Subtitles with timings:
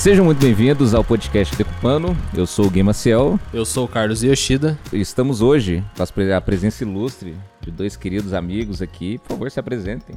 [0.00, 2.16] Sejam muito bem-vindos ao podcast Decupano.
[2.32, 3.38] Eu sou o Gui Maciel.
[3.52, 4.78] Eu sou o Carlos Yoshida.
[4.94, 6.02] Estamos hoje com
[6.34, 9.18] a presença ilustre de dois queridos amigos aqui.
[9.18, 10.16] Por favor, se apresentem.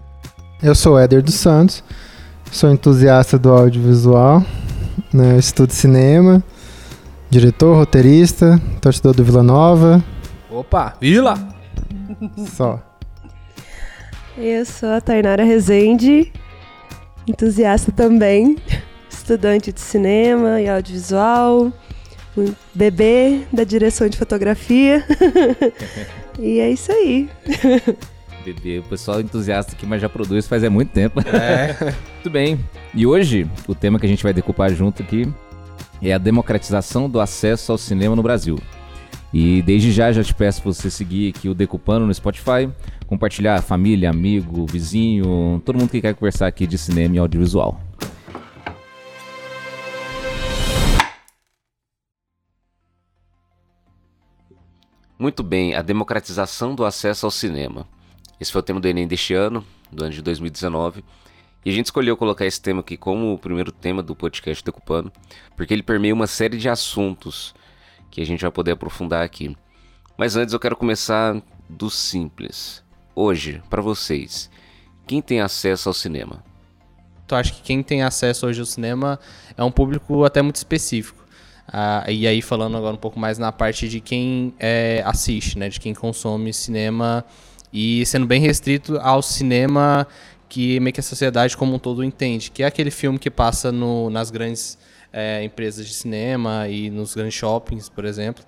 [0.61, 1.83] Eu sou o Éder dos Santos,
[2.49, 4.41] sou entusiasta do audiovisual,
[5.13, 6.41] né, estudo cinema,
[7.29, 10.01] diretor, roteirista, torcedor do Vila Nova.
[10.49, 11.37] Opa, Vila!
[12.55, 12.81] Só.
[14.37, 16.31] Eu sou a Tainara Rezende,
[17.27, 18.55] entusiasta também,
[19.23, 21.71] estudante de cinema e audiovisual,
[22.37, 25.03] um bebê da direção de fotografia.
[26.37, 27.29] e é isso aí.
[28.43, 31.21] Bebê, o pessoal entusiasta aqui, mas já produz faz é muito tempo.
[31.21, 31.77] É.
[32.15, 32.59] Muito bem.
[32.93, 35.25] E hoje, o tema que a gente vai decupar junto aqui
[36.01, 38.59] é a democratização do acesso ao cinema no Brasil.
[39.33, 42.69] E desde já já te peço para você seguir aqui o Decupando no Spotify,
[43.07, 47.79] compartilhar família, amigo, vizinho, todo mundo que quer conversar aqui de cinema e audiovisual.
[55.17, 57.87] Muito bem, a democratização do acesso ao cinema.
[58.39, 61.03] Esse foi o tema do Enem deste ano, do ano de 2019.
[61.63, 65.11] E a gente escolheu colocar esse tema aqui como o primeiro tema do podcast Decupando,
[65.55, 67.53] porque ele permeia uma série de assuntos
[68.09, 69.55] que a gente vai poder aprofundar aqui.
[70.17, 72.83] Mas antes eu quero começar do simples.
[73.15, 74.49] Hoje, para vocês,
[75.05, 76.43] quem tem acesso ao cinema?
[77.29, 79.19] Eu acho que quem tem acesso hoje ao cinema
[79.55, 81.22] é um público até muito específico.
[81.67, 85.69] Ah, e aí falando agora um pouco mais na parte de quem é, assiste, né,
[85.69, 87.23] de quem consome cinema
[87.71, 90.05] e sendo bem restrito ao cinema
[90.49, 93.71] que meio que a sociedade como um todo entende, que é aquele filme que passa
[93.71, 94.77] no, nas grandes
[95.11, 98.43] é, empresas de cinema e nos grandes shoppings, por exemplo,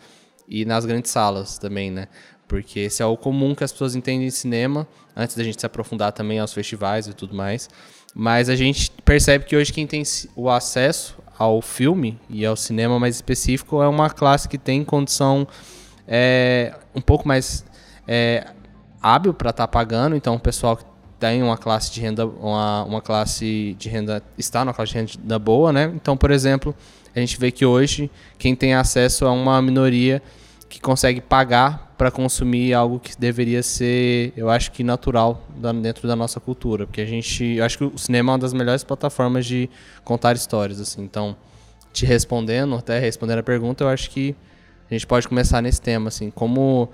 [0.47, 2.07] e nas grandes salas também, né?
[2.47, 5.65] Porque esse é o comum que as pessoas entendem de cinema, antes da gente se
[5.65, 7.69] aprofundar também aos festivais e tudo mais.
[8.13, 10.03] Mas a gente percebe que hoje quem tem
[10.35, 15.47] o acesso ao filme e ao cinema mais específico é uma classe que tem condição
[16.07, 17.65] é, um pouco mais
[18.07, 18.47] é,
[19.01, 20.15] hábil para estar tá pagando.
[20.15, 20.85] Então, o pessoal que
[21.19, 25.39] tem uma classe de renda, uma, uma classe de renda, está numa classe de renda
[25.39, 25.91] boa, né?
[25.95, 26.75] Então, por exemplo,
[27.15, 30.21] a gente vê que hoje quem tem acesso a uma minoria
[30.67, 35.41] que consegue pagar para consumir algo que deveria ser, eu acho que natural
[35.81, 38.53] dentro da nossa cultura, porque a gente, eu acho que o cinema é uma das
[38.53, 39.69] melhores plataformas de
[40.03, 41.01] contar histórias, assim.
[41.03, 41.35] Então,
[41.93, 44.35] te respondendo, até respondendo a pergunta, eu acho que
[44.89, 46.89] a gente pode começar nesse tema, assim, como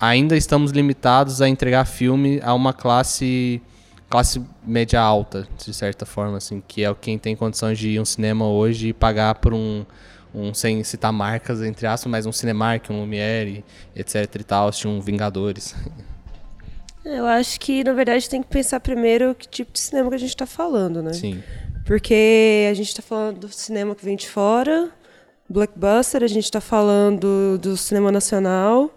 [0.00, 3.60] ainda estamos limitados a entregar filme a uma classe
[4.08, 8.06] classe média alta, de certa forma, assim, que é quem tem condições de ir um
[8.06, 9.84] cinema hoje e pagar por um,
[10.34, 14.88] um sem citar marcas, entre aspas, mas um Cinemark, um Lumiere, etc e tal, assistir
[14.88, 15.74] um Vingadores.
[17.04, 20.18] Eu acho que, na verdade, tem que pensar primeiro que tipo de cinema que a
[20.18, 21.12] gente está falando, né?
[21.12, 21.42] Sim.
[21.86, 24.90] Porque a gente está falando do cinema que vem de fora,
[25.48, 28.92] blockbuster, a gente está falando do cinema nacional,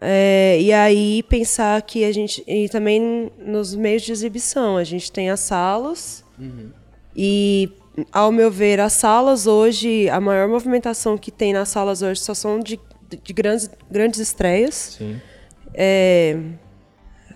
[0.00, 2.42] é, e aí pensar que a gente.
[2.46, 4.76] E também nos meios de exibição.
[4.76, 6.24] A gente tem as salas.
[6.38, 6.70] Uhum.
[7.16, 7.70] E,
[8.12, 12.34] ao meu ver, as salas hoje, a maior movimentação que tem nas salas hoje só
[12.34, 12.80] são de,
[13.22, 14.96] de grandes, grandes estreias.
[14.98, 15.20] Sim.
[15.72, 16.36] É,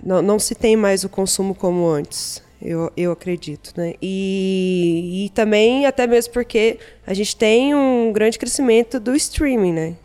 [0.03, 2.43] não, não se tem mais o consumo como antes.
[2.61, 3.95] Eu, eu acredito, né?
[4.03, 9.97] E, e também, até mesmo porque a gente tem um grande crescimento do streaming, né?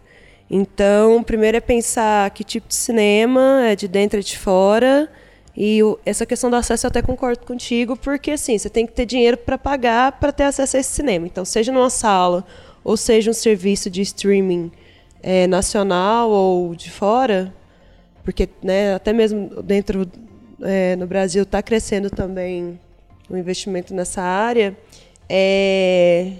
[0.49, 5.09] Então, primeiro é pensar que tipo de cinema é de dentro e de fora.
[5.55, 9.05] E essa questão do acesso eu até concordo contigo, porque assim, você tem que ter
[9.05, 11.27] dinheiro para pagar para ter acesso a esse cinema.
[11.27, 12.43] Então, seja numa sala
[12.83, 14.71] ou seja um serviço de streaming
[15.21, 17.53] é, nacional ou de fora,
[18.23, 20.09] porque né, até mesmo dentro
[20.61, 22.79] é, no Brasil está crescendo também
[23.29, 24.75] o investimento nessa área.
[25.29, 26.33] É,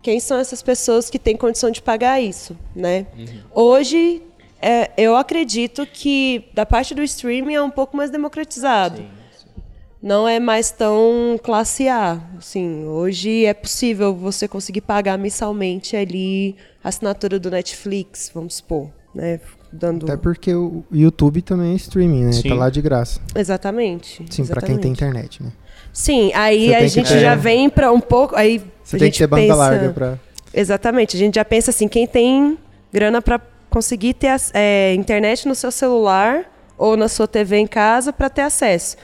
[0.00, 3.06] quem são essas pessoas que têm condição de pagar isso, né?
[3.16, 3.26] Uhum.
[3.52, 4.22] Hoje,
[4.60, 8.96] é, eu acredito que da parte do streaming é um pouco mais democratizado.
[8.96, 9.62] Sim, sim.
[10.02, 12.20] Não é mais tão classe A.
[12.36, 18.90] Assim, hoje é possível você conseguir pagar mensalmente ali a assinatura do Netflix, vamos supor,
[19.14, 19.40] né?
[19.70, 20.06] Dando...
[20.06, 22.30] Até porque o YouTube também é streaming, né?
[22.30, 22.48] Tá sim.
[22.48, 23.20] Tá lá de graça.
[23.34, 24.24] Exatamente.
[24.30, 25.52] Sim, para quem tem internet, né?
[25.92, 27.20] Sim, aí a gente ter...
[27.20, 28.34] já vem para um pouco.
[28.34, 29.56] Aí Você a tem que ter banda pensa...
[29.56, 30.20] larga para.
[30.54, 31.16] Exatamente.
[31.16, 32.56] A gente já pensa assim: quem tem
[32.92, 33.40] grana para
[33.70, 36.44] conseguir ter é, internet no seu celular
[36.76, 38.96] ou na sua TV em casa para ter acesso.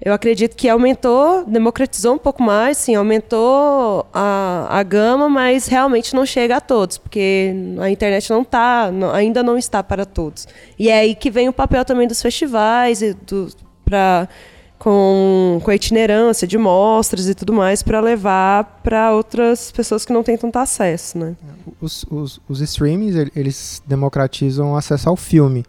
[0.00, 6.14] Eu acredito que aumentou, democratizou um pouco mais, sim, aumentou a, a gama, mas realmente
[6.14, 10.46] não chega a todos, porque a internet não tá, não, ainda não está para todos.
[10.78, 13.48] E é aí que vem o papel também dos festivais e do,
[13.84, 14.28] para
[14.78, 20.12] com, com a itinerância de mostras e tudo mais para levar para outras pessoas que
[20.12, 21.36] não têm tanto acesso, né?
[21.80, 25.64] Os, os, os streamings, eles democratizam acesso ao filme,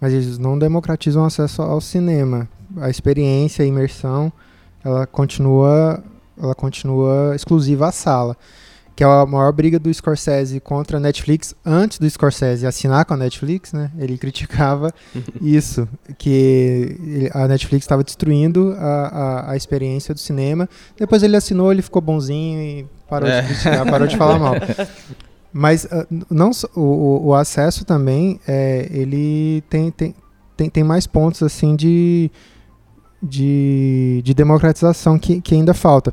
[0.00, 2.48] mas eles não democratizam acesso ao cinema.
[2.78, 4.32] A experiência, a imersão,
[4.84, 6.02] ela continua,
[6.40, 8.36] ela continua exclusiva à sala
[8.96, 13.14] que é a maior briga do Scorsese contra a Netflix antes do Scorsese assinar com
[13.14, 13.90] a Netflix, né?
[13.98, 14.92] Ele criticava
[15.42, 20.68] isso, que a Netflix estava destruindo a, a, a, experiência do cinema.
[20.96, 23.40] Depois ele assinou, ele ficou bonzinho e parou é.
[23.40, 24.54] de criticar, parou de falar mal.
[25.52, 30.14] Mas uh, não o, o, acesso também, é, ele tem, tem,
[30.56, 32.28] tem, tem mais pontos assim de,
[33.22, 36.12] de, de democratização que, que ainda falta.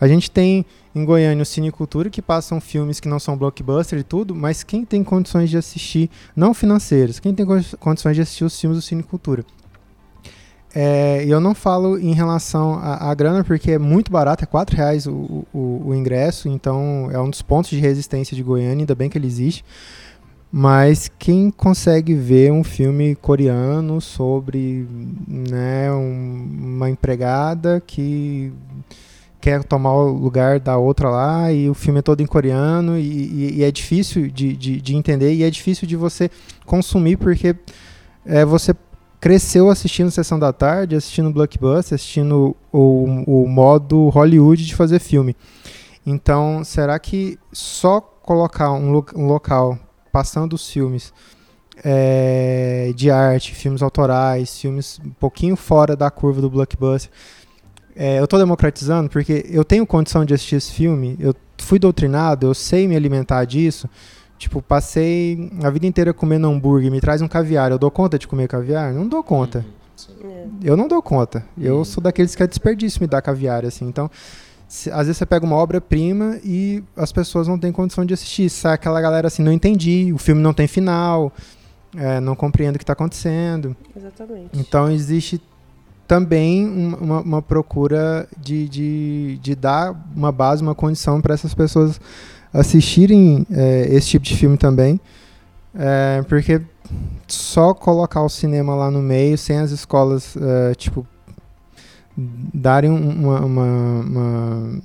[0.00, 0.64] A gente tem
[0.94, 4.84] em Goiânia o Cinecultura, que passam filmes que não são blockbuster e tudo, mas quem
[4.84, 7.46] tem condições de assistir, não financeiros, quem tem
[7.78, 9.44] condições de assistir os filmes do Cinecultura.
[10.72, 15.06] É, eu não falo em relação à grana, porque é muito barato, é 4 reais
[15.06, 19.10] o, o, o, ingresso, então é um dos pontos de resistência de Goiânia, ainda bem
[19.10, 19.64] que ele existe.
[20.52, 24.86] Mas quem consegue ver um filme coreano sobre
[25.28, 28.52] né, um, uma empregada que
[29.40, 33.02] quer tomar o lugar da outra lá e o filme é todo em coreano e,
[33.02, 36.30] e, e é difícil de, de, de, entender e é difícil de você
[36.66, 37.56] consumir porque
[38.24, 38.74] é, você
[39.20, 45.36] cresceu assistindo Sessão da Tarde, assistindo Blockbuster, assistindo o, o modo Hollywood de fazer filme.
[46.06, 49.78] Então, será que só colocar um, lo um local
[50.10, 51.12] passando os filmes
[51.84, 57.10] é, de arte, filmes autorais, filmes um pouquinho fora da curva do blockbuster,
[58.02, 62.46] é, eu estou democratizando porque eu tenho condição de assistir esse filme, eu fui doutrinado,
[62.46, 63.90] eu sei me alimentar disso.
[64.38, 68.26] Tipo, passei a vida inteira comendo hambúrguer, me traz um caviar, eu dou conta de
[68.26, 68.94] comer caviar?
[68.94, 69.66] Não dou conta.
[70.18, 71.44] Uhum, eu não dou conta.
[71.60, 71.84] Eu uhum.
[71.84, 73.86] sou daqueles que é desperdício me dar caviar, assim.
[73.86, 74.10] Então,
[74.66, 78.48] se, às vezes você pega uma obra-prima e as pessoas não têm condição de assistir.
[78.48, 81.30] Sai aquela galera assim, não entendi, o filme não tem final,
[81.94, 83.76] é, não compreendo o que está acontecendo.
[83.94, 84.58] Exatamente.
[84.58, 85.38] Então, existe
[86.10, 92.00] também uma, uma procura de, de, de, dar uma base, uma condição para essas pessoas
[92.52, 95.00] assistirem é, esse tipo de filme também.
[95.72, 96.62] É, porque
[97.28, 101.06] só colocar o cinema lá no meio, sem as escolas, é, tipo,
[102.16, 104.82] darem uma, uma, uma,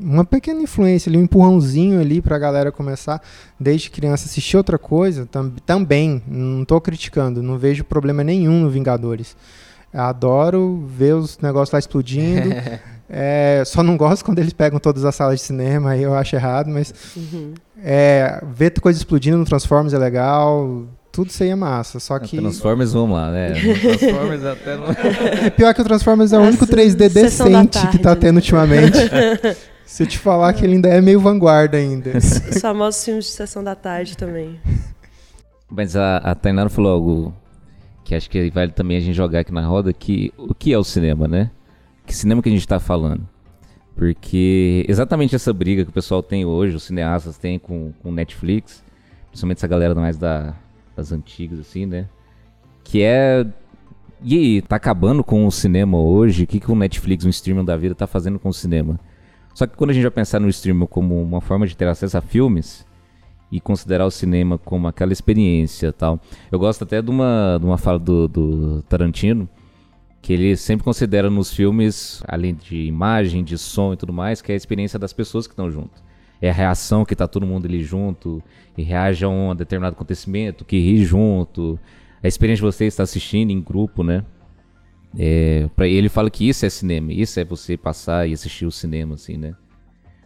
[0.00, 3.20] uma, pequena influência ali, um empurrãozinho ali para a galera começar,
[3.60, 8.70] desde criança, assistir outra coisa, tam, também, não estou criticando, não vejo problema nenhum no
[8.70, 9.36] Vingadores.
[9.92, 12.50] Adoro ver os negócios lá explodindo.
[13.08, 16.36] é, só não gosto quando eles pegam todas as salas de cinema, aí eu acho
[16.36, 17.54] errado, mas uhum.
[17.82, 20.86] é, ver coisa explodindo no Transformers é legal.
[21.12, 22.36] Tudo isso aí é massa, só que...
[22.36, 23.54] Transformers, vamos lá, né?
[23.98, 24.86] Transformers até não...
[24.90, 28.40] É pior que o Transformers é o único 3D decente que tá tendo né?
[28.40, 28.98] ultimamente.
[29.86, 32.18] Se eu te falar que ele ainda é meio vanguarda ainda.
[32.18, 34.60] Os famosos filmes de sessão da tarde também.
[35.70, 37.34] Mas a, a Tainara falou algo
[38.06, 40.78] que acho que vale também a gente jogar aqui na roda, que o que é
[40.78, 41.50] o cinema, né?
[42.06, 43.28] Que cinema que a gente está falando?
[43.96, 48.84] Porque exatamente essa briga que o pessoal tem hoje, os cineastas têm com, com Netflix,
[49.26, 50.54] principalmente essa galera mais da,
[50.94, 52.08] das antigas, assim, né?
[52.84, 53.44] Que é.
[54.22, 56.44] E aí, tá acabando com o cinema hoje?
[56.44, 59.00] O que, que o Netflix, o streaming da vida, tá fazendo com o cinema?
[59.52, 62.16] Só que quando a gente vai pensar no streaming como uma forma de ter acesso
[62.16, 62.86] a filmes,
[63.50, 66.20] e considerar o cinema como aquela experiência tal.
[66.50, 69.48] Eu gosto até de uma, de uma fala do, do Tarantino,
[70.20, 74.50] que ele sempre considera nos filmes, além de imagem, de som e tudo mais, que
[74.50, 76.02] é a experiência das pessoas que estão junto.
[76.40, 78.42] É a reação que está todo mundo ali junto
[78.76, 81.78] e reage a um determinado acontecimento, que ri junto.
[82.22, 84.24] A experiência de você estar assistindo em grupo, né?
[85.18, 88.70] É, para ele fala que isso é cinema, isso é você passar e assistir o
[88.70, 89.54] cinema, assim, né?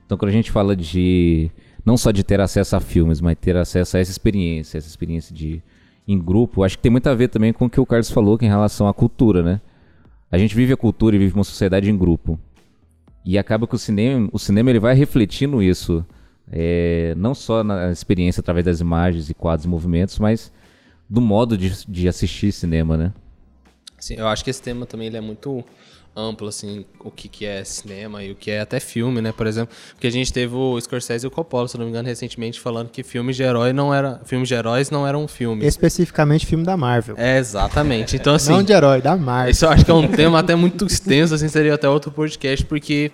[0.04, 1.50] Então quando a gente fala de
[1.90, 5.34] não só de ter acesso a filmes, mas ter acesso a essa experiência, essa experiência
[5.34, 5.60] de
[6.06, 8.38] em grupo, acho que tem muito a ver também com o que o Carlos falou
[8.38, 9.60] que em relação à cultura, né?
[10.30, 12.38] A gente vive a cultura e vive uma sociedade em grupo.
[13.24, 16.06] E acaba que o cinema, o cinema ele vai refletindo isso,
[16.50, 20.52] é, não só na experiência através das imagens e quadros e movimentos, mas
[21.08, 23.12] do modo de, de assistir cinema, né?
[23.98, 25.64] Sim, eu acho que esse tema também ele é muito
[26.16, 29.32] amplo, assim, o que, que é cinema e o que é até filme, né?
[29.32, 32.08] Por exemplo, porque a gente teve o Scorsese e o Coppola, se não me engano,
[32.08, 35.66] recentemente falando que filmes de herói não era, filmes de heróis não eram filmes.
[35.66, 37.14] Especificamente filme da Marvel.
[37.16, 38.16] É, exatamente.
[38.16, 39.50] Então assim, não de herói, da Marvel.
[39.50, 42.64] Isso eu acho que é um tema até muito extenso, assim, seria até outro podcast,
[42.66, 43.12] porque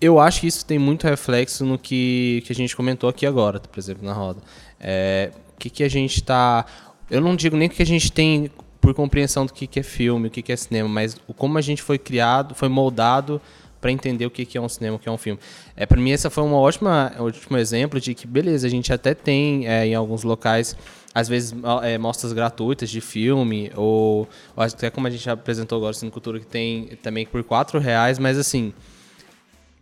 [0.00, 3.60] eu acho que isso tem muito reflexo no que, que a gente comentou aqui agora,
[3.60, 4.40] por exemplo, na roda.
[4.78, 6.64] É, o que, que a gente está
[7.10, 10.28] eu não digo nem que a gente tem por compreensão do que, que é filme,
[10.28, 13.40] o que, que é cinema, mas como a gente foi criado, foi moldado
[13.80, 15.40] para entender o que, que é um cinema, o que é um filme.
[15.74, 18.92] É, para mim, essa foi uma ótima, um ótimo exemplo de que, beleza, a gente
[18.92, 20.76] até tem é, em alguns locais,
[21.14, 25.94] às vezes, é, mostras gratuitas de filme, ou, ou, até como a gente apresentou agora,
[25.94, 28.74] Cine Cultura, que tem também por quatro reais, mas assim,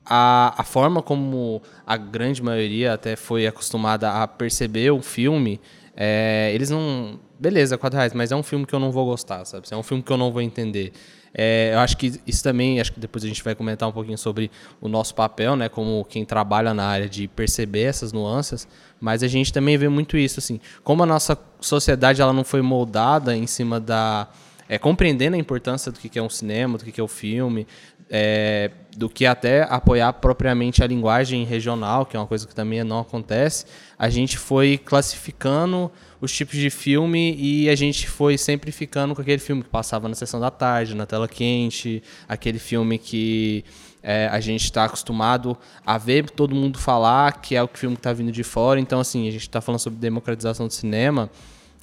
[0.08, 5.60] a, a forma como a grande maioria até foi acostumada a perceber o filme,
[5.94, 7.18] é, eles não.
[7.38, 9.66] Beleza, 4 reais, mas é um filme que eu não vou gostar, sabe?
[9.70, 10.92] É um filme que eu não vou entender.
[11.32, 14.18] É, eu acho que isso também, acho que depois a gente vai comentar um pouquinho
[14.18, 18.66] sobre o nosso papel, né, como quem trabalha na área de perceber essas nuances,
[19.00, 22.62] mas a gente também vê muito isso, assim, como a nossa sociedade ela não foi
[22.62, 24.26] moldada em cima da
[24.68, 27.66] é, compreendendo a importância do que é um cinema, do que é o um filme,
[28.10, 32.82] é, do que até apoiar propriamente a linguagem regional, que é uma coisa que também
[32.84, 33.64] não acontece,
[33.98, 39.20] a gente foi classificando os tipos de filme e a gente foi sempre ficando com
[39.20, 43.64] aquele filme que passava na sessão da tarde, na tela quente, aquele filme que
[44.02, 48.00] é, a gente está acostumado a ver todo mundo falar que é o filme que
[48.00, 48.80] está vindo de fora.
[48.80, 51.30] Então, assim, a gente está falando sobre democratização do cinema.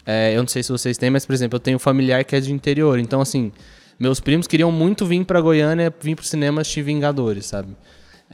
[0.05, 2.35] É, eu não sei se vocês têm, mas, por exemplo, eu tenho um familiar que
[2.35, 2.99] é de interior.
[2.99, 3.51] Então, assim,
[3.99, 7.75] meus primos queriam muito vir para Goiânia, vir pro cinema assistir Vingadores, sabe?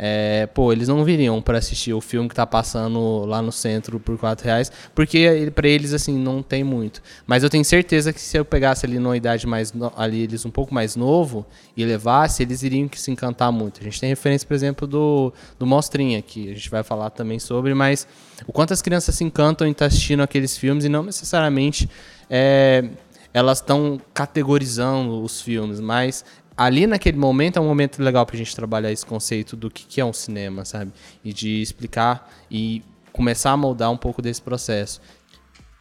[0.04, 4.00] É, pô, eles não viriam para assistir o filme que tá passando lá no centro
[4.00, 7.04] por 4 reais, porque para eles, assim, não tem muito.
[7.28, 10.44] Mas eu tenho certeza que se eu pegasse ali numa idade mais, no, ali eles
[10.44, 11.46] um pouco mais novo
[11.78, 13.80] e levasse, eles iriam que se encantar muito.
[13.80, 17.38] A gente tem referência, por exemplo, do, do Mostrinha, que a gente vai falar também
[17.38, 18.08] sobre, mas
[18.48, 21.88] o quanto as crianças se encantam em estar tá assistindo aqueles filmes e não necessariamente
[22.28, 22.86] é,
[23.34, 28.56] elas estão categorizando os filmes, mas ali naquele momento é um momento legal pra gente
[28.56, 30.92] trabalhar esse conceito do que, que é um cinema, sabe?
[31.24, 35.02] E de explicar e começar a moldar um pouco desse processo.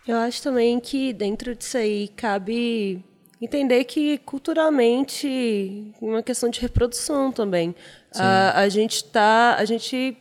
[0.06, 3.04] Eu acho também que dentro disso aí cabe
[3.40, 7.74] entender que culturalmente é uma questão de reprodução também.
[8.14, 10.16] A, a gente tá, a gente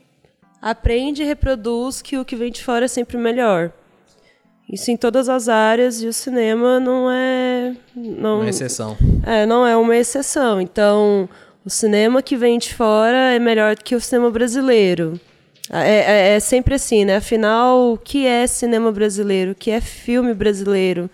[0.60, 3.72] aprende e reproduz que o que vem de fora é sempre melhor.
[4.72, 7.74] Isso em todas as áreas e o cinema não é.
[7.94, 8.96] Não, uma exceção.
[9.26, 10.60] É, não é uma exceção.
[10.60, 11.28] Então,
[11.64, 15.18] o cinema que vem de fora é melhor do que o cinema brasileiro.
[15.72, 17.16] É, é, é sempre assim, né?
[17.16, 19.52] Afinal, o que é cinema brasileiro?
[19.52, 21.10] O que é filme brasileiro?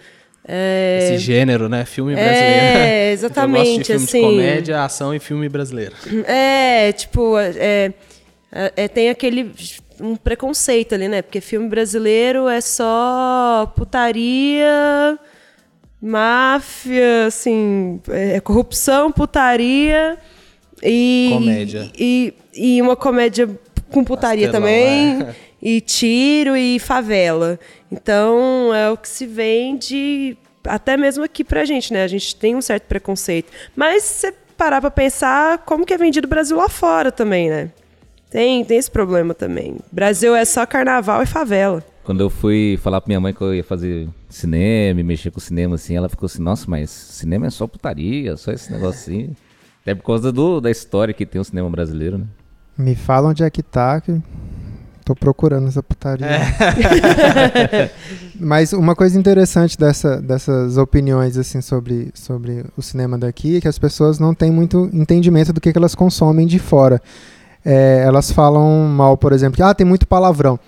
[0.46, 0.98] É...
[1.14, 1.86] Esse gênero, né?
[1.86, 2.44] Filme brasileiro.
[2.46, 3.58] É, exatamente.
[3.58, 4.20] Eu gosto de filme assim...
[4.20, 5.94] de comédia, ação e filme brasileiro.
[6.26, 7.92] É, tipo, é,
[8.52, 9.52] é, é tem aquele
[10.00, 11.22] um preconceito ali, né?
[11.22, 15.18] Porque filme brasileiro é só putaria,
[16.00, 20.18] máfia, assim, é corrupção, putaria
[20.82, 21.90] e comédia.
[21.98, 23.48] E, e uma comédia
[23.90, 25.22] com putaria Pastelão, também.
[25.22, 25.46] É.
[25.68, 27.58] E tiro e favela.
[27.90, 32.04] Então é o que se vende até mesmo aqui pra gente, né?
[32.04, 33.50] A gente tem um certo preconceito.
[33.74, 37.48] Mas se você parar pra pensar como que é vendido o Brasil lá fora também,
[37.48, 37.70] né?
[38.36, 39.78] Tem, tem esse problema também.
[39.90, 41.82] Brasil é só carnaval e favela.
[42.04, 45.76] Quando eu fui falar pra minha mãe que eu ia fazer cinema, mexer com cinema
[45.76, 49.34] assim, ela ficou assim, nossa, mas cinema é só putaria, só esse negócio assim.
[49.80, 52.26] Até por causa do, da história que tem o cinema brasileiro, né?
[52.76, 54.20] Me fala onde é que tá, que
[55.02, 56.26] tô procurando essa putaria.
[56.26, 57.90] É.
[58.38, 63.68] Mas uma coisa interessante dessa, dessas opiniões assim sobre, sobre o cinema daqui é que
[63.68, 67.00] as pessoas não têm muito entendimento do que, que elas consomem de fora
[67.66, 70.58] é, elas falam mal, por exemplo, que ah, tem muito palavrão.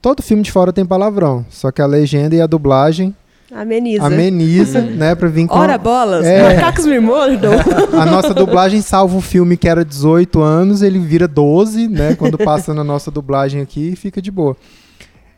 [0.00, 3.12] Todo filme de fora tem palavrão, só que a legenda e a dublagem
[3.50, 4.04] Ameniza.
[4.04, 4.96] Ameniza, uhum.
[4.96, 5.14] né?
[5.14, 5.58] Pra vir com.
[5.58, 7.52] Ora bolas, é, macacos me mordam.
[7.98, 12.14] A nossa dublagem salva o filme que era 18 anos, ele vira 12, né?
[12.14, 14.54] Quando passa na nossa dublagem aqui, fica de boa.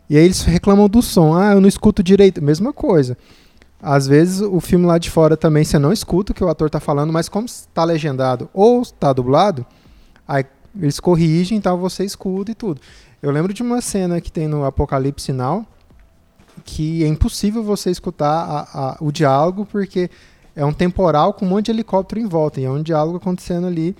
[0.09, 1.37] E aí eles reclamam do som.
[1.37, 2.43] Ah, eu não escuto direito.
[2.43, 3.17] Mesma coisa.
[3.81, 6.69] Às vezes o filme lá de fora também você não escuta o que o ator
[6.69, 9.65] tá falando, mas como está legendado ou está dublado,
[10.27, 10.45] aí
[10.79, 12.81] eles corrigem, então você escuta e tudo.
[13.23, 15.67] Eu lembro de uma cena que tem no Apocalipse Now
[16.65, 18.61] que é impossível você escutar a,
[18.91, 20.11] a, o diálogo porque
[20.55, 23.67] é um temporal com um monte de helicóptero em volta e é um diálogo acontecendo
[23.67, 23.97] ali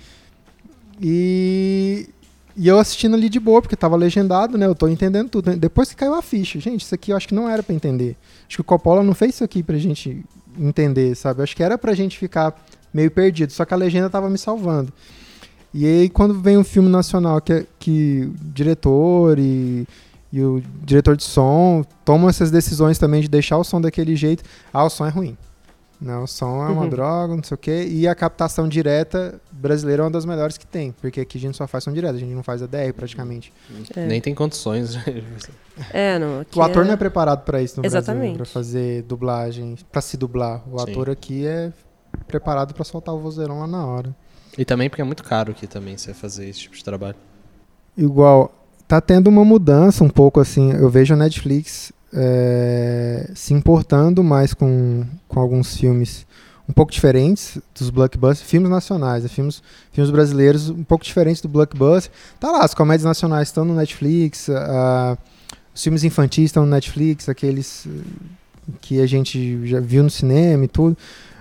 [1.01, 2.09] e,
[2.57, 4.67] e eu assistindo ali de boa porque estava legendado, né?
[4.67, 5.57] Eu estou entendendo tudo.
[5.57, 8.17] Depois que caiu a ficha, gente, isso aqui eu acho que não era para entender.
[8.47, 10.25] Acho que o Coppola não fez isso aqui pra gente
[10.59, 11.41] entender, sabe?
[11.41, 12.55] Eu acho que era pra gente ficar
[12.93, 14.93] meio perdido, só que a legenda estava me salvando.
[15.73, 19.87] E aí, quando vem um filme nacional que, é, que o diretor e,
[20.33, 24.43] e o diretor de som tomam essas decisões também de deixar o som daquele jeito,
[24.73, 25.37] ah, o som é ruim.
[26.01, 26.89] Não, o som é uma uhum.
[26.89, 27.87] droga, não sei o quê.
[27.91, 30.93] E a captação direta brasileira é uma das melhores que tem.
[30.93, 33.53] Porque aqui a gente só faz som direto, a gente não faz ADR praticamente.
[33.95, 34.07] É.
[34.07, 34.97] Nem tem condições.
[35.93, 36.45] é, não.
[36.57, 36.87] O ator é...
[36.87, 38.37] não é preparado para isso no Exatamente.
[38.37, 40.63] Brasil, pra fazer dublagem, para se dublar.
[40.73, 40.91] O Sim.
[40.91, 41.71] ator aqui é
[42.27, 44.17] preparado para soltar o vozeirão lá na hora.
[44.61, 47.17] E também porque é muito caro aqui também você fazer esse tipo de trabalho.
[47.97, 48.55] Igual,
[48.87, 50.71] tá tendo uma mudança um pouco assim.
[50.73, 56.27] Eu vejo a Netflix é, se importando mais com, com alguns filmes
[56.69, 59.63] um pouco diferentes dos blockbusters, filmes nacionais, né, filmes,
[59.93, 62.13] filmes brasileiros um pouco diferentes do blockbuster.
[62.39, 64.47] Tá lá, as comédias nacionais estão no Netflix,
[65.75, 67.89] os filmes infantis estão no Netflix, aqueles
[68.83, 70.99] que a gente já viu no cinema e tudo.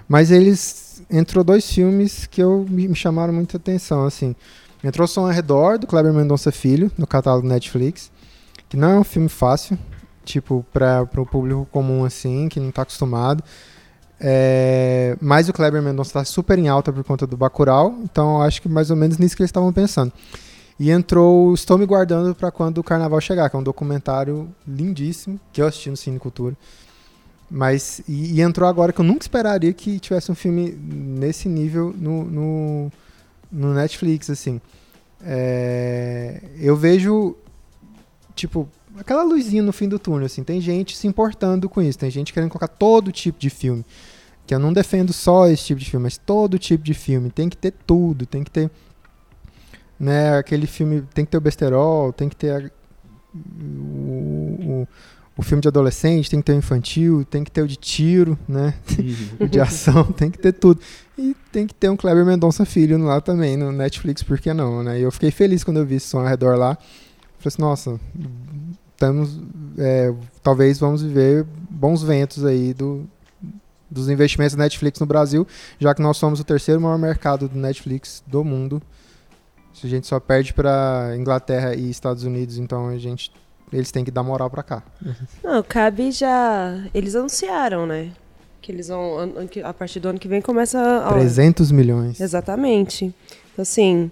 [0.07, 4.35] Mas eles entrou dois filmes que eu me chamaram muita atenção, assim.
[4.83, 8.11] Entrou Som ao Redor, do Kleber Mendonça Filho, no catálogo Netflix,
[8.69, 9.77] que não é um filme fácil,
[10.23, 13.43] tipo, para o público comum, assim, que não está acostumado.
[14.21, 18.61] É, mas o Kleber Mendonça está super em alta por conta do Bacurau, então acho
[18.61, 20.11] que mais ou menos nisso que eles estavam pensando.
[20.79, 25.37] E entrou Estou Me Guardando para Quando o Carnaval Chegar, que é um documentário lindíssimo,
[25.51, 26.55] que eu assisti no Cine Cultura.
[27.49, 31.93] Mas, e, e, entrou agora que eu nunca esperaria que tivesse um filme nesse nível
[31.97, 32.91] no, no
[33.51, 34.61] no Netflix, assim.
[35.21, 37.35] É, eu vejo,
[38.35, 40.43] tipo, aquela luzinha no fim do túnel, assim.
[40.43, 43.85] Tem gente se importando com isso, tem gente querendo colocar todo tipo de filme.
[44.45, 47.29] Que eu não defendo só esse tipo de filme, mas todo tipo de filme.
[47.29, 48.69] Tem que ter tudo, tem que ter.
[49.99, 51.03] Né, aquele filme.
[51.13, 52.71] Tem que ter o besterol, tem que ter a,
[53.35, 54.87] o, o
[55.39, 58.37] o filme de adolescente, tem que ter o infantil, tem que ter o de tiro,
[58.45, 58.73] né?
[59.39, 60.81] o de ação, tem que ter tudo.
[61.17, 64.83] E tem que ter um Kleber Mendonça Filho lá também, no Netflix, por que não,
[64.83, 64.99] né?
[64.99, 66.75] E eu fiquei feliz quando eu vi esse som ao redor lá.
[67.37, 67.99] Falei assim, nossa,
[68.91, 69.39] estamos,
[69.77, 73.07] é, talvez vamos viver bons ventos aí do,
[73.89, 75.47] dos investimentos da Netflix no Brasil,
[75.79, 78.81] já que nós somos o terceiro maior mercado do Netflix do mundo.
[79.81, 83.31] A gente só perde para Inglaterra e Estados Unidos, então a gente
[83.71, 84.83] eles têm que dar moral para cá.
[85.43, 86.83] Não, cabe já.
[86.93, 88.11] Eles anunciaram, né?
[88.61, 89.17] Que eles vão.
[89.63, 91.05] A partir do ano que vem começa.
[91.05, 91.13] A...
[91.13, 92.19] 300 milhões.
[92.19, 93.13] Exatamente.
[93.53, 94.11] Então, assim,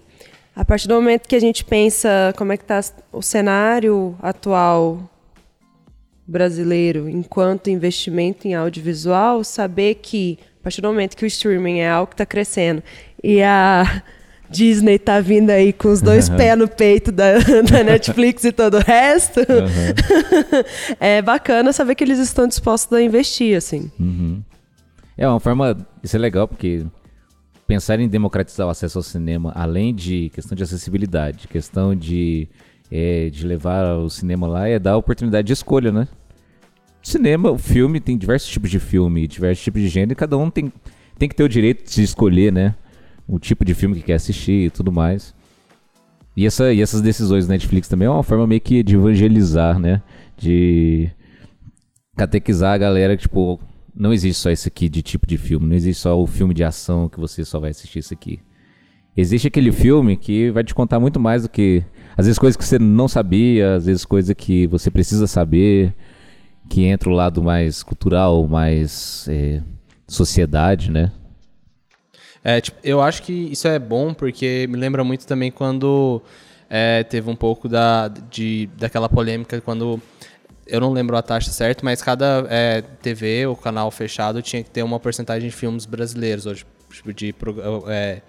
[0.55, 5.09] a partir do momento que a gente pensa como é que está o cenário atual
[6.25, 11.89] brasileiro enquanto investimento em audiovisual, saber que a partir do momento que o streaming é
[11.89, 12.83] algo que está crescendo
[13.23, 14.03] e a
[14.49, 16.37] Disney tá vindo aí com os dois uhum.
[16.37, 17.33] pés no peito da,
[17.69, 20.95] da Netflix e todo o resto, uhum.
[20.99, 23.91] é bacana saber que eles estão dispostos a investir, assim.
[23.99, 24.41] Uhum.
[25.17, 25.75] É uma forma.
[26.03, 26.85] Isso é legal porque
[27.65, 32.47] pensar em democratizar o acesso ao cinema, além de questão de acessibilidade, questão de,
[32.89, 36.07] é, de levar o cinema lá, é dar oportunidade de escolha, né?
[37.03, 40.49] Cinema, o filme, tem diversos tipos de filme, diversos tipos de gênero, e cada um
[40.49, 40.71] tem,
[41.17, 42.75] tem que ter o direito de escolher, né?
[43.27, 45.35] O tipo de filme que quer assistir e tudo mais.
[46.35, 49.79] E, essa, e essas decisões do Netflix também é uma forma meio que de evangelizar,
[49.79, 50.01] né?
[50.37, 51.09] De
[52.15, 53.59] catequizar a galera que, tipo,
[53.95, 56.63] não existe só esse aqui de tipo de filme, não existe só o filme de
[56.63, 58.39] ação que você só vai assistir isso aqui.
[59.15, 61.83] Existe aquele filme que vai te contar muito mais do que.
[62.15, 65.95] Às vezes coisas que você não sabia, às vezes coisas que você precisa saber,
[66.69, 69.63] que entra o lado mais cultural, mais é,
[70.07, 71.11] sociedade, né?
[72.47, 76.21] É, tipo, eu acho que isso é bom porque me lembra muito também quando
[76.69, 80.01] é, teve um pouco da, de, daquela polêmica quando
[80.65, 84.69] eu não lembro a taxa certa, mas cada é, TV ou canal fechado tinha que
[84.69, 87.35] ter uma porcentagem de filmes brasileiros, ou tipo, de,
[87.89, 88.21] é,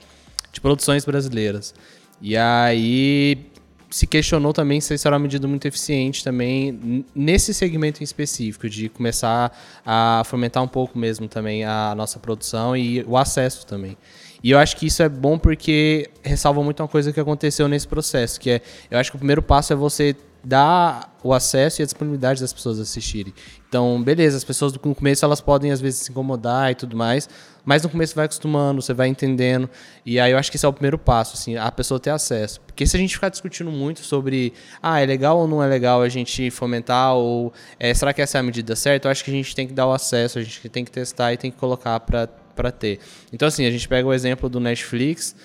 [0.52, 1.72] de produções brasileiras.
[2.20, 3.46] E aí
[3.90, 8.68] se questionou também se isso era uma medida muito eficiente também nesse segmento em específico,
[8.68, 13.96] de começar a fomentar um pouco mesmo também a nossa produção e o acesso também.
[14.42, 17.88] E eu acho que isso é bom porque ressalva muito uma coisa que aconteceu nesse
[17.88, 20.14] processo, que é, eu acho que o primeiro passo é você
[20.48, 23.34] dar o acesso e a disponibilidade das pessoas assistirem.
[23.68, 27.28] Então, beleza, as pessoas no começo elas podem às vezes se incomodar e tudo mais,
[27.66, 29.68] mas no começo vai acostumando, você vai entendendo.
[30.06, 32.62] E aí eu acho que esse é o primeiro passo, assim, a pessoa ter acesso.
[32.62, 36.00] Porque se a gente ficar discutindo muito sobre, ah, é legal ou não é legal
[36.00, 39.30] a gente fomentar, ou é, será que essa é a medida certa, eu acho que
[39.30, 41.58] a gente tem que dar o acesso, a gente tem que testar e tem que
[41.58, 43.00] colocar para ter.
[43.30, 45.36] Então, assim, a gente pega o exemplo do Netflix,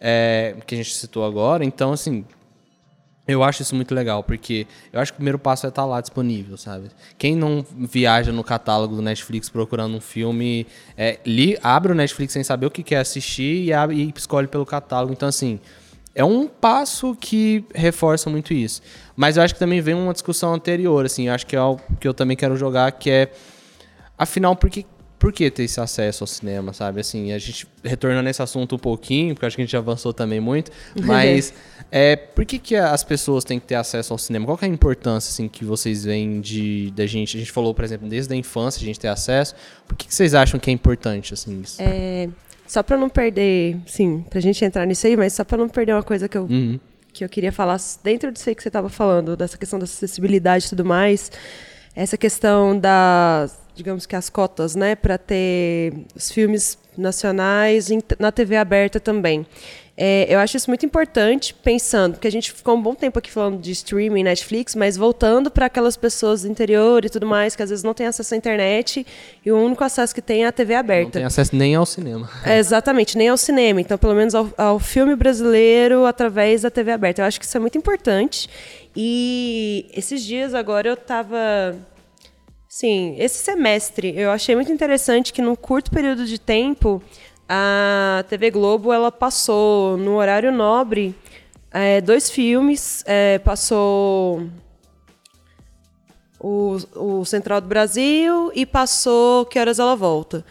[0.00, 2.24] é, que a gente citou agora, então, assim,
[3.26, 6.00] eu acho isso muito legal, porque eu acho que o primeiro passo é estar lá
[6.00, 6.88] disponível, sabe?
[7.16, 12.32] Quem não viaja no catálogo do Netflix procurando um filme, é, li, abre o Netflix
[12.32, 15.12] sem saber o que quer assistir e, abre, e escolhe pelo catálogo.
[15.12, 15.60] Então, assim,
[16.14, 18.82] é um passo que reforça muito isso.
[19.14, 21.80] Mas eu acho que também vem uma discussão anterior, assim, eu acho que é algo
[22.00, 23.32] que eu também quero jogar, que é,
[24.18, 24.84] afinal, por que
[25.22, 27.00] por que ter esse acesso ao cinema, sabe?
[27.00, 30.40] Assim, a gente retornando nesse assunto um pouquinho, porque acho que a gente avançou também
[30.40, 31.54] muito, mas
[31.92, 34.46] é, por que, que as pessoas têm que ter acesso ao cinema?
[34.46, 37.36] Qual é a importância assim, que vocês veem de da gente?
[37.36, 39.54] A gente falou, por exemplo, desde a infância a gente ter acesso.
[39.86, 41.80] Por que, que vocês acham que é importante assim isso?
[41.80, 42.28] É,
[42.66, 45.92] só para não perder, sim, pra gente entrar nisso aí, mas só para não perder
[45.92, 46.80] uma coisa que eu Uhum.
[47.12, 50.66] que eu queria falar dentro disso aí que você estava falando, dessa questão da acessibilidade
[50.66, 51.30] e tudo mais,
[51.94, 58.56] essa questão das, digamos que as cotas, né, para ter os filmes nacionais na TV
[58.56, 59.46] aberta também.
[59.94, 63.30] É, eu acho isso muito importante, pensando, porque a gente ficou um bom tempo aqui
[63.30, 67.62] falando de streaming, Netflix, mas voltando para aquelas pessoas do interior e tudo mais, que
[67.62, 69.06] às vezes não têm acesso à internet
[69.44, 71.10] e o único acesso que tem é a TV Não aberta.
[71.12, 72.28] tem acesso nem ao cinema.
[72.44, 73.82] É, exatamente, nem ao cinema.
[73.82, 77.20] Então, pelo menos ao, ao filme brasileiro através da TV aberta.
[77.20, 78.48] Eu acho que isso é muito importante.
[78.96, 81.76] E esses dias agora eu tava.
[82.74, 87.02] Sim, esse semestre eu achei muito interessante que num curto período de tempo
[87.46, 91.14] a TV Globo ela passou no horário nobre
[91.70, 94.48] é, dois filmes, é, passou
[96.40, 100.42] o, o Central do Brasil e passou Que Horas Ela Volta.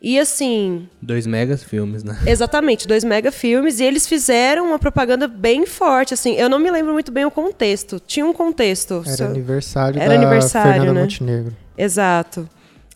[0.00, 2.16] E assim, Dois megas filmes, né?
[2.24, 6.34] Exatamente, dois mega filmes e eles fizeram uma propaganda bem forte, assim.
[6.34, 7.98] Eu não me lembro muito bem o contexto.
[7.98, 9.02] Tinha um contexto.
[9.04, 11.00] Era só- aniversário Era da aniversário, Fernanda né?
[11.02, 11.63] Montenegro.
[11.76, 12.48] Exato.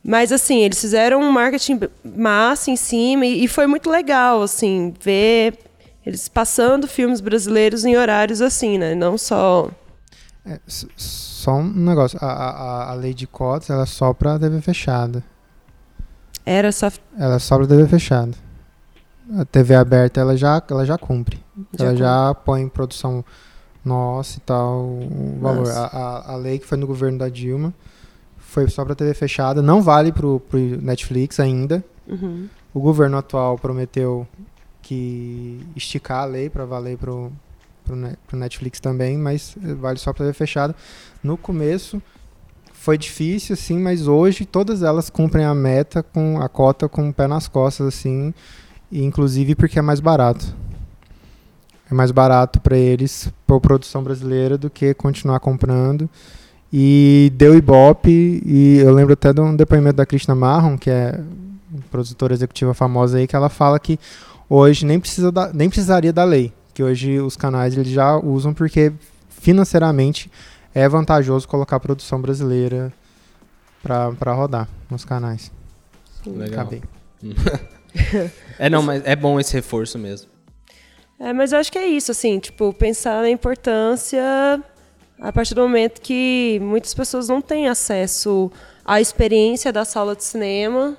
[0.04, 4.94] Mas assim, eles fizeram um marketing massa em cima e, e foi muito legal, assim,
[5.00, 5.58] ver
[6.06, 8.94] eles passando filmes brasileiros em horários assim, né?
[8.94, 9.70] Não só.
[10.46, 14.60] É, só um negócio, a, a, a lei de cotas ela é só pra TV
[14.62, 15.22] fechada.
[16.46, 16.90] Era só.
[17.18, 18.32] Ela é só pra TV fechada.
[19.36, 21.38] A TV aberta ela já, ela já cumpre.
[21.74, 21.98] Já ela cumpre.
[21.98, 23.22] já põe em produção
[23.84, 25.70] nossa e tal o valor.
[25.70, 27.74] A, a, a lei que foi no governo da Dilma
[28.58, 31.84] foi só pra TV fechada, não vale pro, pro Netflix ainda.
[32.08, 32.48] Uhum.
[32.74, 34.26] O governo atual prometeu
[34.82, 36.98] que esticar a lei para valer
[37.90, 40.74] Ne- pro Netflix também, mas eh, vale só para TV fechada.
[41.22, 42.02] No começo
[42.72, 47.14] foi difícil, assim, mas hoje todas elas cumprem a meta com a cota com o
[47.14, 48.34] pé nas costas, assim,
[48.90, 50.54] e inclusive porque é mais barato.
[51.90, 56.10] É mais barato para eles, para produção brasileira, do que continuar comprando.
[56.72, 61.18] E deu ibope, e eu lembro até de um depoimento da Krishna Marron, que é
[61.90, 63.98] produtora executiva famosa aí, que ela fala que
[64.48, 68.52] hoje nem, precisa da, nem precisaria da lei, que hoje os canais eles já usam
[68.52, 68.92] porque
[69.28, 70.30] financeiramente
[70.74, 72.92] é vantajoso colocar a produção brasileira
[73.82, 75.50] para rodar nos canais.
[76.26, 76.60] Legal.
[76.60, 76.82] Acabei.
[78.58, 80.28] É, não, mas é bom esse reforço mesmo.
[81.18, 84.22] É, mas eu acho que é isso, assim, tipo, pensar na importância
[85.20, 88.50] a partir do momento que muitas pessoas não têm acesso
[88.84, 90.96] à experiência da sala de cinema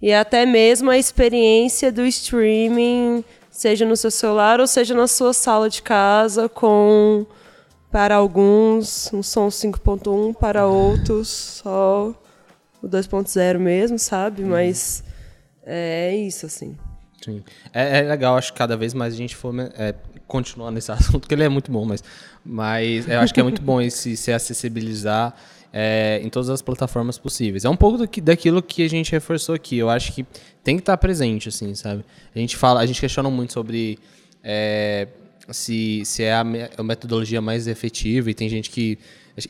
[0.00, 5.32] e até mesmo a experiência do streaming, seja no seu celular ou seja na sua
[5.34, 7.26] sala de casa, com,
[7.90, 12.14] para alguns, um som 5.1, para outros, só
[12.82, 14.42] o 2.0 mesmo, sabe?
[14.42, 15.04] Mas
[15.62, 16.78] é isso, assim.
[17.22, 17.44] Sim.
[17.74, 19.94] É, é legal, acho que cada vez mais a gente for é,
[20.30, 22.02] continuar nesse assunto, que ele é muito bom, mas,
[22.44, 25.34] mas eu acho que é muito bom esse se acessibilizar
[25.72, 27.64] é, em todas as plataformas possíveis.
[27.64, 29.76] É um pouco do que, daquilo que a gente reforçou aqui.
[29.78, 30.24] Eu acho que
[30.64, 32.04] tem que estar presente, assim, sabe?
[32.34, 33.98] A gente fala, a gente questiona muito sobre
[34.42, 35.06] é,
[35.50, 38.98] se, se é a, me- a metodologia mais efetiva e tem gente que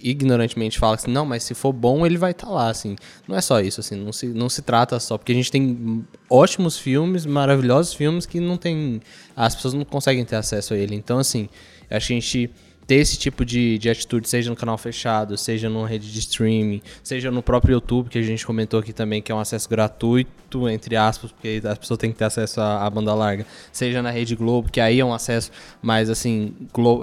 [0.03, 2.97] ignorantemente fala assim, não, mas se for bom ele vai estar lá, assim.
[3.27, 6.05] Não é só isso, assim, não se, não se trata só, porque a gente tem
[6.29, 9.01] ótimos filmes, maravilhosos filmes que não tem,
[9.37, 10.95] as pessoas não conseguem ter acesso a ele.
[10.95, 11.49] Então, assim,
[11.91, 12.51] acho que a gente
[12.91, 16.83] ter esse tipo de, de atitude, seja no canal fechado, seja numa rede de streaming,
[17.05, 20.69] seja no próprio YouTube, que a gente comentou aqui também, que é um acesso gratuito,
[20.69, 24.11] entre aspas, porque as pessoas têm que ter acesso à, à banda larga, seja na
[24.11, 26.53] Rede Globo, que aí é um acesso mais, assim,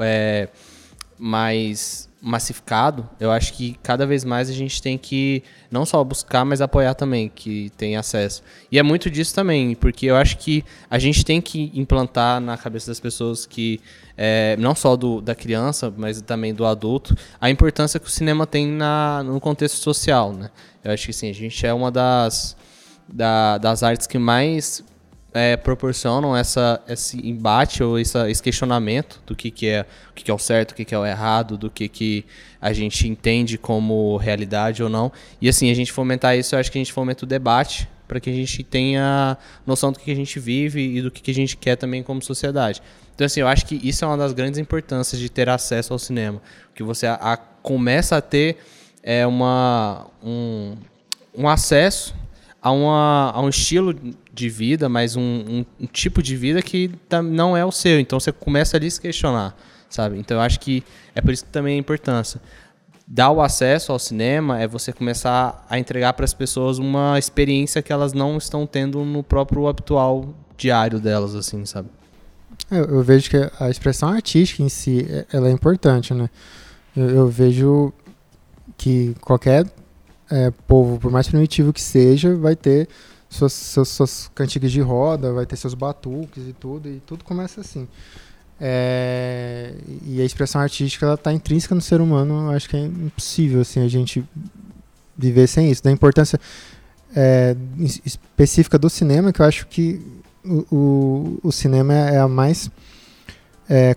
[0.01, 0.49] é,
[1.17, 6.43] mais massificado, eu acho que cada vez mais a gente tem que não só buscar,
[6.43, 8.43] mas apoiar também que tem acesso.
[8.71, 12.57] E é muito disso também, porque eu acho que a gente tem que implantar na
[12.57, 13.79] cabeça das pessoas que
[14.17, 18.45] é, não só do, da criança, mas também do adulto, a importância que o cinema
[18.45, 20.49] tem na, no contexto social, né?
[20.83, 22.55] Eu acho que sim, a gente é uma das,
[23.07, 24.83] da- das artes que mais
[25.37, 30.23] é, proporcionam essa, esse embate ou essa, esse questionamento do que, que é o que,
[30.23, 32.25] que é o certo, o que, que é o errado, do que, que
[32.59, 35.11] a gente entende como realidade ou não.
[35.39, 38.19] E assim, a gente fomentar isso, eu acho que a gente fomenta o debate para
[38.19, 41.33] que a gente tenha noção do que, a gente vive e do que, que a
[41.33, 42.81] gente quer também como sociedade.
[43.13, 45.99] Então, assim, eu acho que isso é uma das grandes importâncias de ter acesso ao
[45.99, 46.41] cinema.
[46.73, 48.57] Que você a- a- começa a ter
[49.03, 50.75] é, uma, um,
[51.35, 52.15] um acesso
[52.61, 53.93] a, uma, a um estilo
[54.37, 56.91] de vida, mas um, um, um tipo de vida que
[57.25, 57.99] não é o seu.
[57.99, 59.57] Então você começa ali a se questionar,
[59.89, 60.17] sabe?
[60.19, 60.83] Então eu acho que
[61.15, 62.39] é por isso que também a importância.
[63.07, 67.81] Dar o acesso ao cinema é você começar a entregar para as pessoas uma experiência
[67.81, 71.89] que elas não estão tendo no próprio habitual diário delas, assim, sabe?
[72.69, 76.29] Eu, eu vejo que a expressão artística em si, é, ela é importante, né?
[76.95, 77.93] Eu, eu vejo
[78.77, 79.65] que qualquer
[80.29, 82.89] é, povo, por mais primitivo que seja, vai ter
[83.29, 87.61] suas, suas, suas, cantigas de roda, vai ter seus batuques e tudo, e tudo começa
[87.61, 87.87] assim.
[88.59, 93.61] É, e a expressão artística ela está intrínseca no ser humano, acho que é impossível
[93.61, 94.23] assim, a gente
[95.17, 95.83] viver sem isso.
[95.83, 96.39] Da importância
[97.15, 97.55] é,
[98.05, 100.01] específica do cinema, que eu acho que
[100.43, 102.71] o, o, o cinema é a mais
[103.69, 103.95] é,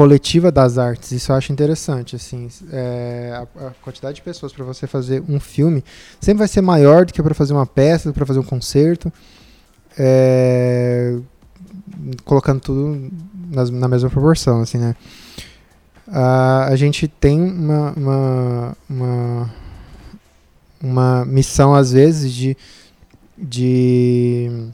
[0.00, 1.12] coletiva das artes.
[1.12, 2.16] Isso eu acho interessante.
[2.16, 5.84] Assim, é, a, a, quantidade de pessoas para você fazer um filme
[6.18, 9.12] sempre vai ser maior do que para fazer uma peça, para fazer um concerto.
[9.98, 11.18] É,
[12.24, 13.10] colocando tudo
[13.50, 14.96] nas, na mesma proporção, assim, né?
[16.08, 19.50] A, a gente tem uma, uma, uma,
[20.82, 22.56] uma missão, às vezes, de,
[23.36, 24.70] de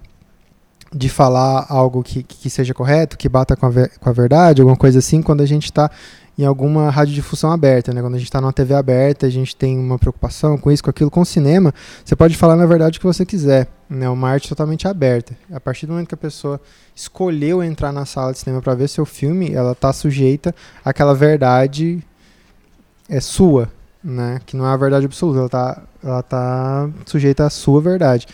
[0.97, 4.77] de falar algo que, que seja correto, que bata com a, com a verdade, alguma
[4.77, 5.91] coisa assim, quando a gente está
[6.39, 8.03] em alguma radiodifusão aberta, né?
[8.03, 10.91] Quando a gente está numa TV aberta, a gente tem uma preocupação com isso, com
[10.91, 11.73] aquilo, com o cinema,
[12.05, 14.09] você pode falar na verdade o que você quiser, né?
[14.09, 15.37] Uma arte totalmente aberta.
[15.51, 16.61] A partir do momento que a pessoa
[16.95, 20.55] escolheu entrar na sala de cinema para ver seu filme, ela está sujeita
[20.85, 22.03] àquela verdade
[23.09, 23.71] é sua,
[24.05, 24.41] né?
[24.45, 28.27] Que não é a verdade absoluta, ela está ela tá sujeita à sua verdade.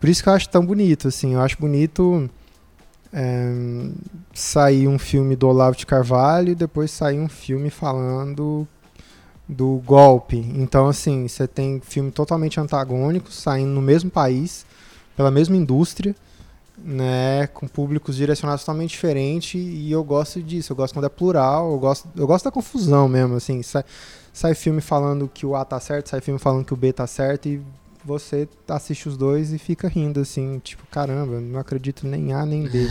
[0.00, 1.34] Por isso que eu acho tão bonito, assim.
[1.34, 2.28] Eu acho bonito
[3.12, 3.52] é,
[4.32, 8.66] sair um filme do Olavo de Carvalho e depois sair um filme falando
[9.46, 10.38] do golpe.
[10.56, 14.64] Então, assim, você tem filme totalmente antagônico saindo no mesmo país,
[15.16, 16.14] pela mesma indústria,
[16.82, 21.72] né, com públicos direcionados totalmente diferentes, e eu gosto disso, eu gosto quando é plural,
[21.72, 23.84] eu gosto, eu gosto da confusão mesmo, assim, sai,
[24.32, 27.06] sai filme falando que o A tá certo, sai filme falando que o B tá
[27.06, 27.60] certo, e
[28.04, 32.64] você assiste os dois e fica rindo, assim, tipo, caramba, não acredito nem A nem
[32.64, 32.86] B.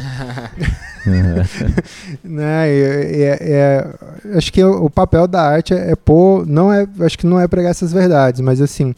[2.24, 2.68] né?
[2.70, 6.88] É, é, é, acho que o, o, papel da arte é, é pôr, não é,
[7.00, 8.94] acho que não é pregar essas verdades, mas assim,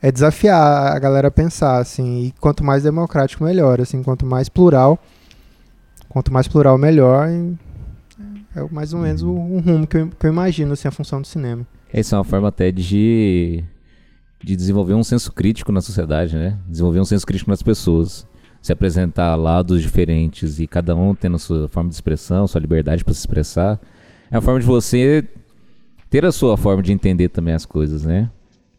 [0.00, 4.48] é desafiar a galera a pensar, assim, e quanto mais democrático, melhor, assim, quanto mais
[4.48, 4.98] plural,
[6.08, 7.28] quanto mais plural, melhor,
[8.54, 11.20] é mais ou menos o, o rumo que eu, que eu imagino, assim, a função
[11.20, 11.66] do cinema.
[11.92, 13.64] Essa é uma forma até de
[14.42, 16.58] de desenvolver um senso crítico na sociedade, né?
[16.68, 18.26] Desenvolver um senso crítico nas pessoas.
[18.60, 23.14] Se apresentar lados diferentes e cada um tendo sua forma de expressão, sua liberdade para
[23.14, 23.80] se expressar,
[24.30, 25.24] é uma forma de você
[26.10, 28.30] ter a sua forma de entender também as coisas, né?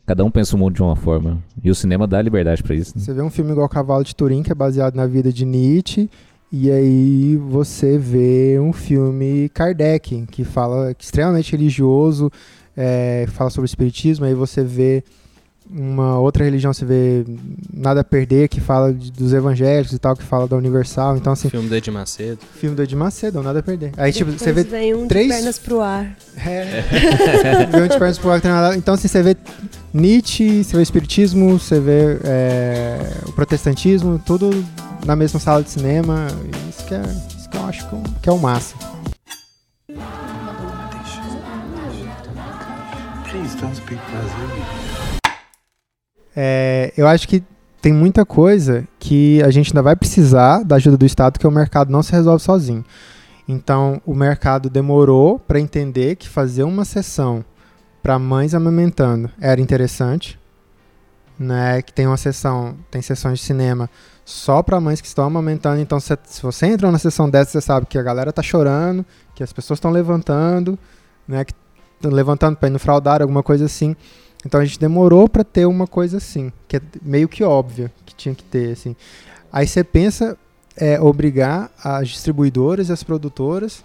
[0.05, 1.37] Cada um pensa o mundo de uma forma.
[1.61, 2.97] E o cinema dá liberdade para isso.
[2.97, 3.03] Né?
[3.03, 6.09] Você vê um filme igual Cavalo de Turim, que é baseado na vida de Nietzsche,
[6.49, 12.31] e aí você vê um filme Kardec, que fala que é extremamente religioso,
[12.75, 15.03] é, fala sobre o espiritismo, aí você vê
[15.69, 17.25] uma outra religião você vê
[17.73, 21.17] Nada a Perder, que fala de, dos evangélicos e tal, que fala da Universal.
[21.17, 21.49] Então, assim.
[21.49, 22.39] Filme do Ed Macedo.
[22.59, 23.91] Filme do Ed Macedo, Nada a Perder.
[23.97, 24.63] Aí, tipo, você vê.
[24.63, 25.27] Vem um três...
[25.27, 26.15] de pernas pro ar.
[26.37, 26.83] É.
[27.71, 28.75] vem um de pernas pro ar tem nada.
[28.77, 29.35] Então, assim, você vê
[29.93, 34.49] Nietzsche, você vê o Espiritismo, você vê é, o protestantismo, tudo
[35.05, 36.27] na mesma sala de cinema.
[36.69, 37.01] Isso que, é,
[37.37, 37.87] isso que eu acho
[38.21, 38.79] que é o máximo.
[43.29, 44.76] Please don't speak Brazilian.
[46.39, 47.43] É, eu acho que
[47.81, 51.51] tem muita coisa que a gente ainda vai precisar da ajuda do Estado, que o
[51.51, 52.85] mercado não se resolve sozinho.
[53.47, 57.43] Então, o mercado demorou para entender que fazer uma sessão
[58.03, 60.39] para mães amamentando era interessante,
[61.39, 61.81] né?
[61.81, 63.89] Que tem uma sessão, tem sessões de cinema
[64.23, 65.81] só para mães que estão amamentando.
[65.81, 69.03] Então, se, se você entra na sessão dessa, você sabe que a galera tá chorando,
[69.33, 70.77] que as pessoas estão levantando,
[71.27, 71.43] né?
[71.45, 71.53] Que
[72.03, 73.95] levantando para ir no fraudar, alguma coisa assim.
[74.47, 78.15] Então a gente demorou para ter uma coisa assim, que é meio que óbvia que
[78.15, 78.95] tinha que ter, assim.
[79.51, 80.37] Aí você pensa
[80.77, 83.83] é, obrigar as distribuidoras e as produtoras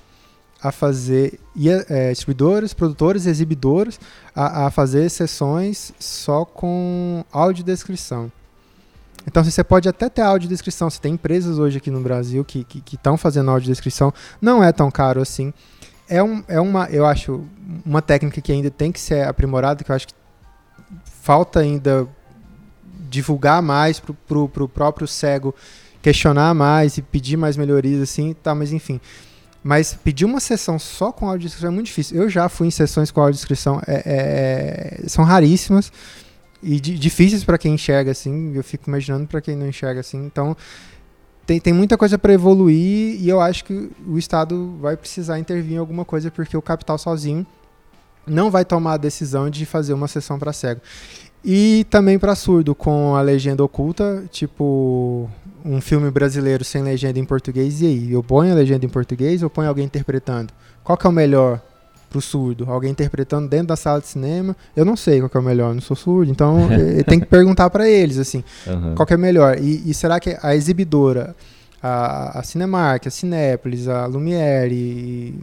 [0.63, 3.99] a fazer, e, é, distribuidores, produtores exibidores
[4.37, 8.31] a, a, fazer sessões só com audiodescrição.
[9.27, 13.17] Então você pode até ter audiodescrição, você tem empresas hoje aqui no Brasil que estão
[13.17, 15.53] fazendo audiodescrição, não é tão caro assim.
[16.09, 17.45] É, um, é uma, eu acho,
[17.85, 20.22] uma técnica que ainda tem que ser aprimorada, que eu acho que
[21.23, 22.09] falta ainda
[23.09, 25.55] divulgar mais pro, pro próprio cego
[26.03, 29.01] questionar mais e pedir mais melhorias assim, tá, mas enfim.
[29.63, 32.21] Mas pedir uma sessão só com audiodescrição é muito difícil.
[32.21, 35.93] Eu já fui em sessões com audiodescrição, é, é, é são raríssimas.
[36.61, 38.53] e difíceis para quem enxerga assim.
[38.57, 40.27] Eu fico imaginando para quem não enxerga assim.
[40.27, 40.57] Então
[41.47, 45.75] tem, tem muita coisa para evoluir e eu acho que o Estado vai precisar intervir
[45.75, 47.47] em alguma coisa porque o capital sozinho
[48.27, 50.81] não vai tomar a decisão de fazer uma sessão para cego.
[51.45, 55.29] E também para surdo, com a legenda oculta, tipo
[55.65, 58.13] um filme brasileiro sem legenda em português, e aí?
[58.13, 60.53] Eu ponho a legenda em português ou ponho alguém interpretando?
[60.85, 61.61] Qual que é o melhor
[62.11, 62.71] pro surdo?
[62.71, 64.57] Alguém interpretando dentro da sala de cinema?
[64.77, 66.69] Eu não sei qual que é o melhor, eu não sou surdo, então
[67.09, 68.95] tem que perguntar para eles, assim, uhum.
[68.95, 69.59] qual que é melhor.
[69.59, 71.35] E, e, será que a exibidora,
[71.83, 75.35] a, a Cinemark, a Cinépolis, a Lumière, e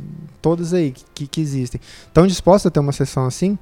[0.42, 3.58] todas aí que, que existem, estão dispostas a ter uma sessão assim?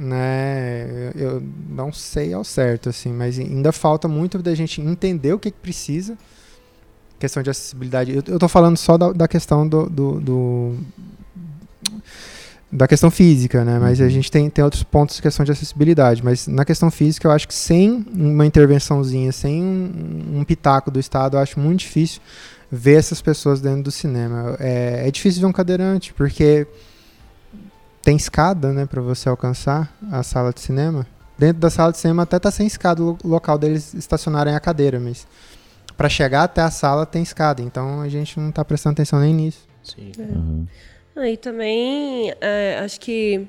[0.00, 1.12] né?
[1.14, 5.50] Eu não sei ao certo, assim, mas ainda falta muito da gente entender o que,
[5.50, 6.16] que precisa.
[7.18, 8.12] Questão de acessibilidade.
[8.12, 10.76] Eu, eu tô falando só da, da questão do, do, do,
[12.72, 13.78] da questão física, né?
[13.78, 14.06] Mas uhum.
[14.06, 16.24] a gente tem, tem outros pontos de questão de acessibilidade.
[16.24, 21.00] Mas na questão física, eu acho que sem uma intervençãozinha, sem um, um pitaco do
[21.00, 22.20] Estado, eu acho muito difícil
[22.70, 24.56] ver essas pessoas dentro do cinema.
[24.60, 26.66] É, é difícil ver um cadeirante, porque
[28.02, 31.06] tem escada, né, para você alcançar a sala de cinema.
[31.36, 35.00] Dentro da sala de cinema até tá sem escada o local deles estacionarem a cadeira,
[35.00, 35.26] mas
[35.96, 39.34] para chegar até a sala tem escada, então a gente não tá prestando atenção nem
[39.34, 39.66] nisso.
[39.82, 40.12] Sim.
[40.18, 40.22] É.
[40.22, 40.66] Uhum.
[41.20, 43.46] Ah, também é, acho que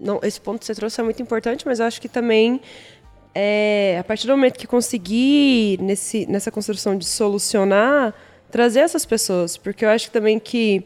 [0.00, 2.60] não, esse ponto que você trouxe é muito importante, mas eu acho que também
[3.34, 8.14] é, a partir do momento que conseguir nesse, nessa construção de solucionar,
[8.50, 10.84] trazer essas pessoas, porque eu acho também que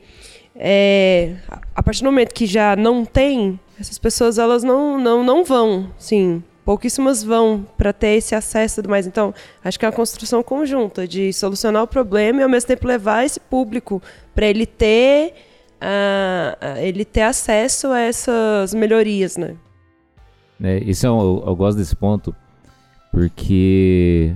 [0.57, 1.37] é,
[1.75, 5.93] a partir do momento que já não tem, essas pessoas elas não, não, não vão,
[5.99, 6.43] sim.
[6.65, 9.07] Pouquíssimas vão para ter esse acesso e tudo mais.
[9.07, 9.33] Então,
[9.65, 13.25] acho que é uma construção conjunta de solucionar o problema e ao mesmo tempo levar
[13.25, 14.03] esse público
[14.35, 15.33] para ele ter
[15.83, 19.57] uh, ele ter acesso a essas melhorias, né?
[20.63, 22.35] É, isso é um, eu, eu gosto desse ponto
[23.13, 24.35] porque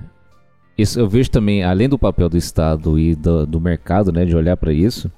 [0.76, 4.35] isso eu vejo também, além do papel do Estado e do, do mercado, né, de
[4.35, 5.11] olhar para isso,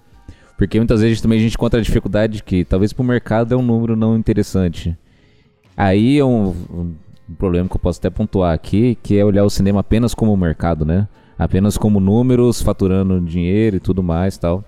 [0.56, 3.56] porque muitas vezes também a gente encontra a dificuldade que talvez para o mercado é
[3.56, 4.96] um número não interessante.
[5.76, 6.94] Aí é um, um,
[7.36, 10.84] problema que eu posso até pontuar aqui, que é olhar o cinema apenas como mercado,
[10.84, 11.08] né?
[11.36, 14.64] Apenas como números, faturando dinheiro e tudo mais tal.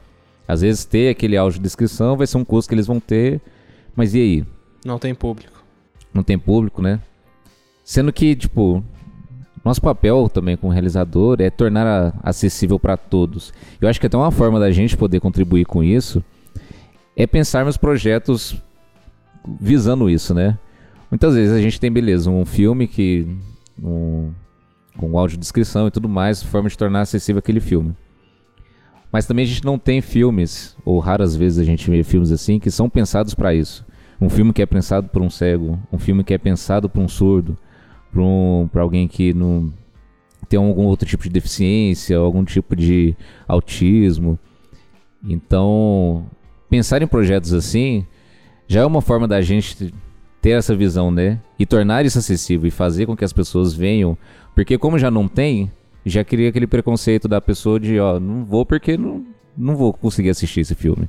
[0.46, 3.40] Às vezes ter aquele áudio de inscrição vai ser um custo que eles vão ter,
[3.94, 4.44] mas e aí?
[4.84, 5.64] Não tem público.
[6.14, 7.00] Não tem público, né?
[7.84, 8.82] Sendo que, tipo,
[9.64, 13.52] nosso papel também como realizador é tornar acessível para todos.
[13.80, 16.22] Eu acho que até uma forma da gente poder contribuir com isso
[17.16, 18.56] é pensarmos projetos
[19.60, 20.58] visando isso, né?
[21.10, 23.26] Muitas vezes a gente tem, beleza, um filme que.
[23.82, 24.32] Um,
[24.96, 27.94] com audiodescrição e tudo mais, forma de tornar acessível aquele filme.
[29.12, 32.58] Mas também a gente não tem filmes, ou raras vezes a gente vê filmes assim,
[32.58, 33.84] que são pensados para isso.
[34.20, 37.08] Um filme que é pensado por um cego, um filme que é pensado por um
[37.08, 37.56] surdo,
[38.12, 39.72] para um, alguém que não
[40.48, 43.14] tem algum outro tipo de deficiência, algum tipo de
[43.46, 44.38] autismo.
[45.22, 46.26] Então,
[46.70, 48.06] pensar em projetos assim
[48.68, 49.92] já é uma forma da gente
[50.40, 51.40] ter essa visão, né?
[51.58, 54.16] E tornar isso acessível e fazer com que as pessoas venham.
[54.54, 55.70] Porque como já não tem,
[56.10, 60.30] já cria aquele preconceito da pessoa de, ó, não vou porque não, não vou conseguir
[60.30, 61.08] assistir esse filme.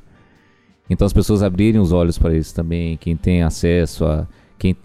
[0.89, 4.75] Então as pessoas abrirem os olhos para isso também, quem tem acesso a quem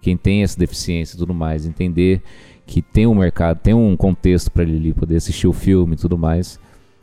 [0.00, 2.22] quem tem essa deficiência e tudo mais, entender
[2.64, 6.16] que tem um mercado, tem um contexto para ele poder assistir o filme e tudo
[6.16, 6.60] mais.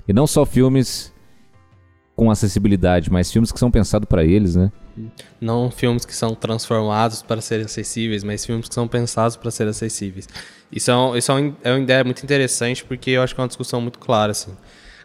[0.08, 1.13] E não só filmes
[2.16, 4.72] com acessibilidade, mas filmes que são pensados para eles, né?
[5.42, 9.72] Não filmes que são transformados para serem acessíveis, mas filmes que são pensados para serem
[9.72, 10.28] acessíveis.
[10.72, 13.42] Isso, é, um, isso é, um, é uma ideia muito interessante porque eu acho que
[13.42, 14.52] é uma discussão muito clara, assim.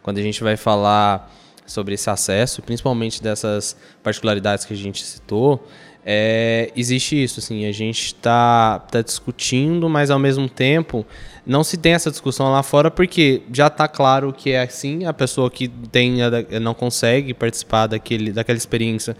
[0.03, 1.33] Quando a gente vai falar
[1.66, 5.66] sobre esse acesso, principalmente dessas particularidades que a gente citou,
[6.05, 11.05] é, existe isso, assim, a gente está tá discutindo, mas ao mesmo tempo
[11.49, 15.15] não se tem essa discussão lá fora porque já está claro que é assim, a
[15.15, 16.19] pessoa que tem
[16.61, 19.17] não consegue participar daquele, daquela experiência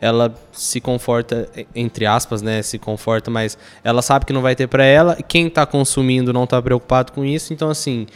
[0.00, 2.60] ela se conforta, entre aspas, né?
[2.60, 5.16] Se conforta, mas ela sabe que não vai ter para ela.
[5.16, 7.54] Quem está consumindo não está preocupado com isso.
[7.54, 8.06] Então, assim,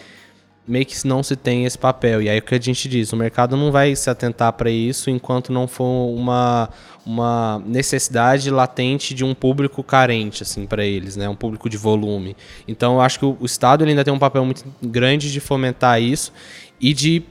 [0.69, 2.21] meio que não se tem esse papel.
[2.21, 5.09] E aí o que a gente diz, o mercado não vai se atentar para isso
[5.09, 6.69] enquanto não for uma,
[7.05, 11.29] uma necessidade latente de um público carente assim para eles, né?
[11.29, 12.37] Um público de volume.
[12.67, 16.01] Então eu acho que o, o Estado ainda tem um papel muito grande de fomentar
[16.01, 16.33] isso
[16.81, 17.25] e de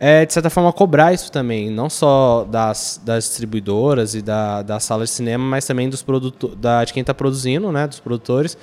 [0.00, 4.78] é, de certa forma, cobrar isso também, não só das, das distribuidoras e da, da
[4.78, 8.56] sala de cinema, mas também dos produtores, da, de quem está produzindo, né, dos produtores,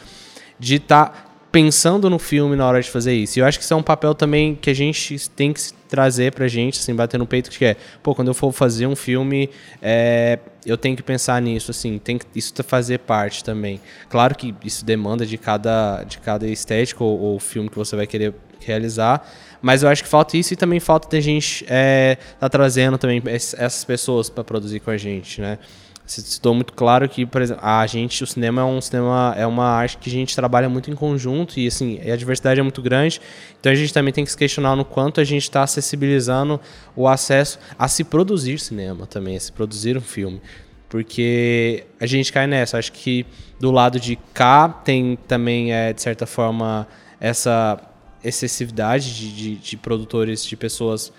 [0.57, 3.39] de estar tá pensando no filme na hora de fazer isso.
[3.39, 6.33] E eu acho que isso é um papel também que a gente tem que trazer
[6.33, 9.49] pra gente, assim, bater no peito, que é, pô, quando eu for fazer um filme,
[9.81, 13.79] é, eu tenho que pensar nisso, assim, tem que isso fazer parte também.
[14.09, 18.05] Claro que isso demanda de cada, de cada estética ou, ou filme que você vai
[18.05, 19.25] querer realizar,
[19.61, 22.97] mas eu acho que falta isso e também falta de a gente é, tá trazendo
[22.97, 25.57] também essas pessoas para produzir com a gente, né?
[26.05, 29.65] Citou muito claro que, por exemplo, a gente, o cinema é um cinema, é uma
[29.65, 33.19] arte que a gente trabalha muito em conjunto e assim, a diversidade é muito grande.
[33.59, 36.59] Então a gente também tem que se questionar no quanto a gente está acessibilizando
[36.95, 40.41] o acesso a se produzir cinema também, a se produzir um filme.
[40.87, 42.77] Porque a gente cai nessa.
[42.77, 43.25] Acho que
[43.59, 46.87] do lado de cá tem também, é, de certa forma,
[47.19, 47.79] essa
[48.23, 51.11] excessividade de, de, de produtores, de pessoas,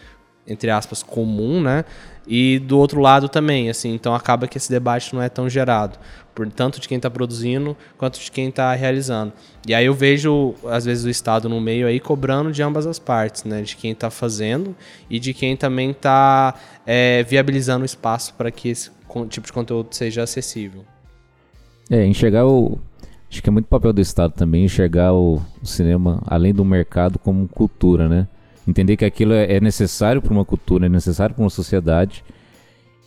[0.47, 1.85] entre aspas, comum, né?
[2.27, 5.97] E do outro lado também, assim, então acaba que esse debate não é tão gerado,
[6.35, 9.33] por tanto de quem está produzindo quanto de quem está realizando.
[9.67, 12.99] E aí eu vejo, às vezes, o Estado no meio aí cobrando de ambas as
[12.99, 13.63] partes, né?
[13.63, 14.75] De quem está fazendo
[15.09, 16.55] e de quem também está
[16.85, 18.91] é, viabilizando o espaço para que esse
[19.31, 20.85] tipo de conteúdo seja acessível.
[21.91, 22.79] É, enxergar o.
[23.31, 27.19] Acho que é muito papel do Estado também enxergar o, o cinema, além do mercado,
[27.19, 28.29] como cultura, né?
[28.67, 32.25] Entender que aquilo é, é necessário para uma cultura, é necessário para uma sociedade.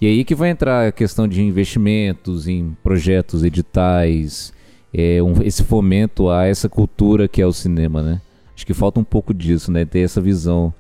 [0.02, 4.54] E aí que vai entrar a questão de investimentos em projetos editais,
[4.94, 8.22] é, um, esse fomento a essa cultura que é o cinema, né?
[8.56, 9.86] Acho que falta um pouco disso, né?
[9.86, 10.74] Ter essa visão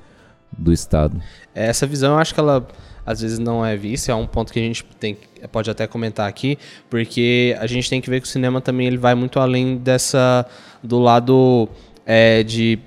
[0.57, 1.21] do Estado.
[1.53, 2.65] É, essa visão, eu acho que ela
[3.05, 5.17] às vezes não é vista, é um ponto que a gente tem,
[5.51, 6.59] pode até comentar aqui,
[6.89, 10.45] porque a gente tem que ver que o cinema também ele vai muito além dessa
[10.83, 11.67] do lado
[12.05, 12.77] é, de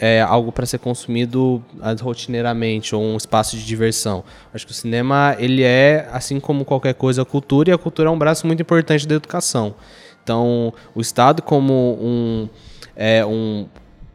[0.00, 1.62] é, algo para ser consumido
[2.00, 4.24] rotineiramente ou um espaço de diversão.
[4.52, 8.12] Acho que o cinema ele é, assim como qualquer coisa, cultura e a cultura é
[8.12, 9.74] um braço muito importante da educação.
[10.22, 12.48] Então, o Estado como um,
[12.96, 13.66] é, um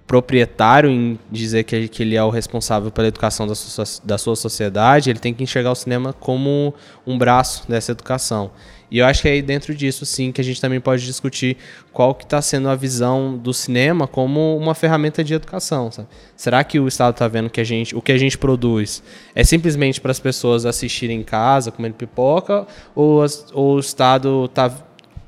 [0.07, 4.35] proprietário em dizer que, que ele é o responsável pela educação da sua, da sua
[4.35, 6.73] sociedade, ele tem que enxergar o cinema como
[7.05, 8.49] um braço dessa educação.
[8.89, 11.57] E eu acho que é aí dentro disso, sim, que a gente também pode discutir
[11.91, 15.91] qual que está sendo a visão do cinema como uma ferramenta de educação.
[15.91, 16.07] Sabe?
[16.35, 19.01] Será que o Estado está vendo que a gente, o que a gente produz
[19.33, 24.71] é simplesmente para as pessoas assistirem em casa, comendo pipoca, ou, ou o Estado está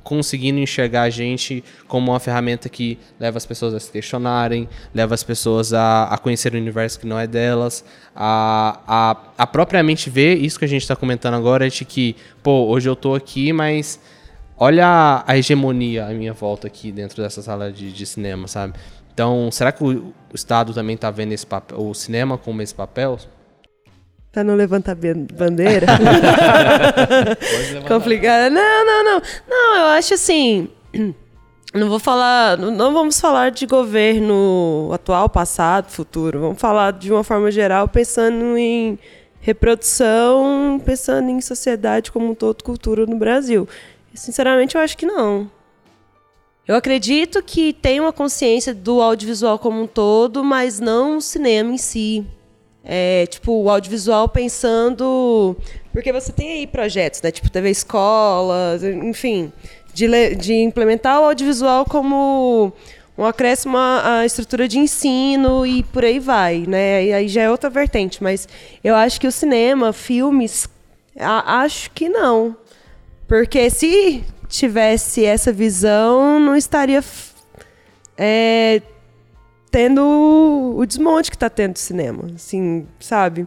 [0.08, 5.14] conseguindo enxergar a gente como uma ferramenta que leva as pessoas a se questionarem, leva
[5.14, 7.84] as pessoas a, a conhecer o universo que não é delas,
[8.16, 12.68] a, a, a propriamente ver isso que a gente está comentando agora, de que, pô,
[12.68, 14.00] hoje eu estou aqui, mas
[14.56, 18.78] olha a, a, hegemonia à minha volta aqui dentro dessa sala de, de cinema, sabe?
[19.12, 22.74] Então, será que o, o Estado também está vendo esse papel, o cinema como esse
[22.74, 23.18] papel?
[24.30, 25.86] Pra não levantar bandeira.
[27.88, 28.50] Complicada.
[28.50, 29.22] Não, não, não.
[29.48, 30.68] Não, eu acho assim.
[31.74, 32.58] Não vou falar.
[32.58, 36.40] Não vamos falar de governo atual, passado, futuro.
[36.40, 38.98] Vamos falar de uma forma geral, pensando em
[39.40, 43.66] reprodução, pensando em sociedade como um todo, cultura no Brasil.
[44.12, 45.50] Sinceramente, eu acho que não.
[46.66, 51.72] Eu acredito que tem uma consciência do audiovisual como um todo, mas não o cinema
[51.72, 52.26] em si
[52.84, 55.56] é, tipo, o audiovisual pensando.
[55.92, 57.30] Porque você tem aí projetos, né?
[57.30, 59.52] Tipo, TV Escola, enfim,
[59.92, 62.72] de, de implementar o audiovisual como
[63.16, 67.04] um acréscimo à estrutura de ensino e por aí vai, né?
[67.04, 68.48] E aí já é outra vertente, mas
[68.82, 70.68] eu acho que o cinema, filmes,
[71.18, 72.56] a, acho que não.
[73.26, 77.02] Porque se tivesse essa visão, não estaria
[78.16, 78.80] é,
[79.70, 83.46] tendo o desmonte que está tendo o cinema, assim, sabe?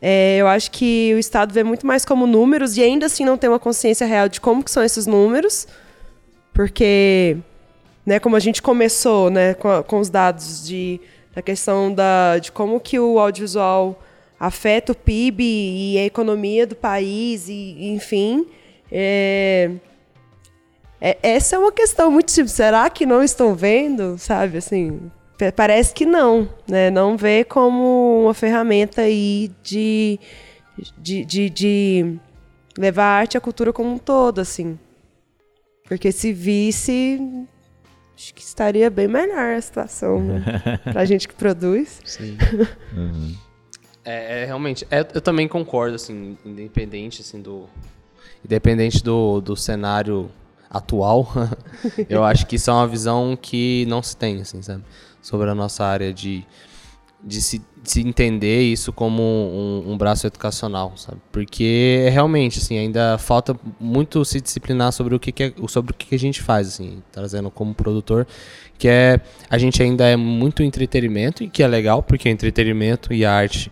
[0.00, 3.36] É, eu acho que o Estado vê muito mais como números e ainda assim não
[3.36, 5.66] tem uma consciência real de como que são esses números,
[6.52, 7.36] porque,
[8.06, 11.00] né, como a gente começou, né, com, a, com os dados de
[11.34, 14.02] da questão da, de como que o audiovisual
[14.40, 18.44] afeta o PIB e a economia do país e, enfim,
[18.90, 19.70] é,
[21.00, 22.52] é, essa é uma questão muito simples.
[22.52, 25.00] Será que não estão vendo, sabe, assim,
[25.54, 26.90] Parece que não, né?
[26.90, 30.18] Não vê como uma ferramenta aí de,
[30.98, 32.18] de, de, de
[32.76, 34.78] levar a arte e a cultura como um todo, assim.
[35.84, 37.20] Porque se visse,
[38.16, 40.42] acho que estaria bem melhor a situação né?
[40.92, 42.00] pra gente que produz.
[42.04, 42.36] Sim.
[42.96, 43.34] Uhum.
[44.04, 47.66] É, é, realmente, é, eu também concordo, assim, independente, assim, do...
[48.42, 50.30] Independente do, do cenário
[50.70, 51.30] atual,
[52.08, 54.82] eu acho que isso é uma visão que não se tem, assim, sabe?
[55.20, 56.46] Sobre a nossa área de
[57.22, 61.20] de se, de se entender isso como um, um braço educacional, sabe?
[61.32, 65.94] Porque realmente, assim, ainda falta muito se disciplinar sobre o que, que é, sobre o
[65.94, 68.26] que, que a gente faz, assim, trazendo como produtor,
[68.78, 73.24] que é a gente ainda é muito entretenimento e que é legal porque entretenimento e
[73.24, 73.70] a arte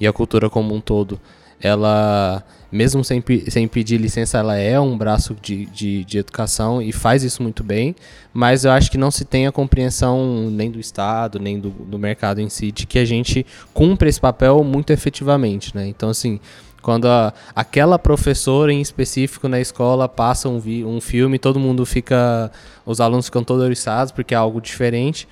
[0.00, 1.20] e a cultura como um todo,
[1.60, 6.92] ela mesmo sem, sem pedir licença, ela é um braço de, de, de, educação e
[6.92, 7.96] faz isso muito bem,
[8.32, 11.98] mas eu acho que não se tem a compreensão nem do Estado, nem do, do
[11.98, 15.88] mercado em si, de que a gente cumpre esse papel muito efetivamente, né?
[15.88, 16.38] Então, assim,
[16.82, 21.84] quando a, aquela professora em específico na escola passa um, vi, um filme, todo mundo
[21.86, 22.50] fica,
[22.84, 25.26] os alunos ficam todos oriçados porque é algo diferente,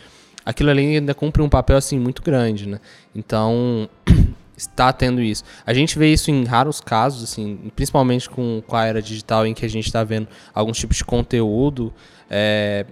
[0.44, 2.80] aquilo ali ainda cumpre um papel, assim, muito grande, né?
[3.14, 3.88] Então
[4.56, 5.44] está tendo isso.
[5.64, 9.54] A gente vê isso em raros casos, assim, principalmente com, com a era digital, em
[9.54, 11.92] que a gente está vendo alguns tipos de conteúdo
[12.30, 12.86] é,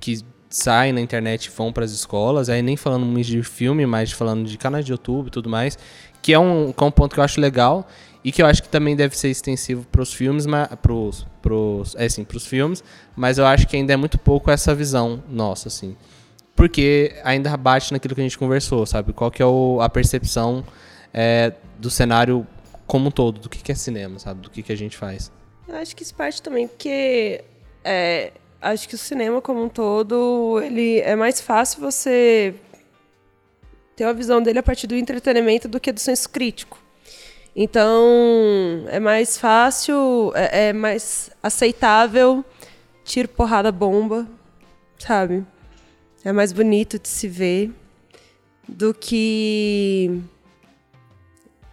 [0.00, 4.12] que saem na internet e vão para as escolas, aí nem falando de filme, mas
[4.12, 5.78] falando de canais de YouTube e tudo mais,
[6.22, 7.86] que é um, que é um ponto que eu acho legal
[8.24, 10.46] e que eu acho que também deve ser extensivo para os filmes,
[10.82, 12.82] pros, pros, é assim, pros filmes,
[13.14, 15.96] mas eu acho que ainda é muito pouco essa visão nossa, assim.
[16.58, 19.12] Porque ainda bate naquilo que a gente conversou, sabe?
[19.12, 20.64] Qual que é o, a percepção
[21.14, 22.44] é, do cenário
[22.84, 24.40] como um todo, do que, que é cinema, sabe?
[24.40, 25.30] Do que, que a gente faz.
[25.68, 27.44] Eu acho que isso parte também, porque
[27.84, 32.52] é, acho que o cinema como um todo, ele é mais fácil você
[33.94, 36.76] ter uma visão dele a partir do entretenimento do que do senso crítico.
[37.54, 38.02] Então,
[38.88, 42.44] é mais fácil, é, é mais aceitável
[43.04, 44.26] tiro, porrada, bomba,
[44.98, 45.46] sabe?
[46.24, 47.70] É mais bonito de se ver
[48.68, 50.20] do que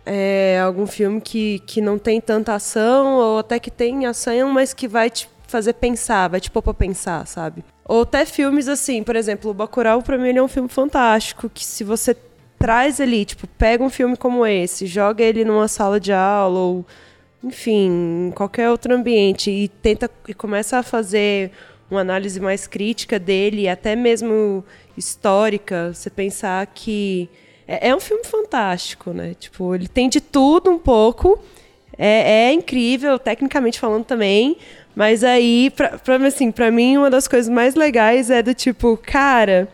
[0.06, 4.74] é, algum filme que, que não tem tanta ação, ou até que tem ação, mas
[4.74, 7.64] que vai te fazer pensar, vai te pôr pra pensar, sabe?
[7.84, 11.66] Ou até filmes assim, por exemplo, o Bacurau pra mim é um filme fantástico, que
[11.66, 12.16] se você
[12.58, 16.86] traz ali, tipo, pega um filme como esse, joga ele numa sala de aula, ou
[17.44, 21.52] enfim, em qualquer outro ambiente, e tenta e começa a fazer
[21.90, 24.64] uma análise mais crítica dele, até mesmo
[24.98, 27.30] histórica, você pensar que
[27.68, 29.36] é, é um filme fantástico, né?
[29.40, 31.40] Tipo, ele tem de tudo um pouco,
[31.98, 34.58] é, é incrível, tecnicamente falando também,
[34.96, 38.98] mas aí, pra, pra, assim, pra mim, uma das coisas mais legais é do tipo,
[38.98, 39.68] cara,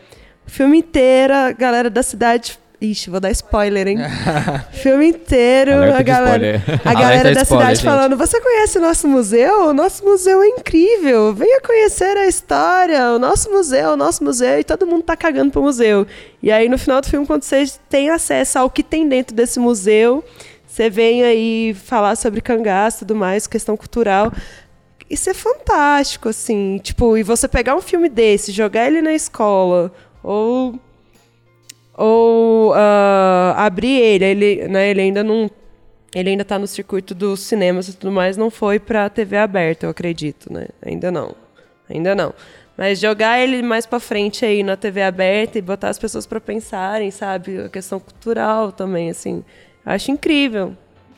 [0.47, 3.97] o filme inteiro, a galera da cidade Ixi, vou dar spoiler, hein?
[4.73, 7.85] Filme inteiro, a galera, a galera da spoiler, cidade gente.
[7.85, 9.67] falando: Você conhece o nosso museu?
[9.67, 11.31] O nosso museu é incrível.
[11.31, 14.59] Venha conhecer a história, o nosso museu, o nosso museu.
[14.59, 16.07] E todo mundo tá cagando pro museu.
[16.41, 19.59] E aí, no final do filme, quando você tem acesso ao que tem dentro desse
[19.59, 20.23] museu,
[20.65, 24.33] você vem aí falar sobre cangaço e tudo mais, questão cultural.
[25.07, 26.79] Isso é fantástico, assim.
[26.81, 29.91] Tipo, e você pegar um filme desse, jogar ele na escola,
[30.23, 30.79] ou
[32.01, 35.49] ou uh, abrir ele, ele, né, ele ainda não
[36.13, 39.85] ele ainda está no circuito dos cinemas e tudo mais, não foi para TV aberta,
[39.85, 40.67] eu acredito, né?
[40.81, 41.33] Ainda não.
[41.89, 42.33] Ainda não.
[42.77, 46.41] Mas jogar ele mais para frente aí na TV aberta e botar as pessoas para
[46.41, 47.59] pensarem, sabe?
[47.59, 49.43] A questão cultural também, assim.
[49.85, 50.75] Acho incrível.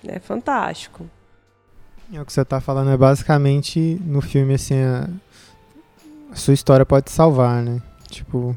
[0.07, 1.09] É fantástico.
[2.13, 5.09] É, o que você está falando é basicamente no filme, assim, a,
[6.31, 7.81] a sua história pode salvar, né?
[8.09, 8.55] Tipo,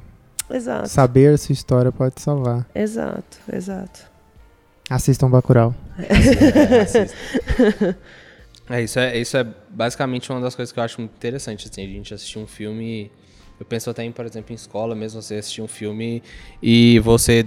[0.51, 0.89] Exato.
[0.89, 2.67] Saber a sua história pode salvar.
[2.75, 4.01] Exato, exato.
[4.89, 5.75] Assistam Bacurau.
[8.69, 11.85] É, isso é, isso é basicamente uma das coisas que eu acho muito interessante, assim,
[11.85, 13.13] a gente assistir um filme...
[13.61, 16.21] Eu penso até em, por exemplo, em escola mesmo, você assistir um filme
[16.61, 17.47] e você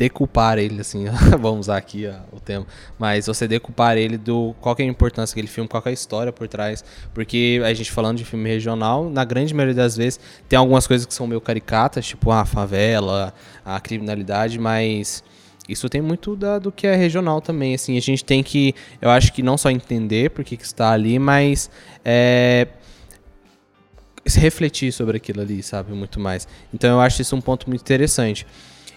[0.00, 1.04] decupar ele, assim,
[1.38, 2.66] vamos usar aqui ó, o tema,
[2.98, 6.32] mas você decupar ele do qual é a importância daquele filme, qual é a história
[6.32, 6.82] por trás,
[7.12, 11.06] porque a gente falando de filme regional, na grande maioria das vezes tem algumas coisas
[11.06, 15.22] que são meio caricatas, tipo a favela, a criminalidade, mas
[15.68, 19.10] isso tem muito da, do que é regional também, assim, a gente tem que, eu
[19.10, 21.70] acho que não só entender por que está ali, mas
[22.02, 22.68] é,
[24.24, 26.48] refletir sobre aquilo ali, sabe, muito mais.
[26.72, 28.46] Então eu acho isso um ponto muito interessante.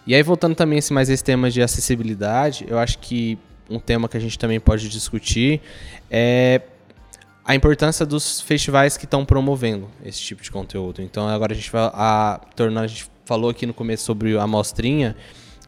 [0.06, 3.38] E aí, voltando também assim, mais esse tema de acessibilidade, eu acho que
[3.70, 5.62] um tema que a gente também pode discutir
[6.12, 6.62] é
[7.46, 11.02] a importância dos festivais que estão promovendo esse tipo de conteúdo.
[11.02, 14.48] Então, agora a gente vai a, tornar, a gente falou aqui no começo sobre a
[14.48, 15.16] mostrinha.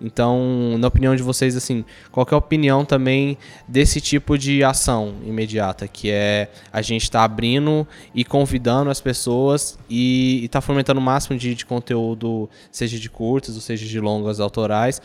[0.01, 3.37] Então, na opinião de vocês, assim, qual é a opinião também
[3.67, 8.99] desse tipo de ação imediata, que é a gente estar tá abrindo e convidando as
[8.99, 13.85] pessoas e estar tá fomentando o máximo de, de conteúdo, seja de curtas ou seja
[13.85, 15.01] de longas autorais,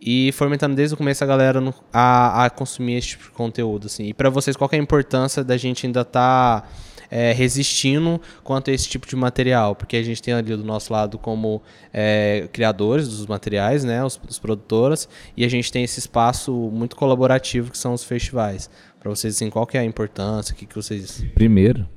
[0.00, 3.86] e fomentando desde o começo a galera no, a, a consumir esse tipo de conteúdo,
[3.86, 4.04] assim.
[4.04, 6.68] E para vocês, qual é a importância da gente ainda estar tá,
[7.10, 10.92] é, resistindo quanto a esse tipo de material, porque a gente tem ali do nosso
[10.92, 15.98] lado como é, criadores dos materiais, né, os, os produtoras, e a gente tem esse
[15.98, 18.70] espaço muito colaborativo que são os festivais.
[19.00, 21.24] Para vocês, assim, qual que é a importância, o que, que vocês...
[21.34, 21.88] Primeiro,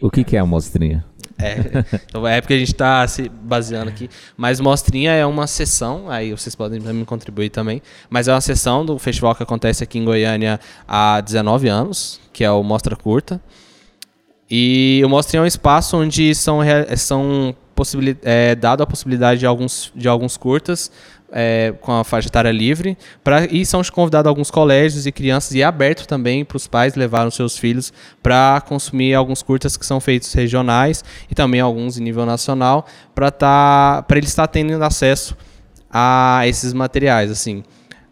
[0.00, 1.04] o que, que é a mostrinha?
[1.38, 4.10] É, então é porque a gente está se baseando aqui.
[4.36, 7.80] Mas Mostrinha é uma sessão, aí vocês podem me contribuir também.
[8.10, 12.42] Mas é uma sessão do festival que acontece aqui em Goiânia há 19 anos, que
[12.42, 13.40] é o Mostra Curta.
[14.50, 16.60] E o Mostrinha é um espaço onde são,
[16.96, 17.54] são
[18.22, 20.90] é, dado a possibilidade de alguns, de alguns curtas
[21.30, 25.60] é, com a faixa etária livre, pra, e são convidados alguns colégios e crianças, e
[25.60, 27.92] é aberto também para os pais levarem seus filhos
[28.22, 33.30] para consumir alguns curtas que são feitos regionais e também alguns em nível nacional, para
[33.30, 35.36] tá, eles estar tendo acesso
[35.90, 37.62] a esses materiais, assim.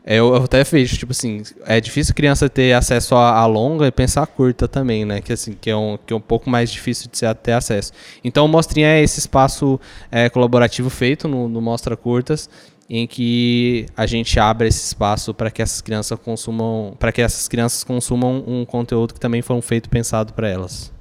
[0.08, 3.88] É, eu, eu até vejo, tipo assim, é difícil criança ter acesso a, a, longa
[3.88, 5.20] e pensar curta também, né?
[5.20, 7.92] Que, assim, que, é um, que é um pouco mais difícil de ter acesso.
[8.22, 12.48] Então, o Mostrinha é esse espaço é, colaborativo feito no, no Mostra Curtas,
[12.88, 17.48] em que a gente abre esse espaço para que essas crianças consumam, para que essas
[17.48, 20.92] crianças consumam um conteúdo que também foi feito pensado para elas.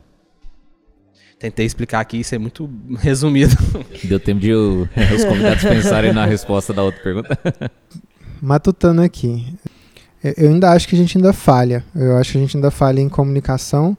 [1.38, 3.56] Tentei explicar aqui, isso é muito resumido.
[4.04, 7.40] Deu tempo de eu, os convidados pensarem na resposta da outra pergunta.
[8.46, 9.58] Matutando aqui.
[10.38, 11.84] Eu ainda acho que a gente ainda falha.
[11.96, 13.98] Eu acho que a gente ainda falha em comunicação.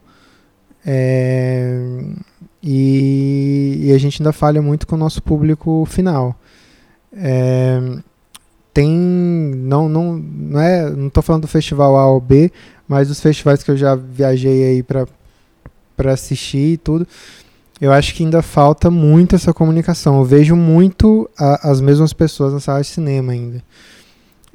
[0.84, 1.76] É,
[2.62, 6.38] e, e a gente ainda falha muito com o nosso público final.
[7.12, 7.80] É,
[8.72, 12.52] tem não não não é não estou falando do festival A ou B
[12.86, 15.06] mas dos festivais que eu já viajei aí para
[15.96, 17.08] para assistir e tudo
[17.80, 22.52] eu acho que ainda falta muito essa comunicação eu vejo muito a, as mesmas pessoas
[22.52, 23.62] na sala de cinema ainda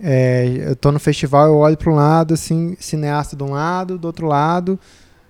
[0.02, 3.98] é, eu estou no festival eu olho para um lado assim cineasta de um lado
[3.98, 4.80] do outro lado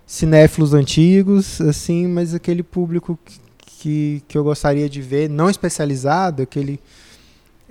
[0.06, 6.44] cinéfilos antigos assim mas aquele público que, que, que eu gostaria de ver não especializado
[6.44, 6.80] aquele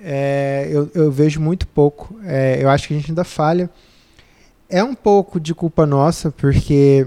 [0.03, 2.19] é, eu, eu, vejo muito pouco.
[2.23, 3.69] É, eu acho que a gente ainda falha.
[4.67, 7.05] É um pouco de culpa nossa, porque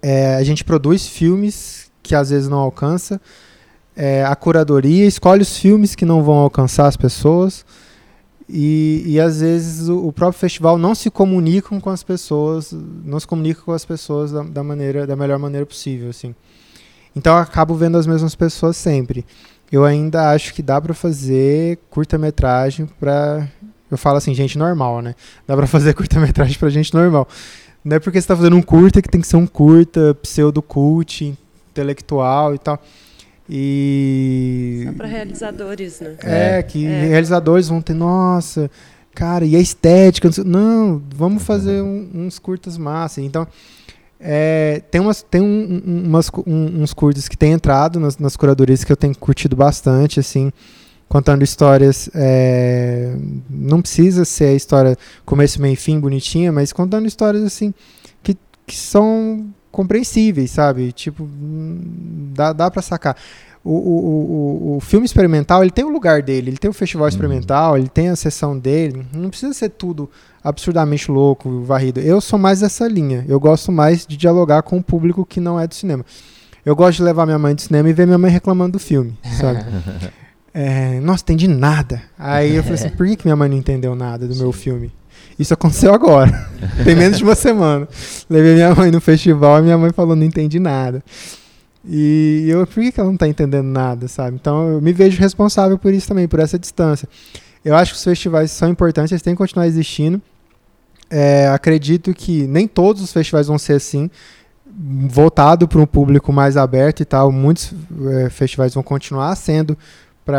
[0.00, 3.20] é, a gente produz filmes que às vezes não alcança.
[3.96, 7.64] É, a curadoria escolhe os filmes que não vão alcançar as pessoas.
[8.52, 12.72] E, e às vezes o, o, próprio festival não se comunica com as pessoas,
[13.04, 16.34] não se comunica com as pessoas da, da maneira, da melhor maneira possível, assim.
[17.14, 19.24] Então eu acabo vendo as mesmas pessoas sempre
[19.70, 23.48] eu ainda acho que dá para fazer curta-metragem para
[23.90, 25.16] eu falo assim, gente normal, né?
[25.46, 27.26] Dá para fazer curta-metragem para gente normal.
[27.84, 31.36] Não é porque você tá fazendo um curta que tem que ser um curta pseudo-cult,
[31.70, 32.80] intelectual e tal.
[33.52, 36.16] E só para realizadores, né?
[36.22, 37.06] É, que é.
[37.06, 38.70] realizadores vão ter, nossa,
[39.12, 43.20] cara, e a estética, não, vamos fazer um, uns curtas massa.
[43.20, 43.46] Então,
[44.20, 48.84] é, tem umas, tem um, umas, um, uns cursos que tem entrado nas, nas curadorias
[48.84, 50.52] que eu tenho curtido bastante, assim,
[51.08, 52.08] contando histórias.
[52.14, 53.16] É,
[53.50, 57.74] não precisa ser a história começo, meio e fim, bonitinha, mas contando histórias assim
[58.22, 60.92] que, que são compreensíveis, sabe?
[60.92, 61.28] Tipo,
[62.34, 63.16] dá, dá para sacar.
[63.62, 67.04] O, o, o, o, filme experimental ele tem o lugar dele, ele tem o festival
[67.04, 67.08] uhum.
[67.10, 69.06] experimental, ele tem a sessão dele.
[69.12, 70.08] Não precisa ser tudo
[70.42, 72.00] absurdamente louco, varrido.
[72.00, 73.24] Eu sou mais dessa linha.
[73.28, 76.04] Eu gosto mais de dialogar com o público que não é do cinema.
[76.64, 79.18] Eu gosto de levar minha mãe do cinema e ver minha mãe reclamando do filme,
[79.38, 79.64] sabe?
[80.54, 82.02] é, Nossa, entendi nada.
[82.18, 84.42] Aí eu falei assim, por que, que minha mãe não entendeu nada do Sim.
[84.42, 84.92] meu filme?
[85.40, 86.46] Isso aconteceu agora.
[86.84, 87.88] Tem menos de uma semana.
[88.28, 91.02] Levei minha mãe no festival e minha mãe falou, não entendi nada.
[91.82, 94.36] E eu, por que, que ela não está entendendo nada, sabe?
[94.38, 97.08] Então eu me vejo responsável por isso também, por essa distância.
[97.64, 100.20] Eu acho que os festivais são importantes, eles têm que continuar existindo.
[101.08, 104.10] É, acredito que nem todos os festivais vão ser assim,
[105.08, 107.32] voltado para um público mais aberto e tal.
[107.32, 107.72] Muitos
[108.12, 109.76] é, festivais vão continuar sendo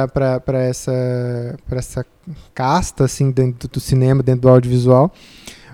[0.08, 2.06] para essa, essa
[2.54, 5.12] casta assim, dentro do cinema, dentro do audiovisual.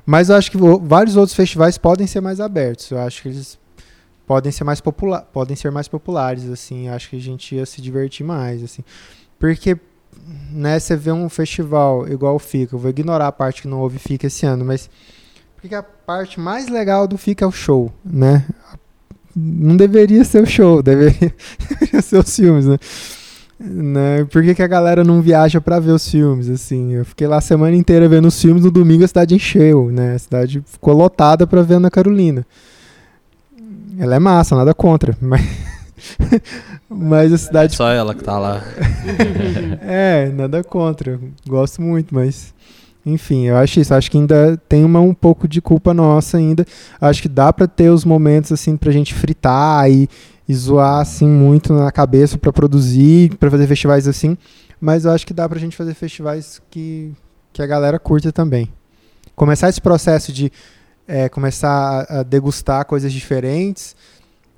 [0.05, 2.89] Mas eu acho que vários outros festivais podem ser mais abertos.
[2.91, 3.59] Eu acho que eles
[4.25, 6.87] podem ser mais popular, podem ser mais populares assim.
[6.87, 8.83] Eu acho que a gente ia se divertir mais assim.
[9.37, 9.77] Porque
[10.51, 13.79] né, você vê um festival igual o FICA, eu vou ignorar a parte que não
[13.79, 14.89] houve FICA esse ano, mas
[15.57, 18.45] porque a parte mais legal do FICA é o show, né?
[19.35, 21.33] Não deveria ser o show, deveria,
[22.01, 22.77] ser os filmes, né?
[23.59, 24.25] Né?
[24.25, 26.93] Por que, que a galera não viaja para ver os filmes, assim?
[26.93, 30.15] Eu fiquei lá a semana inteira vendo os filmes, no domingo a cidade encheu, né?
[30.15, 32.45] A cidade ficou lotada para ver Ana Carolina.
[33.99, 35.41] Ela é massa, nada contra, mas
[36.89, 37.73] mas a cidade.
[37.73, 38.63] É só ela que tá lá.
[39.81, 41.19] é, nada contra.
[41.47, 42.53] Gosto muito, mas.
[43.05, 43.93] enfim, eu acho isso.
[43.93, 46.65] Acho que ainda tem uma, um pouco de culpa nossa ainda.
[46.99, 50.09] Acho que dá para ter os momentos assim pra gente fritar e,
[50.47, 54.37] e zoar assim muito na cabeça para produzir, para fazer festivais assim.
[54.79, 57.11] Mas eu acho que dá pra gente fazer festivais que,
[57.51, 58.71] que a galera curta também.
[59.35, 60.51] Começar esse processo de
[61.07, 63.95] é, começar a, degustar coisas diferentes.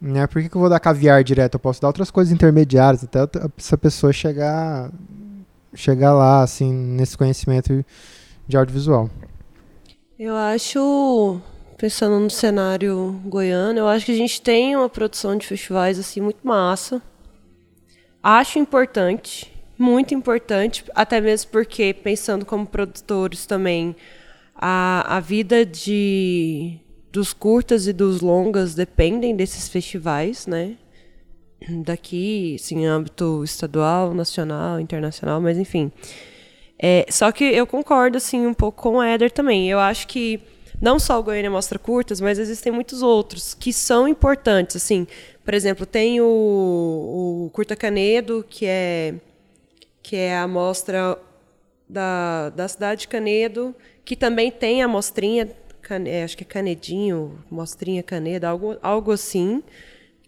[0.02, 0.28] Né?
[0.28, 1.56] Por que, que eu vou dar caviar direto?
[1.56, 3.20] Eu posso dar outras coisas intermediárias até
[3.58, 4.92] essa pessoa chegar
[5.74, 7.86] chegar lá, assim, nesse conhecimento
[8.48, 9.10] de audiovisual.
[10.18, 11.40] Eu acho,
[11.80, 16.20] pensando no cenário goiano, eu acho que a gente tem uma produção de festivais assim
[16.20, 17.02] muito massa.
[18.22, 23.96] Acho importante, muito importante, até mesmo porque pensando como produtores também,
[24.54, 26.78] a, a vida de
[27.14, 30.76] dos curtas e dos longas dependem desses festivais, né?
[31.84, 35.92] daqui, assim, em âmbito estadual, nacional, internacional, mas enfim.
[36.78, 39.70] É, só que eu concordo, assim, um pouco com o Éder também.
[39.70, 40.40] Eu acho que
[40.82, 45.06] não só o Goiânia Mostra Curtas, mas existem muitos outros que são importantes, assim.
[45.44, 49.16] Por exemplo, tem o, o Curta Canedo, que é,
[50.02, 51.18] que é a mostra
[51.88, 53.76] da, da cidade de Canedo,
[54.06, 55.50] que também tem a mostrinha,
[55.82, 59.64] cane, acho que é Canedinho, mostrinha Canedo, algo, algo assim,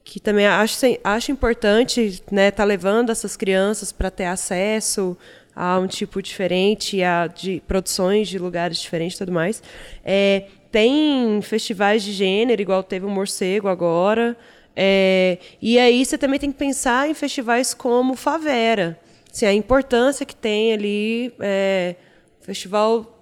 [0.04, 5.16] que também acho, acho importante né, tá levando essas crianças para ter acesso
[5.64, 9.62] a um tipo diferente, a de produções de lugares diferentes e tudo mais.
[10.04, 14.36] É, tem festivais de gênero, igual teve o Morcego agora.
[14.76, 19.00] É, e aí você também tem que pensar em festivais como Favera.
[19.32, 21.96] Assim, a importância que tem ali, é,
[22.42, 23.20] festival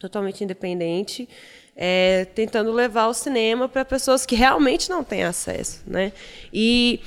[0.00, 1.28] totalmente independente
[1.76, 6.10] é, tentando levar o cinema para pessoas que realmente não têm acesso, né?
[6.52, 7.00] E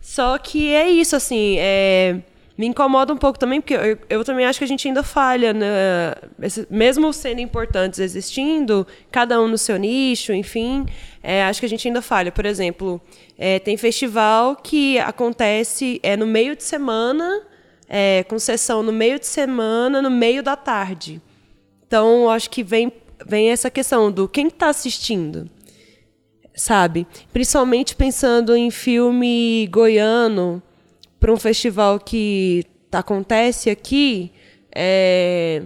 [0.00, 2.20] só que é isso, assim, é,
[2.56, 5.52] me incomoda um pouco também, porque eu, eu, também acho que a gente ainda falha,
[5.52, 6.14] né?
[6.40, 10.86] Esse, mesmo sendo importantes existindo, cada um no seu nicho, enfim,
[11.22, 12.30] é, acho que a gente ainda falha.
[12.30, 13.00] Por exemplo,
[13.36, 17.42] é, tem festival que acontece é, no meio de semana,
[17.88, 21.20] é, com sessão no meio de semana, no meio da tarde.
[21.86, 22.92] Então, acho que vem
[23.26, 25.48] vem essa questão do quem está assistindo,
[26.54, 27.06] sabe?
[27.32, 30.62] Principalmente pensando em filme goiano
[31.24, 34.30] para um festival que acontece aqui,
[34.74, 35.62] é,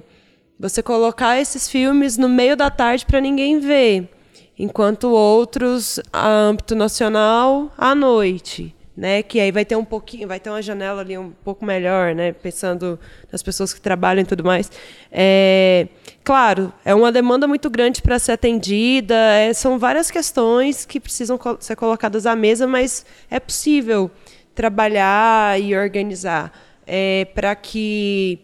[0.57, 4.09] você colocar esses filmes no meio da tarde para ninguém ver,
[4.57, 9.23] enquanto outros a âmbito nacional à noite né?
[9.23, 12.33] Que aí vai ter um pouquinho, vai ter uma janela ali um pouco melhor, né?
[12.33, 12.99] Pensando
[13.31, 14.73] nas pessoas que trabalham e tudo mais.
[15.13, 15.87] É,
[16.25, 19.15] claro, é uma demanda muito grande para ser atendida.
[19.15, 24.11] É, são várias questões que precisam ser colocadas à mesa, mas é possível
[24.59, 26.53] trabalhar e organizar
[26.85, 28.41] é, para que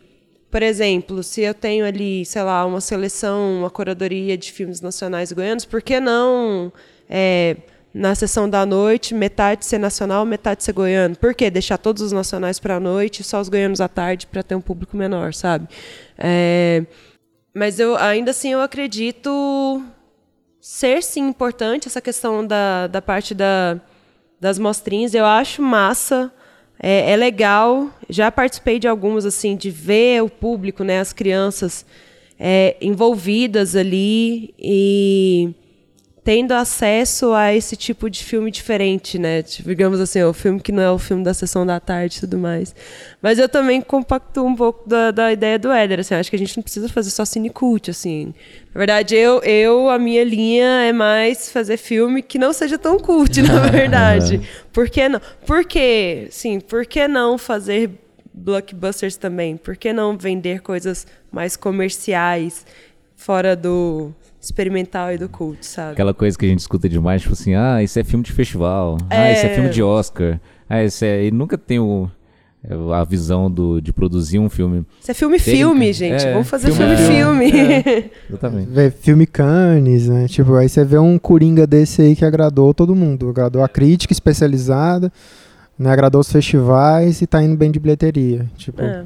[0.49, 5.33] por exemplo, se eu tenho ali, sei lá, uma seleção, uma curadoria de filmes nacionais
[5.33, 6.73] goianos, por que não
[7.11, 7.57] é,
[7.93, 11.17] na sessão da noite, metade ser nacional, metade ser goiano.
[11.17, 11.51] Por quê?
[11.51, 14.55] Deixar todos os nacionais para a noite e só os goianos à tarde para ter
[14.55, 15.67] um público menor, sabe?
[16.17, 16.85] É,
[17.53, 19.83] mas eu ainda assim eu acredito
[20.61, 23.81] ser sim importante essa questão da, da parte da,
[24.41, 25.15] das mostrinhas.
[25.15, 26.33] Eu acho massa.
[26.83, 27.91] É, é legal.
[28.09, 31.87] Já participei de algumas assim, de ver o público, né, as crianças
[32.39, 35.55] é, envolvidas ali e
[36.25, 39.43] tendo acesso a esse tipo de filme diferente, né?
[39.43, 42.21] Tipo, digamos assim, o filme que não é o filme da sessão da tarde e
[42.21, 42.75] tudo mais.
[43.21, 46.39] Mas eu também compacto um pouco da, da ideia do Éder, assim, acho que a
[46.39, 48.33] gente não precisa fazer só cine cult, assim.
[48.75, 52.99] Na verdade, eu, eu, a minha linha é mais fazer filme que não seja tão
[52.99, 54.41] cult, na verdade.
[54.73, 55.21] por que não?
[55.47, 57.91] Por que, sim, por que não fazer
[58.33, 59.59] blockbusters também?
[59.59, 62.65] Por que não vender coisas mais comerciais
[63.15, 64.11] fora do
[64.47, 65.93] experimental e do cult, sabe?
[65.93, 68.99] Aquela coisa que a gente escuta demais, tipo assim, ah, isso é filme de festival,
[69.11, 69.17] é...
[69.17, 71.25] ah, isso é filme de Oscar, ah, isso é...
[71.27, 72.11] E nunca tem o
[72.93, 74.87] a visão do, de produzir um filme.
[75.01, 76.25] Isso é filme-filme, gente.
[76.25, 77.51] É, Vamos fazer filme-filme.
[77.53, 78.71] É, exatamente.
[78.71, 80.27] Vê filme Cannes, né?
[80.29, 83.29] Tipo, aí você vê um Coringa desse aí que agradou todo mundo.
[83.29, 85.13] Agradou a crítica especializada,
[85.79, 85.91] né?
[85.91, 88.47] agradou os festivais e tá indo bem de bilheteria.
[88.57, 89.05] Tipo, é.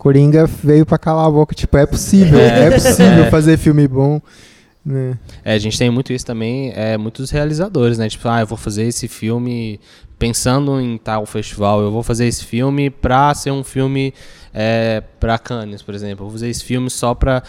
[0.00, 1.54] Coringa veio pra calar a boca.
[1.54, 4.18] Tipo, é possível, é, é possível fazer filme bom.
[4.88, 5.52] É.
[5.52, 5.54] é.
[5.54, 8.08] a gente tem muito isso também, é, muitos realizadores, né?
[8.08, 9.78] Tipo, ah, eu vou fazer esse filme
[10.18, 14.14] pensando em tal festival, eu vou fazer esse filme pra ser um filme
[14.54, 16.24] é, pra Cannes, por exemplo.
[16.24, 17.42] Eu vou fazer esse filme só pra,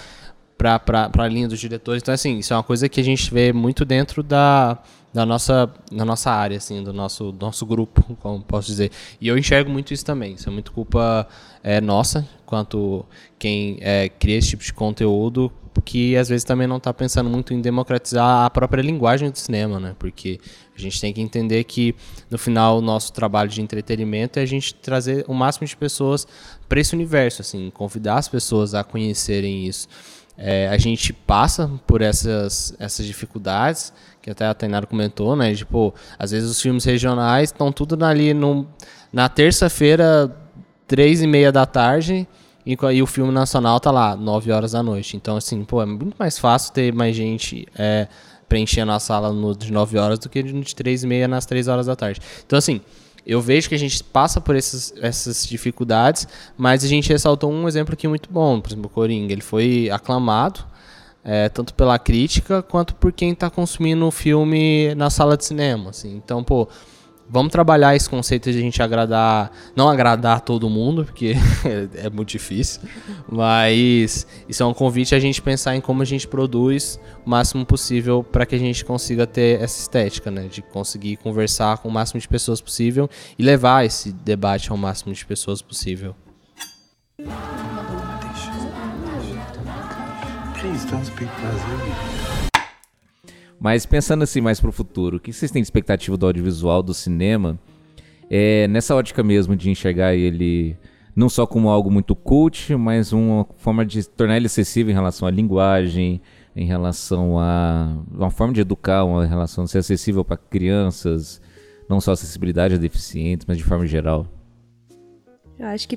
[0.57, 2.01] para a linha dos diretores.
[2.01, 4.77] Então, assim, isso é uma coisa que a gente vê muito dentro da,
[5.13, 8.91] da, nossa, da nossa área, assim, do nosso, do nosso grupo, como posso dizer.
[9.19, 10.33] E eu enxergo muito isso também.
[10.33, 11.27] Isso é muito culpa
[11.63, 13.05] é, nossa, quanto
[13.37, 15.51] quem é, cria esse tipo de conteúdo,
[15.83, 19.79] que às vezes também não está pensando muito em democratizar a própria linguagem do cinema,
[19.79, 19.95] né?
[19.97, 20.39] Porque
[20.75, 21.95] a gente tem que entender que
[22.29, 26.27] no final o nosso trabalho de entretenimento é a gente trazer o máximo de pessoas
[26.69, 29.87] para esse universo, assim, convidar as pessoas a conhecerem isso.
[30.37, 35.53] É, a gente passa por essas, essas dificuldades, que até a Tainara comentou, né?
[35.55, 38.67] Tipo, às vezes os filmes regionais estão tudo ali no,
[39.11, 40.33] na terça-feira,
[40.87, 42.27] três e meia da tarde,
[42.65, 45.17] e, e, o filme nacional tá lá, nove horas da noite.
[45.17, 48.07] Então, assim, pô, é muito mais fácil ter mais gente é,
[48.47, 51.67] preenchendo a sala no, de nove horas do que de três e meia nas três
[51.67, 52.19] horas da tarde.
[52.45, 52.81] Então, assim,
[53.25, 57.67] eu vejo que a gente passa por esses, essas dificuldades, mas a gente ressaltou um
[57.67, 59.31] exemplo aqui muito bom, por exemplo, o Coringa.
[59.31, 60.65] Ele foi aclamado,
[61.23, 65.91] é, tanto pela crítica quanto por quem está consumindo o filme na sala de cinema.
[65.91, 66.15] Assim.
[66.15, 66.67] Então, pô,
[67.31, 71.33] vamos trabalhar esse conceito de a gente agradar, não agradar todo mundo, porque
[71.95, 72.81] é, muito difícil,
[73.29, 77.65] mas isso é um convite a gente pensar em como a gente produz o máximo
[77.65, 81.91] possível para que a gente consiga ter essa estética, né, de conseguir conversar com o
[81.91, 83.09] máximo de pessoas possível
[83.39, 86.13] e levar esse debate ao máximo de pessoas possível.
[90.61, 91.95] Please don't speak Brazilian.
[93.59, 96.93] Mas pensando assim mais pro futuro, o que vocês têm de expectativa do audiovisual, do
[96.93, 97.59] cinema?
[98.29, 100.77] É, nessa ótica mesmo de enxergar ele
[101.15, 105.27] não só como algo muito cult, mas uma forma de tornar ele acessível em relação
[105.27, 106.21] à linguagem,
[106.55, 111.41] em relação a uma forma de educar, uma relação de ser acessível para crianças,
[111.89, 114.27] não só acessibilidade a deficientes, mas de forma geral.
[115.61, 115.95] Eu acho que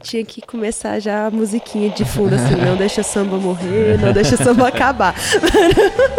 [0.00, 4.36] tinha que começar já a musiquinha de fundo, assim, não deixa samba morrer, não deixa
[4.36, 5.12] samba acabar.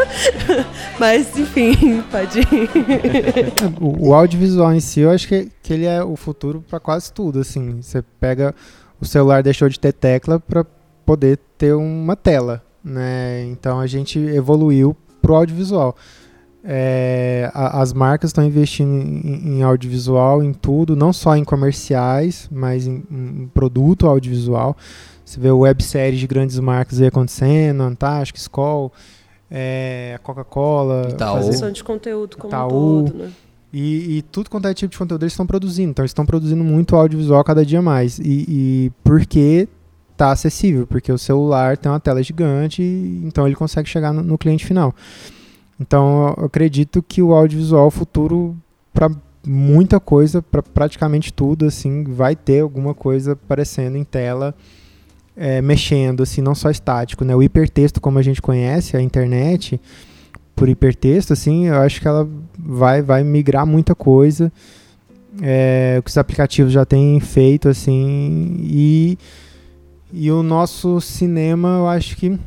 [1.00, 2.70] Mas, enfim, pode ir.
[3.80, 7.14] O, o, audiovisual em si, eu acho que, que ele é o futuro para quase
[7.14, 7.82] tudo, assim.
[7.82, 8.54] Você pega,
[9.00, 10.66] o celular deixou de ter tecla para
[11.06, 13.46] poder ter uma tela, né?
[13.46, 15.96] Então a gente evoluiu pro audiovisual.
[16.66, 22.48] É, a, as marcas estão investindo em, em, audiovisual, em tudo, não só em comerciais,
[22.52, 24.78] mas em, em produto audiovisual.
[25.26, 28.92] Você vê webséries de grandes marcas aí acontecendo, Antártica, Skoll,
[29.52, 31.10] é, Coca-Cola.
[31.42, 33.32] Produção de conteúdo como Itaú, um todo, né?
[33.74, 35.90] E, e, tudo quanto é tipo de conteúdo eles estão produzindo.
[35.90, 38.20] Então eles estão produzindo muito audiovisual cada dia mais.
[38.20, 39.68] E, e porque
[40.12, 42.84] está acessível, porque o celular tem uma tela gigante,
[43.24, 44.94] então ele consegue chegar no, no cliente final.
[45.80, 48.56] Então, eu acredito que o audiovisual futuro
[48.94, 49.10] para
[49.46, 54.56] muita coisa, para praticamente tudo, assim, vai ter alguma coisa aparecendo em tela,
[55.36, 57.36] é, mexendo, assim, não só estático, né?
[57.36, 59.82] O hipertexto, como a gente conhece, a internet,
[60.56, 64.52] por hipertexto, assim, eu acho que ela vai, vai migrar muita coisa,
[65.42, 69.18] é, que os aplicativos já têm feito, assim, e,
[70.12, 72.40] e o nosso cinema, eu acho que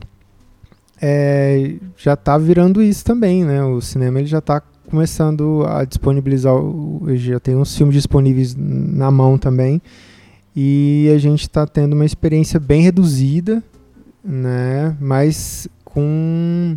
[1.00, 3.62] é, já está virando isso também, né?
[3.62, 6.54] O cinema ele já está começando a disponibilizar,
[7.14, 9.82] já tem uns filmes disponíveis na mão também,
[10.54, 13.62] e a gente está tendo uma experiência bem reduzida,
[14.24, 14.96] né?
[15.00, 16.76] Mas com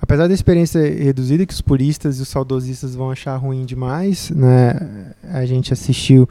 [0.00, 5.14] apesar da experiência reduzida que os puristas e os saudosistas vão achar ruim demais, né?
[5.22, 6.28] A gente assistiu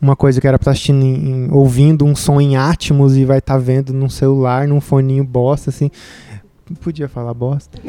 [0.00, 3.38] uma coisa que era pra estar em, em, ouvindo um som em Atmos e vai
[3.38, 5.90] estar tá vendo num celular, num foninho bosta, assim.
[6.80, 7.78] Podia falar bosta?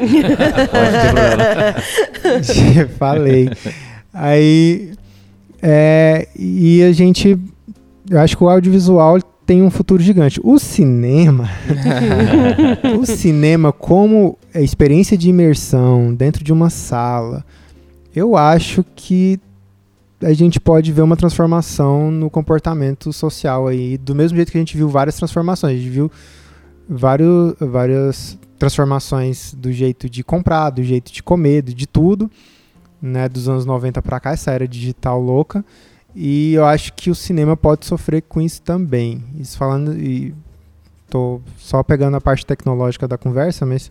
[2.22, 3.50] Pode, Falei.
[4.14, 4.94] Aí.
[5.62, 7.38] É, e a gente.
[8.10, 10.40] Eu acho que o audiovisual tem um futuro gigante.
[10.44, 11.50] O cinema.
[13.00, 17.44] o cinema, como experiência de imersão dentro de uma sala,
[18.16, 19.40] eu acho que
[20.22, 24.62] a gente pode ver uma transformação no comportamento social aí, do mesmo jeito que a
[24.62, 25.74] gente viu várias transformações.
[25.74, 26.12] A gente viu
[26.88, 32.30] vários, várias transformações do jeito de comprar, do jeito de comer, de tudo,
[33.02, 35.64] né, dos anos 90 para cá, essa era digital louca.
[36.14, 39.24] E eu acho que o cinema pode sofrer com isso também.
[39.38, 40.34] Isso falando e
[41.10, 43.90] tô só pegando a parte tecnológica da conversa, mas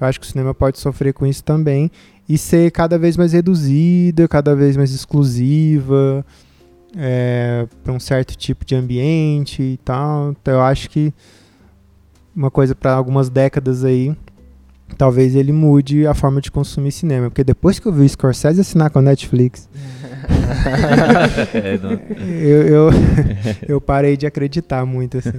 [0.00, 1.90] eu acho que o cinema pode sofrer com isso também
[2.28, 6.24] e ser cada vez mais reduzida, cada vez mais exclusiva
[6.96, 10.30] é, para um certo tipo de ambiente e tal.
[10.32, 11.12] Então eu acho que
[12.34, 14.16] uma coisa para algumas décadas aí,
[14.96, 18.60] talvez ele mude a forma de consumir cinema, porque depois que eu vi o Scorsese
[18.60, 19.68] assinar com a Netflix,
[22.42, 22.90] eu, eu,
[23.68, 25.30] eu, parei de acreditar muito assim.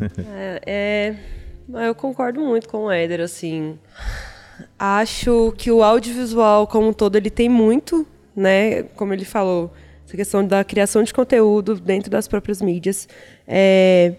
[0.65, 1.15] É,
[1.71, 3.77] é Eu concordo muito com o Éder, assim.
[4.77, 8.05] Acho que o audiovisual como um todo ele tem muito,
[8.35, 8.83] né?
[8.95, 9.71] Como ele falou,
[10.05, 13.07] essa questão da criação de conteúdo dentro das próprias mídias.
[13.47, 14.15] É,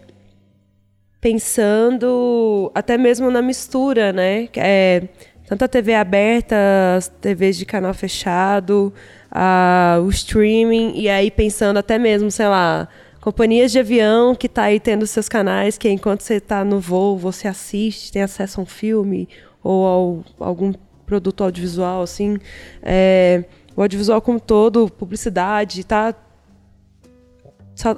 [1.20, 4.48] pensando até mesmo na mistura, né?
[4.56, 5.02] É,
[5.46, 6.56] tanto a TV aberta,
[6.96, 8.92] as TVs de canal fechado,
[9.30, 12.88] a, o streaming, e aí pensando até mesmo, sei lá,
[13.20, 17.18] companhias de avião que tá aí tendo seus canais, que enquanto você está no voo,
[17.18, 19.28] você assiste, tem acesso a um filme
[19.62, 20.72] ou ao, algum
[21.06, 22.38] produto audiovisual, assim.
[22.82, 23.44] É,
[23.76, 26.14] o audiovisual como todo, publicidade, tá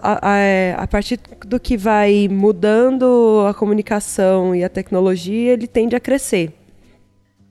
[0.01, 5.67] a, a, é, a, partir do que vai mudando a comunicação e a tecnologia, ele
[5.67, 6.53] tende a crescer.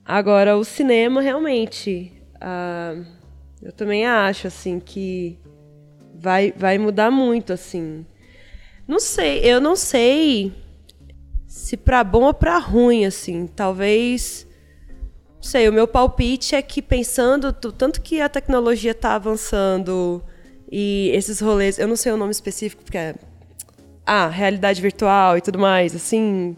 [0.04, 3.04] Agora, o cinema, realmente, uh,
[3.62, 5.38] eu também acho, assim, que
[6.14, 8.04] vai, vai mudar muito, assim.
[8.86, 10.52] Não sei, eu não sei
[11.52, 13.46] se para bom ou para ruim, assim.
[13.46, 14.46] Talvez,
[15.36, 20.24] não sei, o meu palpite é que pensando, tanto que a tecnologia está avançando
[20.70, 23.14] e esses rolês, eu não sei o nome específico, porque é.
[24.06, 26.56] Ah, realidade virtual e tudo mais, assim.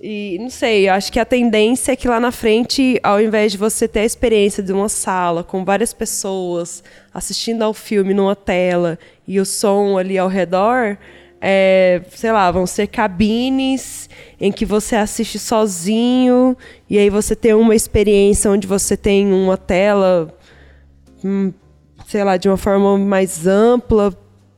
[0.00, 3.52] E não sei, eu acho que a tendência é que lá na frente, ao invés
[3.52, 6.82] de você ter a experiência de uma sala com várias pessoas
[7.14, 10.98] assistindo ao filme numa tela e o som ali ao redor,
[11.46, 14.08] é, sei lá, vão ser cabines
[14.40, 16.56] em que você assiste sozinho
[16.88, 20.34] e aí você tem uma experiência onde você tem uma tela,
[21.22, 21.52] hum,
[22.06, 24.16] sei lá, de uma forma mais ampla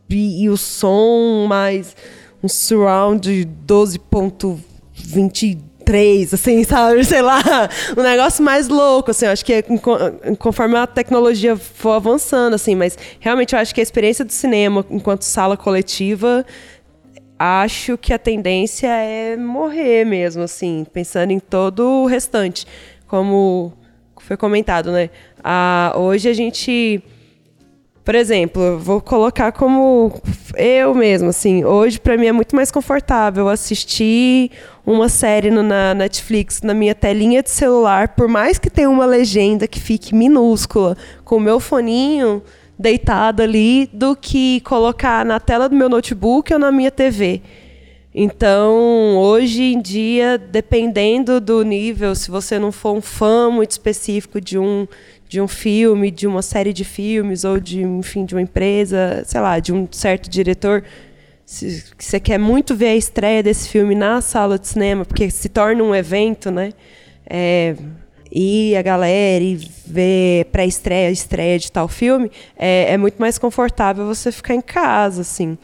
[0.08, 1.96] e, e o som mais
[2.40, 5.56] um surround de 12.20
[5.86, 7.04] 23, assim, sabe?
[7.04, 7.40] Sei lá,
[7.96, 9.62] um negócio mais louco, assim, acho que é
[10.38, 14.84] conforme a tecnologia for avançando, assim, mas realmente eu acho que a experiência do cinema
[14.90, 16.44] enquanto sala coletiva,
[17.38, 22.66] acho que a tendência é morrer mesmo, assim, pensando em todo o restante,
[23.06, 23.72] como
[24.18, 25.10] foi comentado, né?
[25.42, 27.02] Ah, hoje a gente
[28.06, 30.12] por exemplo, vou colocar como
[30.56, 34.52] eu mesmo, assim, hoje para mim é muito mais confortável assistir
[34.86, 39.04] uma série no, na Netflix na minha telinha de celular, por mais que tenha uma
[39.04, 42.44] legenda que fique minúscula, com o meu foninho
[42.78, 47.40] deitado ali, do que colocar na tela do meu notebook ou na minha TV.
[48.14, 54.40] Então, hoje em dia, dependendo do nível, se você não for um fã muito específico
[54.40, 54.86] de um
[55.28, 59.40] de um filme, de uma série de filmes ou de, enfim, de uma empresa, sei
[59.40, 60.84] lá, de um certo diretor,
[61.44, 65.48] se, você quer muito ver a estreia desse filme na sala de cinema, porque se
[65.48, 66.72] torna um evento, né?
[67.28, 67.74] É,
[68.30, 69.56] e a galera e
[69.86, 75.22] ver pré-estreia, estreia de tal filme, é, é, muito mais confortável você ficar em casa,
[75.22, 75.56] assim.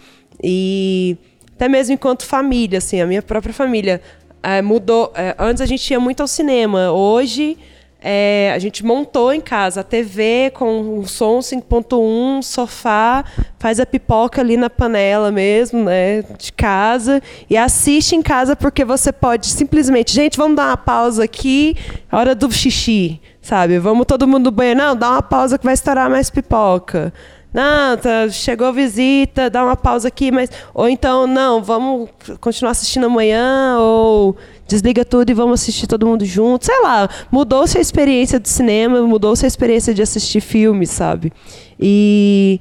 [0.42, 1.16] E
[1.54, 4.00] até mesmo enquanto família, assim, a minha própria família
[4.42, 5.12] é, mudou.
[5.14, 7.56] É, antes a gente ia muito ao cinema, hoje
[8.02, 13.24] é, a gente montou em casa a TV com o som 5.1, sofá,
[13.58, 18.84] faz a pipoca ali na panela mesmo, né, de casa e assiste em casa porque
[18.84, 21.76] você pode simplesmente, gente, vamos dar uma pausa aqui,
[22.10, 23.78] hora do xixi, sabe?
[23.78, 27.12] Vamos todo mundo no banheiro, não, dá uma pausa que vai estourar mais pipoca.
[27.52, 32.08] Não, tá, chegou visita, dá uma pausa aqui, mas ou então não, vamos
[32.40, 34.34] continuar assistindo amanhã ou
[34.72, 36.66] desliga tudo e vamos assistir todo mundo junto.
[36.66, 41.32] Sei lá, mudou-se a experiência do cinema, mudou-se a experiência de assistir filmes, sabe?
[41.78, 42.60] E,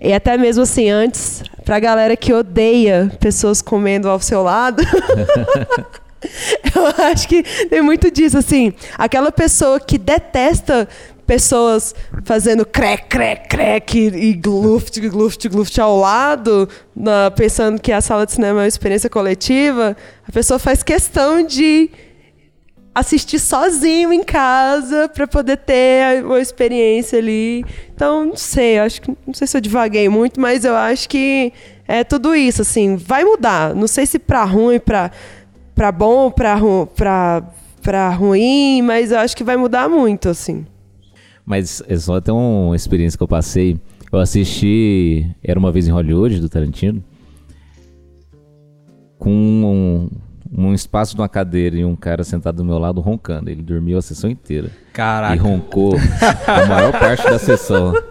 [0.00, 4.82] e até mesmo assim, antes, pra galera que odeia pessoas comendo ao seu lado.
[6.74, 8.72] Eu acho que tem muito disso, assim.
[8.96, 10.88] Aquela pessoa que detesta
[11.28, 16.66] pessoas fazendo crec, crec, crec e gluft, gluft, gluft ao lado,
[16.96, 19.94] na, pensando que a sala de cinema é uma experiência coletiva,
[20.26, 21.90] a pessoa faz questão de
[22.94, 27.62] assistir sozinho em casa para poder ter uma experiência ali.
[27.94, 31.52] Então, não sei, acho que não sei se eu divaguei muito, mas eu acho que
[31.86, 33.74] é tudo isso assim, vai mudar.
[33.74, 35.10] Não sei se para ruim, para
[35.74, 36.58] para bom, para
[36.96, 37.42] para
[37.82, 40.66] para ruim, mas eu acho que vai mudar muito assim.
[41.48, 43.80] Mas é só até uma experiência que eu passei.
[44.12, 47.02] Eu assisti Era Uma Vez em Hollywood, do Tarantino,
[49.18, 50.10] com um,
[50.52, 53.48] um espaço de uma cadeira e um cara sentado do meu lado roncando.
[53.48, 54.70] Ele dormiu a sessão inteira.
[54.92, 55.34] Caraca.
[55.34, 55.94] E roncou
[56.46, 57.94] a maior parte da sessão.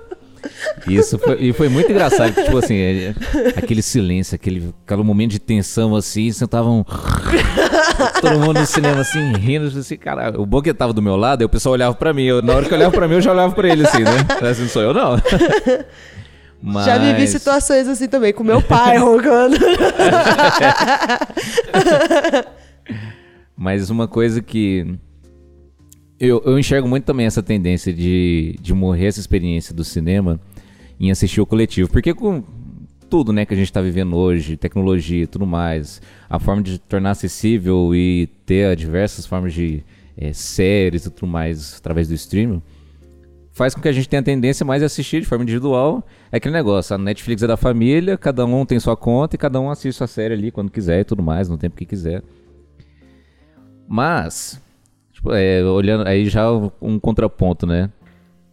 [0.87, 3.13] Isso foi, e foi muito engraçado, tipo assim, é,
[3.55, 6.85] aquele silêncio, aquele, aquele momento de tensão assim, sentavam
[8.21, 11.41] todo mundo no cinema assim, rindo, assim, cara, o bom que tava do meu lado,
[11.41, 13.21] aí o pessoal olhava pra mim, eu, na hora que eu olhava pra mim, eu
[13.21, 14.49] já olhava pra ele assim, né?
[14.49, 15.21] Assim, não sou eu não.
[16.61, 16.85] Mas...
[16.87, 19.57] Já vivi situações assim também, com meu pai roncando.
[23.55, 24.97] Mas uma coisa que
[26.19, 30.39] eu, eu enxergo muito também essa tendência de, de morrer essa experiência do cinema
[30.99, 31.89] em assistir o coletivo.
[31.89, 32.43] Porque com
[33.09, 36.79] tudo né, que a gente está vivendo hoje, tecnologia e tudo mais, a forma de
[36.79, 39.83] tornar acessível e ter diversas formas de
[40.17, 42.61] é, séries e tudo mais através do streaming,
[43.51, 46.05] faz com que a gente tenha a tendência mais a assistir de forma individual.
[46.31, 49.59] É aquele negócio, a Netflix é da família, cada um tem sua conta e cada
[49.59, 52.23] um assiste sua série ali quando quiser e tudo mais, no tempo que quiser.
[53.87, 54.61] Mas,
[55.17, 56.49] tipo, é, olhando aí já
[56.81, 57.89] um contraponto, né?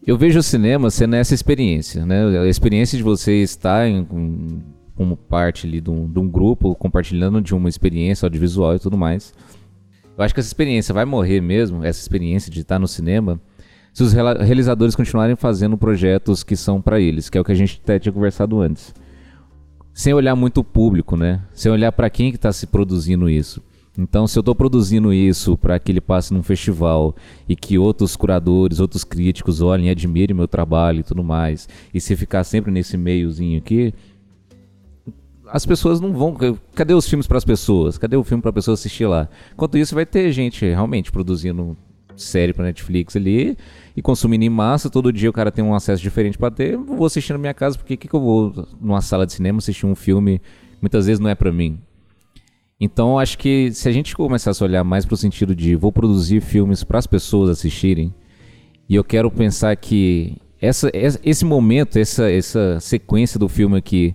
[0.06, 2.40] Eu vejo o cinema sendo essa experiência, né?
[2.40, 4.04] A experiência de você estar em,
[4.94, 8.98] como parte ali de um, de um, grupo, compartilhando de uma experiência audiovisual e tudo
[8.98, 9.32] mais.
[10.16, 13.40] Eu acho que essa experiência vai morrer mesmo, essa experiência de estar no cinema,
[13.92, 17.56] se os realizadores continuarem fazendo projetos que são para eles, que é o que a
[17.56, 18.94] gente até tinha conversado antes.
[19.92, 21.40] Sem olhar muito o público, né?
[21.52, 23.62] Sem olhar para quem que está se produzindo isso.
[23.96, 27.14] Então, se eu estou produzindo isso para que ele passe num festival
[27.48, 32.00] e que outros curadores, outros críticos olhem e admirem meu trabalho e tudo mais, e
[32.00, 33.94] se ficar sempre nesse meiozinho aqui,
[35.46, 36.36] as pessoas não vão.
[36.74, 37.96] Cadê os filmes para as pessoas?
[37.96, 39.28] Cadê o filme para a pessoa assistir lá?
[39.52, 41.76] Enquanto isso, vai ter gente realmente produzindo
[42.16, 43.56] série para Netflix ali
[43.96, 44.90] e consumindo em massa.
[44.90, 46.76] Todo dia o cara tem um acesso diferente para ter.
[46.76, 49.86] Vou assistir na minha casa porque que, que eu vou numa sala de cinema assistir
[49.86, 50.40] um filme?
[50.80, 51.78] Muitas vezes não é para mim.
[52.80, 55.92] Então, acho que se a gente começasse a olhar mais para o sentido de vou
[55.92, 58.12] produzir filmes para as pessoas assistirem,
[58.88, 64.14] e eu quero pensar que essa, esse momento, essa, essa sequência do filme aqui,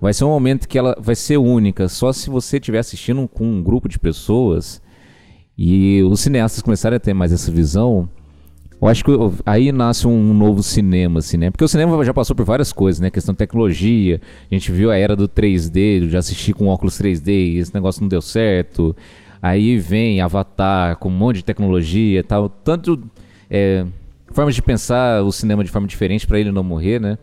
[0.00, 3.44] vai ser um momento que ela vai ser única, só se você estiver assistindo com
[3.44, 4.82] um grupo de pessoas
[5.56, 8.08] e os cineastas começarem a ter mais essa visão,
[8.84, 9.12] eu acho que
[9.46, 11.50] aí nasce um novo cinema, assim, né?
[11.50, 13.08] Porque o cinema já passou por várias coisas, né?
[13.08, 14.20] Questão de tecnologia,
[14.50, 18.02] a gente viu a era do 3D, já assisti com óculos 3D e esse negócio
[18.02, 18.94] não deu certo.
[19.40, 22.50] Aí vem Avatar com um monte de tecnologia e tal.
[22.50, 23.02] Tanto
[23.48, 23.86] é,
[24.30, 27.16] formas de pensar o cinema de forma diferente para ele não morrer, né?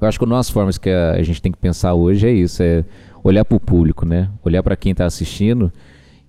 [0.00, 2.30] Eu acho que uma das formas que a, a gente tem que pensar hoje é
[2.30, 2.84] isso, é
[3.24, 4.30] olhar para o público, né?
[4.44, 5.72] Olhar para quem está assistindo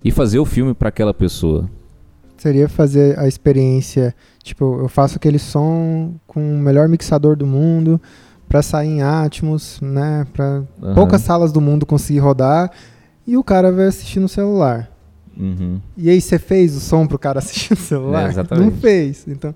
[0.02, 1.70] e fazer o filme para aquela pessoa
[2.42, 8.00] seria fazer a experiência, tipo, eu faço aquele som com o melhor mixador do mundo
[8.48, 10.94] para sair em Atmos, né, para uhum.
[10.94, 12.70] poucas salas do mundo conseguir rodar
[13.26, 14.90] e o cara vai assistir no celular.
[15.36, 15.80] Uhum.
[15.96, 18.30] E aí você fez o som pro cara assistir no celular?
[18.30, 19.24] É, Não fez.
[19.28, 19.54] Então,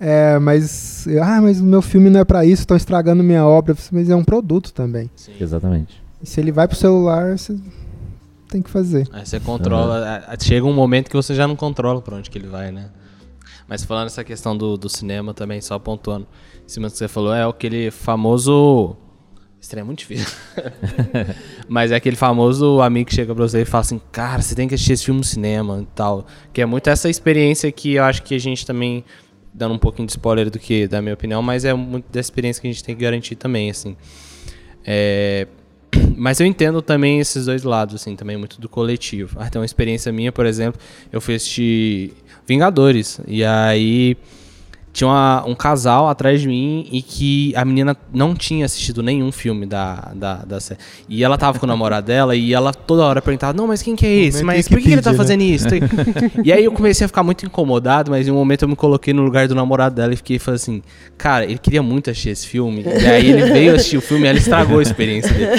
[0.00, 3.76] é, mas ah, mas o meu filme não é para isso, estão estragando minha obra,
[3.92, 5.10] mas é um produto também.
[5.14, 5.32] Sim.
[5.38, 6.02] Exatamente.
[6.20, 7.56] E se ele vai pro celular, você
[8.52, 9.08] tem que fazer.
[9.12, 10.24] Aí você controla.
[10.28, 10.36] Uhum.
[10.40, 12.90] Chega um momento que você já não controla pra onde que ele vai, né?
[13.66, 16.26] Mas falando essa questão do, do cinema também, só pontuando
[16.64, 18.96] em cima do que você falou, é aquele famoso.
[19.60, 20.26] Estranho é muito difícil.
[21.68, 24.68] Mas é aquele famoso amigo que chega pra você e fala assim: Cara, você tem
[24.68, 26.26] que assistir esse filme no cinema e tal.
[26.52, 29.04] Que é muito essa experiência que eu acho que a gente também.
[29.54, 32.58] Dando um pouquinho de spoiler do que, da minha opinião, mas é muito dessa experiência
[32.58, 33.94] que a gente tem que garantir também, assim.
[34.82, 35.46] É,
[36.16, 39.40] mas eu entendo também esses dois lados, assim, também muito do coletivo.
[39.40, 40.80] Até uma experiência minha, por exemplo,
[41.12, 42.12] eu fui assistir
[42.46, 43.20] Vingadores.
[43.26, 44.16] E aí
[44.92, 49.32] tinha uma, um casal atrás de mim e que a menina não tinha assistido nenhum
[49.32, 50.80] filme da, da, da série.
[51.08, 53.96] E ela tava com o namorado dela e ela toda hora perguntava: Não, mas quem
[53.96, 54.44] que é esse?
[54.44, 55.16] Mas por que, que ele tá né?
[55.16, 55.66] fazendo isso?
[56.44, 59.14] e aí eu comecei a ficar muito incomodado, mas em um momento eu me coloquei
[59.14, 60.82] no lugar do namorado dela e fiquei falando assim:
[61.16, 62.84] Cara, ele queria muito assistir esse filme.
[62.84, 65.52] E aí ele veio assistir o filme e ela estragou a experiência dele.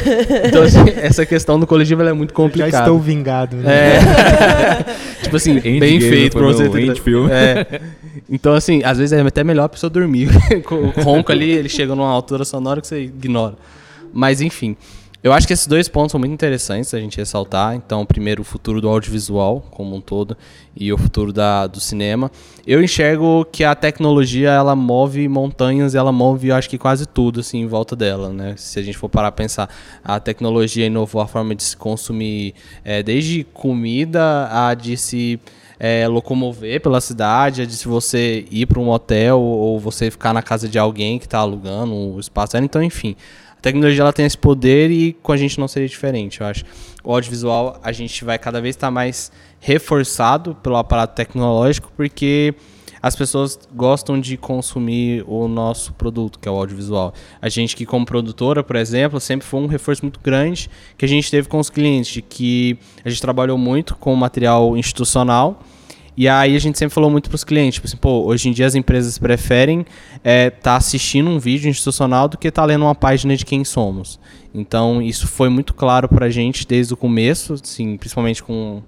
[0.46, 2.72] Então, assim, essa questão do coletivo é muito complicada.
[2.72, 3.58] Já estou vingado.
[3.58, 3.74] Né?
[3.74, 5.24] É.
[5.24, 6.94] tipo assim, bem feito pra você ter.
[7.02, 7.32] Filme.
[7.32, 7.82] É.
[8.30, 10.30] Então, assim, às vezes é até melhor a pessoa dormir.
[10.72, 13.56] o ronco ali, ele chega numa altura sonora que você ignora.
[14.14, 14.76] Mas, enfim.
[15.24, 17.76] Eu acho que esses dois pontos são muito interessantes a gente ressaltar.
[17.76, 20.36] Então, primeiro, o futuro do audiovisual como um todo
[20.76, 22.30] e o futuro da, do cinema.
[22.68, 27.40] Eu enxergo que a tecnologia ela move montanhas, ela move, eu acho que quase tudo
[27.40, 28.56] assim em volta dela, né?
[28.58, 29.70] Se a gente for parar a pensar,
[30.04, 32.54] a tecnologia inovou a forma de se consumir,
[32.84, 35.40] é, desde comida a de se
[35.86, 40.42] é, locomover pela cidade, de se você ir para um hotel ou você ficar na
[40.42, 42.56] casa de alguém que está alugando o espaço.
[42.56, 43.18] Então, enfim,
[43.58, 46.64] a tecnologia ela tem esse poder e com a gente não seria diferente, eu acho.
[47.04, 49.30] O audiovisual a gente vai cada vez estar tá mais
[49.60, 52.56] reforçado pelo aparato tecnológico porque
[53.02, 57.14] as pessoas gostam de consumir o nosso produto, que é o audiovisual.
[57.42, 61.10] A gente que como produtora, por exemplo, sempre foi um reforço muito grande que a
[61.10, 65.62] gente teve com os clientes, que a gente trabalhou muito com material institucional,
[66.16, 68.52] e aí a gente sempre falou muito para os clientes, tipo assim, pô, hoje em
[68.52, 72.66] dia as empresas preferem estar é, tá assistindo um vídeo institucional do que estar tá
[72.66, 74.20] lendo uma página de quem somos.
[74.54, 78.84] Então isso foi muito claro para a gente desde o começo, assim, principalmente com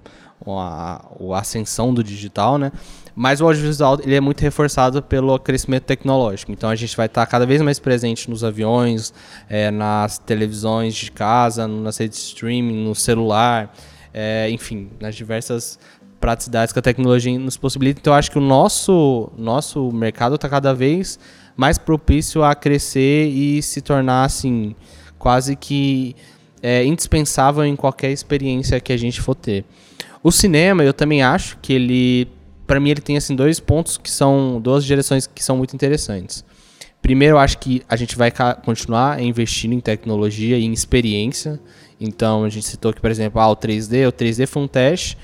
[0.46, 1.04] a,
[1.34, 2.70] ascensão do digital, né?
[3.14, 6.52] Mas o audiovisual ele é muito reforçado pelo crescimento tecnológico.
[6.52, 9.12] Então a gente vai estar cada vez mais presente nos aviões,
[9.48, 13.74] é, nas televisões de casa, nas redes de streaming, no celular,
[14.12, 15.78] é, enfim, nas diversas
[16.26, 18.00] praticidades que a tecnologia nos possibilita.
[18.00, 21.20] Então eu acho que o nosso, nosso mercado está cada vez
[21.56, 24.74] mais propício a crescer e se tornar assim
[25.20, 26.16] quase que
[26.60, 29.64] é, indispensável em qualquer experiência que a gente for ter.
[30.20, 32.28] O cinema, eu também acho que ele,
[32.66, 36.44] para mim, ele tem assim dois pontos que são duas direções que são muito interessantes.
[37.00, 38.32] Primeiro, eu acho que a gente vai
[38.64, 41.60] continuar investindo em tecnologia e em experiência.
[42.00, 45.16] Então, a gente citou que, por exemplo, ah, o 3D, o 3D foi um teste,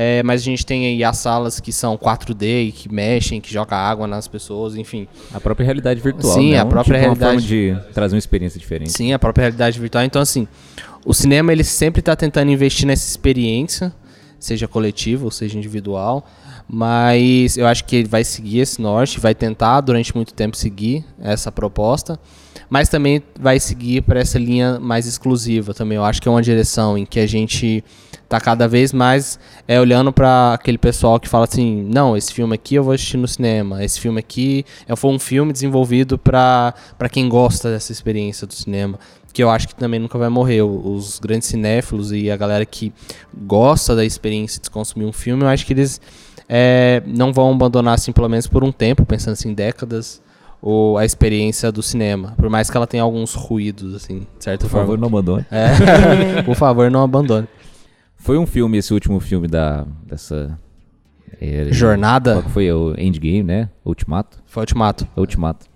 [0.00, 3.52] é, mas a gente tem aí as salas que são 4D e que mexem, que
[3.52, 5.08] jogam água nas pessoas, enfim.
[5.34, 6.34] A própria realidade virtual.
[6.34, 6.60] Sim, né?
[6.60, 7.34] a própria tipo realidade.
[7.34, 8.92] Uma forma de trazer uma experiência diferente.
[8.92, 10.04] Sim, a própria realidade virtual.
[10.04, 10.46] Então, assim,
[11.04, 13.92] o cinema ele sempre está tentando investir nessa experiência,
[14.38, 16.24] seja coletiva ou seja individual,
[16.68, 21.04] mas eu acho que ele vai seguir esse norte, vai tentar durante muito tempo seguir
[21.20, 22.20] essa proposta,
[22.70, 25.96] mas também vai seguir para essa linha mais exclusiva também.
[25.96, 27.82] Eu acho que é uma direção em que a gente
[28.28, 32.54] tá cada vez mais é, olhando para aquele pessoal que fala assim, não, esse filme
[32.54, 36.74] aqui eu vou assistir no cinema, esse filme aqui é, foi um filme desenvolvido para
[37.10, 38.98] quem gosta dessa experiência do cinema,
[39.32, 40.62] que eu acho que também nunca vai morrer.
[40.62, 42.92] Os grandes cinéfilos e a galera que
[43.34, 46.00] gosta da experiência de consumir um filme, eu acho que eles
[46.48, 50.20] é, não vão abandonar assim, pelo menos por um tempo, pensando assim, décadas,
[50.60, 54.64] ou a experiência do cinema, por mais que ela tenha alguns ruídos, assim, de certa
[54.64, 54.86] Por forma.
[54.86, 55.46] favor, não abandone.
[55.50, 56.42] É.
[56.42, 57.46] por favor, não abandone.
[58.18, 60.58] Foi um filme, esse último filme da dessa
[61.40, 62.34] é, Jornada?
[62.34, 63.70] Qual que foi o Endgame, né?
[63.84, 64.42] Ultimato.
[64.46, 65.08] Foi Ultimato.
[65.16, 65.66] Ultimato.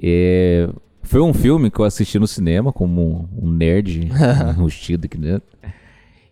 [0.00, 0.68] É,
[1.02, 4.10] foi um filme que eu assisti no cinema como um nerd
[4.54, 5.48] enrustido aqui dentro.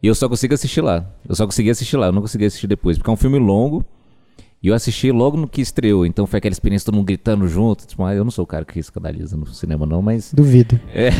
[0.03, 1.07] E eu só consegui assistir lá.
[1.27, 3.85] Eu só consegui assistir lá, eu não consegui assistir depois, porque é um filme longo.
[4.65, 7.87] E eu assisti logo no que estreou, então foi aquela experiência todo mundo gritando junto.
[7.87, 10.33] Tipo, ah, eu não sou o cara que escandaliza no cinema, não, mas.
[10.33, 10.81] Duvido.
[10.95, 11.11] É.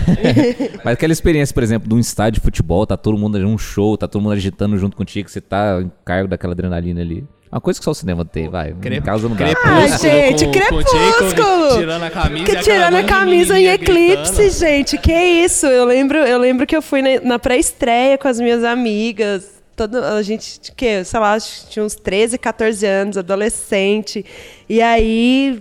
[0.83, 3.99] Mas aquela experiência, por exemplo, de um estádio de futebol, tá todo mundo um show,
[3.99, 7.27] tá todo mundo agitando junto contigo, você tá em cargo daquela adrenalina ali.
[7.53, 8.71] Uma coisa que só o cinema tem, vai.
[8.71, 9.47] Em casa não dá.
[9.63, 11.77] Ah, gente, crepúsculo!
[11.77, 12.45] tirando a camisa.
[12.45, 14.97] Que tirando a camisa em eclipse, gente.
[14.97, 15.67] Que isso?
[15.67, 19.63] Eu lembro, eu lembro que eu fui na, na pré-estreia com as minhas amigas.
[19.77, 24.25] Todo, a gente, que, sei lá, tinha uns 13, 14 anos, adolescente.
[24.69, 25.61] E aí,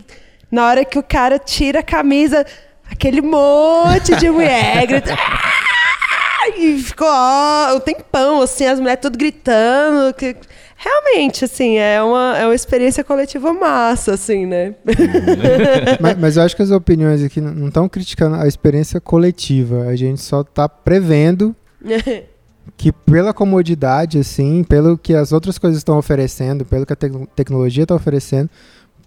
[0.52, 2.45] na hora que o cara tira a camisa,
[2.90, 5.15] aquele monte de mulher grita.
[5.15, 10.14] "Ah!" E ficou ó, um tempão, assim, as mulheres tudo gritando.
[10.14, 10.35] Que,
[10.76, 14.76] realmente, assim, é uma, é uma experiência coletiva massa, assim, né?
[15.99, 19.88] mas, mas eu acho que as opiniões aqui não estão criticando a experiência coletiva.
[19.88, 21.56] A gente só está prevendo
[22.78, 27.28] que pela comodidade, assim, pelo que as outras coisas estão oferecendo, pelo que a tec-
[27.36, 28.50] tecnologia está oferecendo,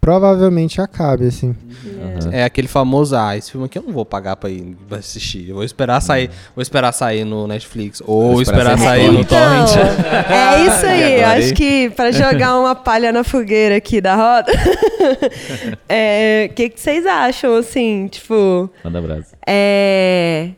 [0.00, 1.54] provavelmente acabe, assim.
[2.22, 2.30] Aham.
[2.32, 5.48] É aquele famoso, ah, esse filme aqui eu não vou pagar pra ir pra assistir.
[5.48, 8.00] Eu vou esperar sair, vou esperar sair no Netflix.
[8.06, 9.76] Ou Vou esperar esperar sair sair no Então, Torrent.
[10.30, 11.24] é isso aí.
[11.24, 14.52] Acho que para jogar uma palha na fogueira aqui da roda,
[15.88, 19.34] é, o que, que vocês acham, assim, tipo, Manda abraço.
[19.46, 20.50] é,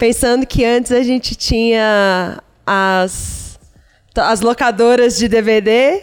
[0.00, 3.58] pensando que antes a gente tinha as,
[4.16, 6.00] as locadoras de DVD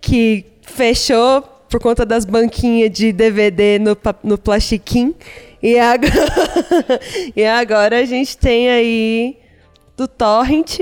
[0.00, 5.14] que fechou por conta das banquinhas de DVD no, no plastiquim.
[5.62, 6.10] E agora,
[7.36, 9.36] e agora a gente tem aí
[9.96, 10.80] do Torrent.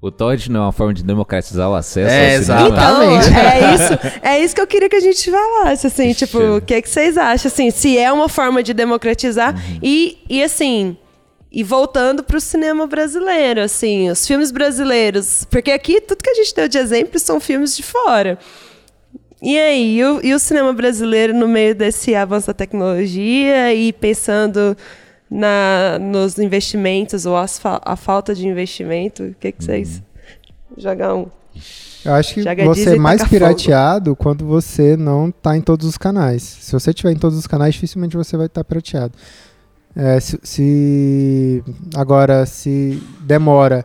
[0.00, 2.68] O Torrent não é uma forma de democratizar o acesso É, ao cinema.
[2.68, 3.28] Exatamente.
[3.28, 6.24] Então, é isso, é isso que eu queria que a gente falasse, assim, Ixi.
[6.24, 9.78] tipo, o que, que vocês acham, assim, se é uma forma de democratizar Uhum.
[9.82, 10.96] e, e, assim,
[11.52, 16.54] e voltando pro cinema brasileiro, assim, os filmes brasileiros, porque aqui tudo que a gente
[16.54, 18.38] deu de exemplo são filmes de fora.
[19.42, 23.92] E aí, e o, e o cinema brasileiro no meio desse avanço da tecnologia e
[23.92, 24.76] pensando
[25.30, 30.02] na, nos investimentos ou as a falta de investimento, o que, que vocês...
[30.76, 31.26] Jogar um...
[32.04, 33.44] Eu acho que Joga você é mais taca fogo.
[33.44, 36.42] pirateado quando você não tá em todos os canais.
[36.42, 39.12] Se você tiver em todos os canais, dificilmente você vai estar pirateado.
[39.94, 41.64] É, se, se-
[41.94, 43.84] agora se demora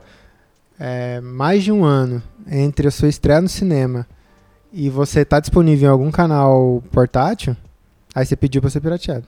[0.79, 4.05] é, mais de um ano entre a sua estreia no cinema
[4.71, 7.55] e você tá disponível em algum canal portátil,
[8.13, 9.25] aí você pediu pra ser pirateado.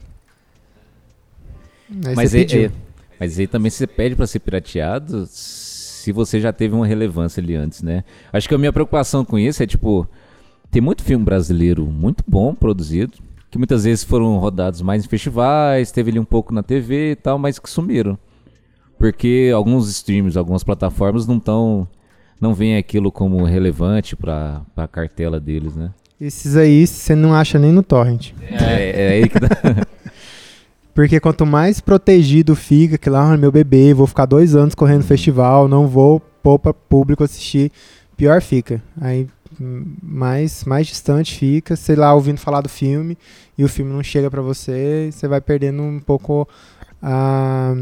[2.06, 2.72] Aí Mas, você é- é-
[3.20, 7.56] mas aí também você pede pra ser pirateado se você já teve uma relevância ali
[7.56, 8.04] antes, né?
[8.32, 10.08] Acho que a minha preocupação com isso é, tipo,
[10.70, 13.14] tem muito filme brasileiro muito bom produzido,
[13.58, 17.16] que muitas vezes foram rodados mais em festivais, teve ali um pouco na TV e
[17.16, 18.18] tal, mas que sumiram.
[19.00, 21.88] Porque alguns streams, algumas plataformas não estão
[22.40, 25.90] não veem aquilo como relevante para a cartela deles, né?
[26.22, 28.32] Esses aí você não acha nem no torrent.
[28.44, 29.50] É, é aí que dá.
[30.94, 35.04] Porque quanto mais protegido fica, que lá, ah, meu bebê, vou ficar dois anos correndo
[35.04, 37.72] festival, não vou pôr pra público assistir,
[38.16, 38.82] pior fica.
[39.00, 39.28] Aí
[39.60, 43.18] mais, mais distante fica, sei lá, ouvindo falar do filme,
[43.58, 46.48] e o filme não chega pra você, você vai perdendo um pouco
[47.02, 47.74] a,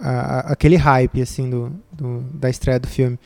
[0.00, 3.18] a- aquele hype, assim, do, do- da estreia do filme.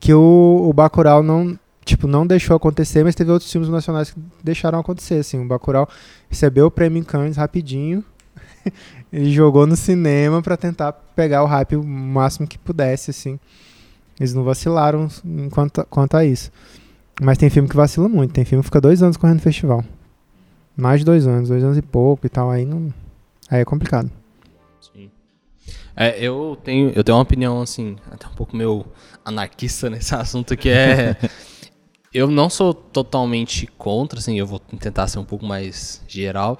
[0.00, 4.20] Que o, o Bacurau não, tipo, não deixou acontecer, mas teve outros filmes nacionais que
[4.42, 5.38] deixaram acontecer, assim.
[5.40, 5.88] O Bacurau
[6.28, 8.04] recebeu o prêmio em Cannes rapidinho.
[9.12, 13.38] Ele jogou no cinema pra tentar pegar o hype o máximo que pudesse, assim.
[14.18, 16.50] Eles não vacilaram enquanto, quanto a isso.
[17.20, 18.32] Mas tem filme que vacila muito.
[18.32, 19.84] Tem filme que fica dois anos correndo festival.
[20.76, 22.50] Mais de dois anos, dois anos e pouco e tal.
[22.50, 22.92] Aí não.
[23.50, 24.10] Aí é complicado.
[24.80, 25.10] Sim.
[25.96, 28.84] É, eu tenho, eu tenho uma opinião, assim, até um pouco meio
[29.24, 31.16] anarquista nesse assunto, que é.
[32.12, 36.58] eu não sou totalmente contra, assim, eu vou tentar ser um pouco mais geral.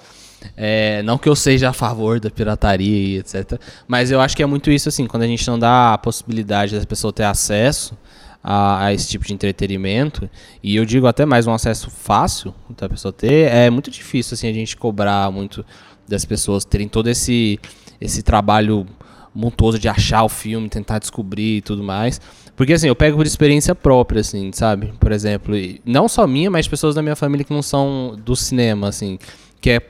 [0.56, 3.60] É, não que eu seja a favor da pirataria e etc.
[3.86, 6.78] Mas eu acho que é muito isso, assim, quando a gente não dá a possibilidade
[6.78, 7.96] da pessoa ter acesso
[8.42, 10.28] a, a esse tipo de entretenimento,
[10.62, 14.48] e eu digo até mais um acesso fácil da pessoa ter, é muito difícil, assim,
[14.48, 15.64] a gente cobrar muito
[16.06, 17.58] das pessoas terem todo esse,
[18.00, 18.86] esse trabalho
[19.34, 22.20] montuoso de achar o filme, tentar descobrir e tudo mais.
[22.54, 24.92] Porque assim, eu pego por experiência própria, assim, sabe?
[25.00, 25.54] Por exemplo,
[25.84, 29.18] não só minha, mas pessoas da minha família que não são do cinema, assim,
[29.60, 29.80] que é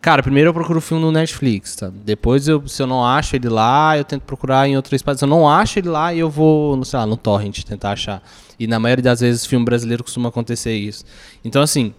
[0.00, 1.92] Cara, primeiro eu procuro o filme no Netflix, tá?
[1.92, 5.18] Depois, eu, se eu não acho ele lá, eu tento procurar em outro espaço.
[5.18, 8.22] Se eu não acho ele lá, eu vou, no, sei lá, no torrent tentar achar.
[8.58, 11.04] E na maioria das vezes, filme brasileiro costuma acontecer isso.
[11.44, 11.92] Então, assim,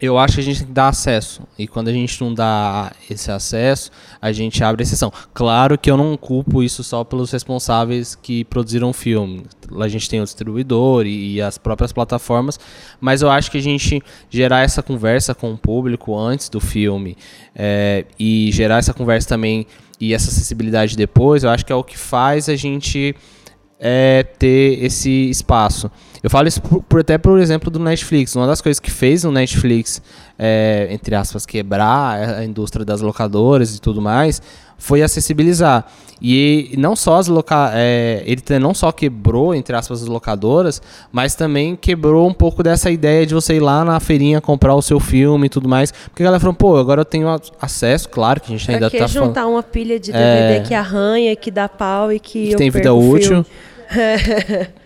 [0.00, 1.42] eu acho que a gente tem que dar acesso.
[1.58, 3.90] E quando a gente não dá esse acesso,
[4.20, 5.12] a gente abre exceção.
[5.34, 9.44] Claro que eu não culpo isso só pelos responsáveis que produziram o filme.
[9.78, 12.58] A gente tem o distribuidor e, e as próprias plataformas,
[12.98, 17.16] mas eu acho que a gente gerar essa conversa com o público antes do filme
[17.54, 19.66] é, e gerar essa conversa também
[20.00, 23.14] e essa acessibilidade depois, eu acho que é o que faz a gente
[23.78, 25.90] é, ter esse espaço.
[26.22, 28.36] Eu falo isso por, por- até por exemplo do Netflix.
[28.36, 30.02] Uma das coisas que fez o Netflix,
[30.38, 34.40] é, entre aspas, quebrar a indústria das locadoras e tudo mais,
[34.76, 35.86] foi acessibilizar.
[36.22, 41.34] E não só as loca é, ele não só quebrou, entre aspas, as locadoras, mas
[41.34, 45.00] também quebrou um pouco dessa ideia de você ir lá na feirinha comprar o seu
[45.00, 45.90] filme e tudo mais.
[45.90, 47.26] Porque a galera falou, pô, agora eu tenho
[47.60, 49.26] acesso, claro que a gente Pra ainda que tá falando.
[49.28, 50.60] juntar uma pilha de DVD É.
[50.60, 53.28] que arranha, que dá pau e que, que tem vida útil.
[53.28, 53.46] filme?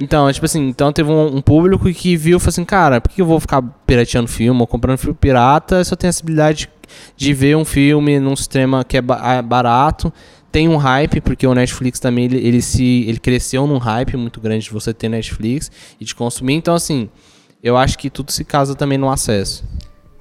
[0.01, 3.01] Então, é tipo assim, então teve um, um público que viu e falou assim, cara,
[3.01, 6.13] por que eu vou ficar pirateando filme ou comprando filme pirata se eu tenho a
[6.13, 6.71] possibilidade
[7.17, 10.13] de ver um filme num sistema que é ah, barato,
[10.53, 14.41] tem um hype, porque o Netflix também, ele, ele se, ele cresceu num hype muito
[14.41, 15.71] grande de você ter Netflix
[16.01, 17.09] e de consumir, então assim,
[17.63, 19.65] eu acho que tudo se casa também no acesso.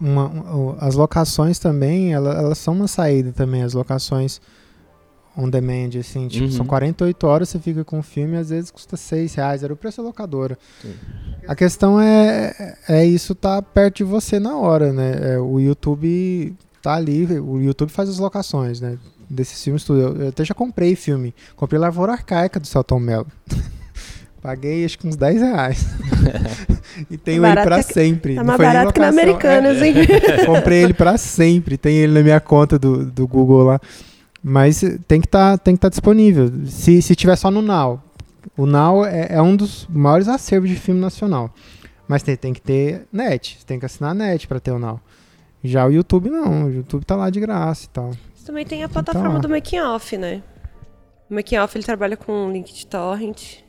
[0.02, 4.42] Uma- um- as locações também, ela- elas são uma saída também, as locações
[5.38, 6.52] on demand, assim, tipo, Uhum.
[6.52, 9.76] são 48 horas, você fica com o filme, às vezes custa 6 reais, era o
[9.76, 10.58] preço da locadora.
[11.48, 15.34] A questão é, é isso tá perto de você na hora, né?
[15.34, 18.98] É, o YouTube tá ali, o YouTube faz as locações, né?
[19.30, 20.00] Desses filmes tudo.
[20.02, 21.34] Eu, eu até já comprei filme.
[21.56, 23.26] Comprei Lavoura Arcaica do Celton Mello.
[24.42, 25.86] Paguei acho que uns 10 reais.
[27.10, 28.36] e tenho Tá ele barato pra que- sempre.
[28.36, 29.24] Tá Não mais barato que na locação, é.
[29.58, 29.94] Americanas, hein?
[30.46, 31.78] Comprei ele pra sempre.
[31.78, 33.80] Tem ele na minha conta do, do Google lá.
[34.44, 36.52] Mas tem que tá, estar disponível.
[36.68, 38.02] Se, se tiver só no Now.
[38.58, 41.50] O Now é, é um dos maiores acervos de filme nacional.
[42.08, 43.60] Mas tem, tem que ter net.
[43.66, 45.00] Tem que assinar a net pra ter o Now.
[45.64, 46.66] Já o YouTube não.
[46.66, 48.12] O YouTube tá lá de graça e tal.
[48.46, 49.40] Também tem a Então, plataforma ó.
[49.40, 50.44] do Making Off, né?
[51.30, 53.60] O Making Off ele trabalha com link de torrent.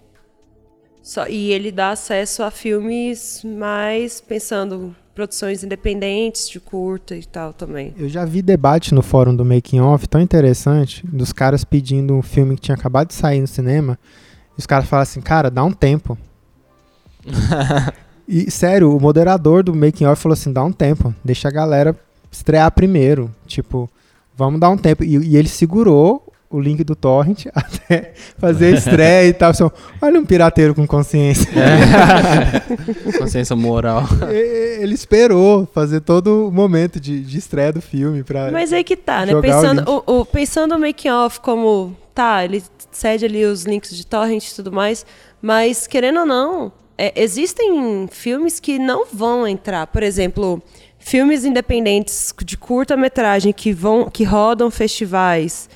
[1.00, 7.52] Só, e ele dá acesso a filmes mais pensando produções independentes de curta e tal
[7.52, 7.94] também.
[7.96, 12.22] Eu já vi debate no fórum do Making Off tão interessante dos caras pedindo um
[12.22, 13.98] filme que tinha acabado de sair no cinema.
[14.56, 16.18] E os caras falam assim, cara, dá um tempo.
[18.26, 21.96] e sério, o moderador do Making Off falou assim, dá um tempo, deixa a galera
[22.30, 23.30] estrear primeiro.
[23.46, 23.88] Tipo,
[24.36, 25.04] vamos dar um tempo.
[25.04, 26.23] E, e ele segurou
[26.56, 29.50] o link do torrent até fazer a estreia e tal.
[29.50, 29.68] Assim,
[30.00, 31.50] Olha um pirateiro com consciência.
[33.18, 34.04] Consciência moral.
[34.30, 38.50] E- Ele esperou fazer todo o momento de, de estreia do filme pra.
[38.50, 39.34] Mas aí que tá, né?
[39.34, 39.88] O Pensando link.
[40.06, 42.62] o, o- pensando o making off como tá, ele
[42.92, 45.04] cede ali os links de torrent e tudo mais,
[45.42, 49.86] mas querendo ou não, é, existem filmes que não vão entrar.
[49.88, 50.62] Por exemplo,
[50.98, 55.68] filmes independentes de curta-metragem que vão que rodam festivais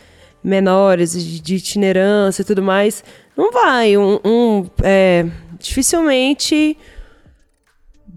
[0.43, 3.03] menores de, de itinerância e tudo mais,
[3.37, 3.97] Não vai.
[3.97, 5.27] Um, um, é,
[5.59, 6.77] dificilmente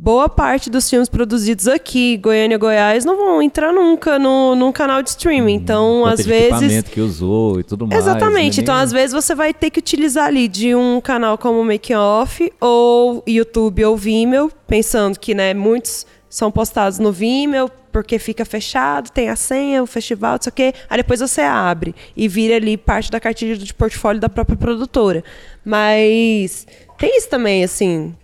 [0.01, 5.03] boa parte dos filmes produzidos aqui, Goiânia, Goiás, não vão entrar nunca no, num canal
[5.03, 5.53] de streaming.
[5.53, 6.51] Então, Quanto às vezes.
[6.53, 8.01] equipamento que usou e tudo mais.
[8.01, 8.57] Exatamente.
[8.57, 8.63] né?
[8.63, 12.51] Então, às vezes, você vai ter que utilizar ali de um canal como Making Off,
[12.59, 19.11] ou YouTube ou Vimeo, pensando que, né, muitos são postados no Vimeo, porque fica fechado,
[19.11, 20.73] tem a senha, o festival, não sei o quê.
[20.89, 25.25] Aí depois você abre e vira ali parte da cartilha de portfólio da própria produtora.
[25.63, 26.65] Mas
[26.97, 28.15] tem isso também, assim.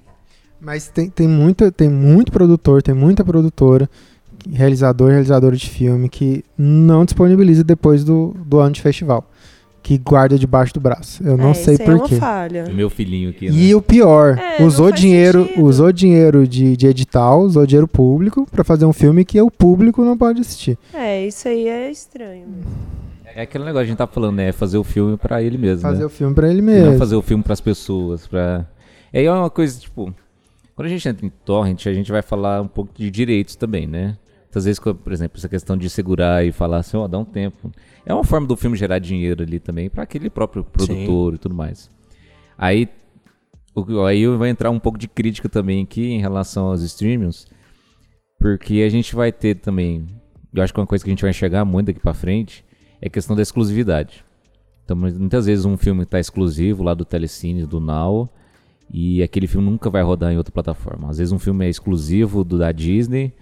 [0.59, 3.89] Mas tem, tem, muita, tem muito produtor, tem muita produtora,
[4.49, 9.29] realizador, realizadora de filme que não disponibiliza depois do, do ano de festival.
[9.87, 11.23] Que guarda debaixo do braço.
[11.25, 12.65] Eu não é, sei aí é uma falha.
[12.69, 13.55] O meu filhinho aqui, né?
[13.55, 15.63] E o pior, É, usou dinheiro, sentido.
[15.63, 20.03] usou dinheiro de, de edital, usou dinheiro público pra fazer um filme que o público
[20.03, 20.77] não pode assistir.
[20.93, 22.47] É, isso aí é estranho.
[23.33, 24.49] É aquele negócio que a gente tá falando, né?
[24.49, 26.05] É fazer o filme pra ele mesmo, Fazer né?
[26.05, 26.91] o filme pra ele E mesmo.
[26.91, 28.65] não fazer o filme pras pessoas, pra...
[29.13, 30.13] E aí é uma coisa, tipo...
[30.75, 33.87] Quando a gente entra em torrent, a gente vai falar um pouco de direitos também,
[33.87, 34.17] né?
[34.47, 37.71] Muitas vezes, por exemplo, essa questão de segurar e falar assim, ó, dá um tempo.
[38.07, 41.53] É uma forma do filme gerar dinheiro ali também pra aquele próprio produtor e tudo
[41.55, 41.89] mais.
[42.57, 42.87] Aí,
[43.75, 47.45] o- aí vai entrar um pouco de crítica também aqui em relação aos streamings,
[48.39, 50.05] porque a gente vai ter também,
[50.53, 52.63] eu acho que uma coisa que a gente vai enxergar muito daqui pra frente
[53.01, 54.23] é a questão da exclusividade.
[54.85, 58.29] Então, mu- muitas vezes um filme está exclusivo lá do Telecine, do Now,
[58.89, 61.09] e aquele filme nunca vai rodar em outra plataforma.
[61.09, 63.33] Às vezes um filme é exclusivo do da Disney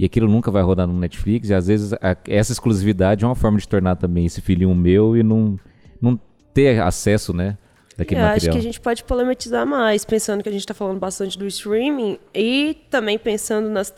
[0.00, 3.34] e aquilo nunca vai rodar no Netflix, e às vezes a- essa exclusividade é uma
[3.34, 5.58] forma de tornar também esse filhinho meu e não,
[6.00, 6.18] não
[6.54, 7.58] ter acesso, né,
[7.96, 8.52] daquele Eu acho material.
[8.54, 12.18] que a gente pode problematizar mais, pensando que a gente está falando bastante do streaming
[12.34, 13.92] e também pensando nas.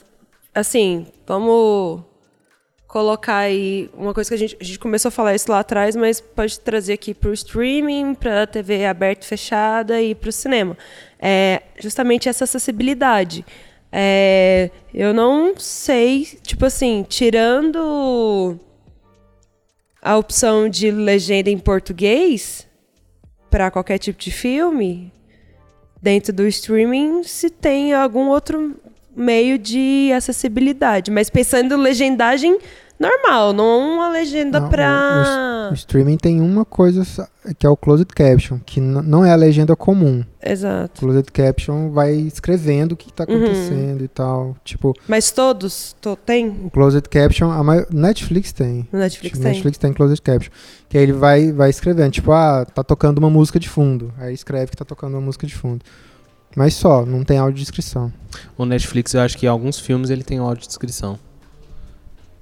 [0.54, 2.02] Assim, vamos
[2.86, 5.96] colocar aí uma coisa que a gente, a gente começou a falar isso lá atrás,
[5.96, 10.28] mas pode trazer aqui para o streaming, para a TV aberta e fechada e para
[10.28, 10.76] o cinema.
[11.18, 13.46] É justamente essa acessibilidade.
[13.92, 18.58] É, eu não sei, tipo assim, tirando
[20.00, 22.66] a opção de legenda em português
[23.50, 25.12] para qualquer tipo de filme,
[26.00, 28.74] dentro do streaming, se tem algum outro
[29.14, 31.10] meio de acessibilidade.
[31.10, 32.58] Mas pensando em legendagem
[33.02, 35.68] normal, não uma legenda Não, para.
[35.70, 37.02] O streaming tem uma coisa
[37.58, 40.20] que é o closed caption, que não é a legenda comum.
[40.44, 41.00] O Exato.
[41.00, 43.36] closed caption vai escrevendo o que tá Uhum.
[43.36, 44.56] acontecendo e tal.
[44.64, 46.48] Tipo, Mas todos to- tem?
[46.64, 48.86] o closed caption, a maior, Netflix tem.
[48.92, 49.52] Netflix Tipo, tem.
[49.52, 50.52] Netflix tem closed caption.
[50.88, 54.12] Que aí ele vai, vai escrevendo, tipo, ah, tá tocando uma música de fundo.
[54.18, 55.84] Aí escreve que tá tocando uma música de fundo.
[56.54, 58.12] Mas só, não tem audiodescrição.
[58.58, 61.18] O Netflix, eu acho que em alguns filmes ele tem audiodescrição.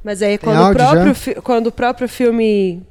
[0.03, 2.83] Mas aí quando o, áudio próprio quando o próprio filme.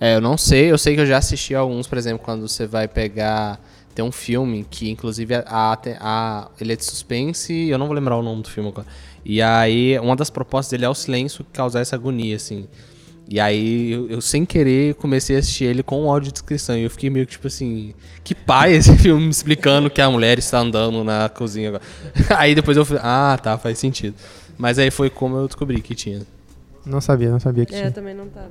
[0.00, 2.66] É, eu não sei, eu sei que eu já assisti alguns, por exemplo, quando você
[2.66, 3.60] vai pegar.
[3.94, 7.94] Tem um filme que, inclusive, a, a- a- ele é de suspense, eu não vou
[7.94, 8.86] lembrar o nome do filme agora.
[9.24, 12.66] E aí, uma das propostas dele é o silêncio causar essa agonia, assim.
[13.28, 16.76] E aí, eu, eu, sem querer comecei a assistir ele com audiodescrição.
[16.78, 17.92] E eu fiquei meio que tipo assim:
[18.24, 21.82] que pai esse filme me explicando que a mulher está andando na cozinha agora.
[22.38, 24.14] aí depois eu falei: ah, tá, faz sentido.
[24.60, 26.20] Mas aí foi como eu descobri que tinha.
[26.84, 27.90] Não sabia, não sabia que É, tinha.
[27.90, 28.48] também não tava.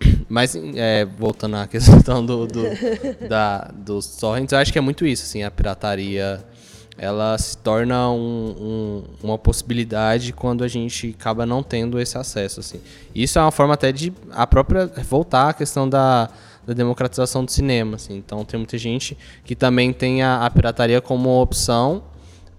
[0.28, 2.62] Mas, é, voltando à questão do, do,
[3.28, 6.44] da, dos torrents, eu acho que é muito isso, assim, a pirataria,
[6.96, 12.60] ela se torna um- um- uma possibilidade quando a gente acaba não tendo esse acesso,
[12.60, 12.80] assim.
[13.14, 16.28] Isso é uma forma até de a própria voltar à questão da,
[16.64, 18.16] da democratização do cinema, assim.
[18.16, 22.04] Então, tem muita gente que também tem a, a pirataria como opção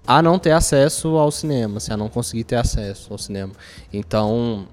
[0.05, 3.53] a não ter acesso ao cinema, assim, a não conseguir ter acesso ao cinema.
[3.91, 4.67] Então,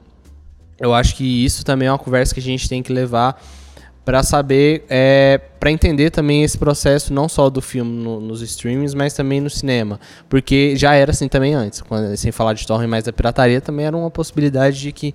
[0.79, 3.41] eu acho que isso também é uma conversa que a gente tem que levar
[4.05, 8.95] para saber, é, para entender também esse processo não só do filme no- nos streamings,
[8.95, 12.89] mas também no cinema, porque já era assim também antes, quando, sem falar de torrent,
[12.89, 15.15] mas da pirataria também era uma possibilidade de que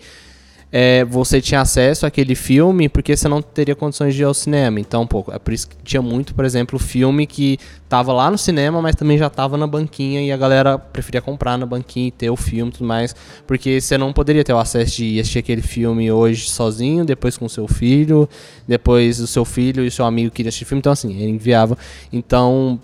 [0.72, 4.80] é, você tinha acesso àquele filme porque você não teria condições de ir ao cinema.
[4.80, 8.38] Então, pô, é por isso que tinha muito, por exemplo, filme que tava lá no
[8.38, 12.12] cinema, mas também já tava na banquinha e a galera preferia comprar na banquinha e
[12.12, 13.16] ter o filme e tudo mais,
[13.48, 17.38] porque você não poderia ter o acesso de ir assistir aquele filme hoje sozinho, depois
[17.38, 18.28] com seu filho,
[18.68, 21.78] depois o seu filho e o seu amigo queriam assistir filme, então assim, ele enviava.
[22.12, 22.80] Então,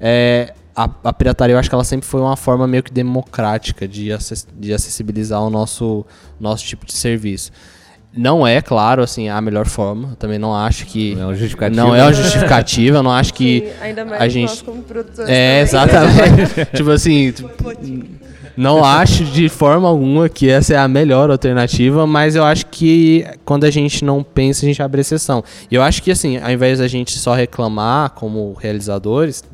[0.00, 3.88] é, a, a pirataria eu acho que ela sempre foi uma forma meio que democrática
[3.88, 6.04] de, acess- de acessibilizar o nosso,
[6.38, 7.50] nosso tipo de serviço.
[8.18, 10.10] Não é, claro, assim, a melhor forma.
[10.10, 11.14] Eu também não acho que.
[11.14, 11.82] Não é uma justificativa.
[11.82, 13.60] Não é uma justificativa, eu não acho que.
[13.60, 15.62] Sim, ainda mais a nós gente- como produtores É, também.
[15.62, 16.64] exatamente.
[16.76, 17.50] tipo assim, tipo,
[18.56, 23.26] Não acho de forma alguma que essa é a melhor alternativa, mas eu acho que
[23.44, 25.44] quando a gente não pensa, a gente abre exceção.
[25.70, 29.44] E eu acho que, assim, ao invés da gente só reclamar como realizadores,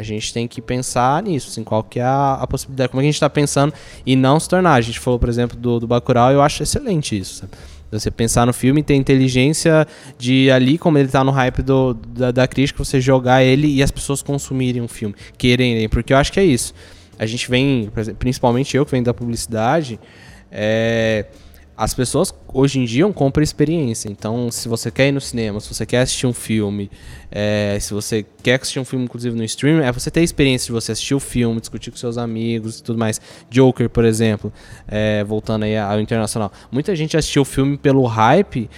[0.00, 3.02] a gente tem que pensar nisso, assim, qual que é a, a possibilidade, como é
[3.02, 3.72] que a gente está pensando
[4.04, 4.74] e não se tornar.
[4.74, 7.52] A gente falou, por exemplo, do, do Bacurau, eu acho excelente isso, sabe?
[7.90, 9.86] Você pensar no filme, ter inteligência
[10.16, 13.82] de ali, como ele tá no hype do, da, da crítica, você jogar ele e
[13.82, 16.72] as pessoas consumirem um filme, quererem, porque eu acho que é isso.
[17.18, 19.98] A gente vem, principalmente eu que venho da publicidade,
[20.52, 21.26] é,
[21.80, 24.10] as pessoas hoje em dia compram experiência.
[24.10, 26.90] Então, se você quer ir no cinema, se você quer assistir um filme,
[27.30, 30.72] é, se você quer assistir um filme, inclusive no streaming, é você ter experiência de
[30.72, 33.18] você assistir o filme, discutir com seus amigos e tudo mais.
[33.48, 34.52] Joker, por exemplo,
[34.86, 36.52] é, voltando aí ao internacional.
[36.70, 38.68] Muita gente assistiu o filme pelo hype,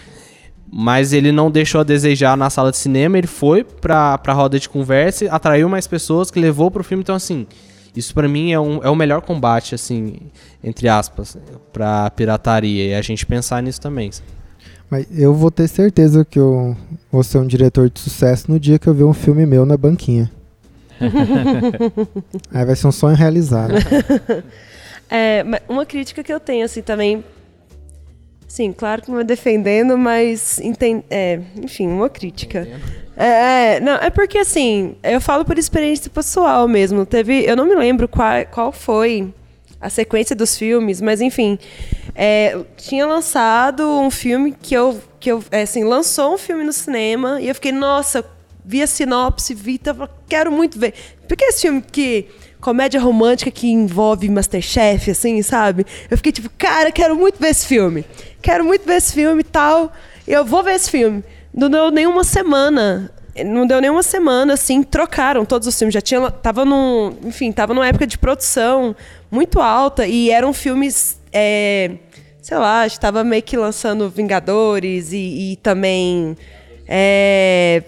[0.73, 4.61] mas ele não deixou a desejar na sala de cinema, ele foi pra, pra roda
[4.61, 7.03] de conversa, atraiu mais pessoas, que levou pro filme.
[7.03, 7.49] Então, assim,
[7.95, 10.17] isso para mim é, um, é o melhor combate, assim,
[10.63, 11.37] entre aspas,
[11.73, 12.89] pra pirataria.
[12.89, 14.11] E a gente pensar nisso também.
[14.91, 16.77] Mas eu vou ter certeza que eu
[17.11, 19.77] vou ser um diretor de sucesso no dia que eu ver um filme meu na
[19.77, 20.31] banquinha.
[22.53, 23.75] Aí vai ser um sonho realizado.
[25.15, 27.23] É, uma crítica que eu tenho, assim, também.
[28.53, 30.61] Sim, claro que não é defendendo, mas.
[31.09, 32.69] É, enfim, uma crítica.
[33.17, 37.07] É, é, não, é porque assim, eu falo por experiência pessoal mesmo.
[37.07, 39.33] Teve, eu não me lembro qual, qual foi
[39.81, 41.59] a sequência dos filmes, mas enfim,
[42.15, 46.75] é, tinha lançado um filme que eu, que eu é, assim, lançou um filme no
[46.75, 48.23] cinema e eu fiquei, nossa,
[48.63, 50.93] vi a sinopse, vi, tava, quero muito ver.
[51.27, 52.29] Porque esse filme que
[52.63, 55.85] comédia romântica que envolve Masterchef, assim, sabe?
[56.09, 58.07] Eu fiquei tipo, cara, quero muito ver esse filme.
[58.41, 59.93] Quero muito ver esse filme e tal.
[60.27, 61.25] Eu vou ver esse filme.
[61.53, 63.13] Não deu nenhuma semana.
[63.45, 65.93] Não deu nenhuma semana, assim, trocaram todos os filmes.
[65.93, 66.31] Já tinha.
[66.31, 67.17] Tava num.
[67.25, 68.95] Enfim, tava numa época de produção
[69.31, 71.21] muito alta e eram filmes.
[71.33, 71.91] É,
[72.41, 76.37] sei lá, estava meio que lançando Vingadores e, e também.
[76.87, 77.83] É,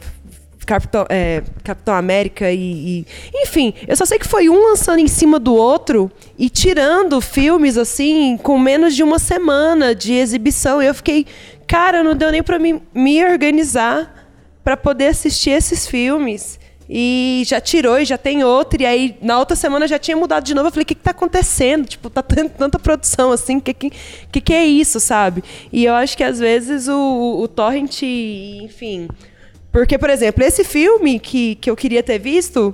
[0.65, 5.09] Capitão, é, Capitão América e, e, Enfim, eu só sei que foi um lançando em
[5.09, 10.83] cima do outro e tirando filmes, assim, com menos de uma semana de exibição.
[10.83, 11.27] E eu fiquei,
[11.67, 14.13] cara, não deu nem para me organizar
[14.63, 16.59] para poder assistir esses filmes.
[16.89, 18.83] E já tirou e já tem outro.
[18.83, 20.69] E aí, na outra semana já tinha mudado de novo.
[20.69, 21.87] Eu falei, o que, que tá acontecendo?
[21.87, 23.57] Tipo, tá tanta produção assim.
[23.57, 25.43] O que, que, que é isso, sabe?
[25.73, 29.09] E eu acho que às vezes o, o Torrent, enfim.
[29.75, 32.73] Porque, por exemplo, esse filme que, que eu queria ter visto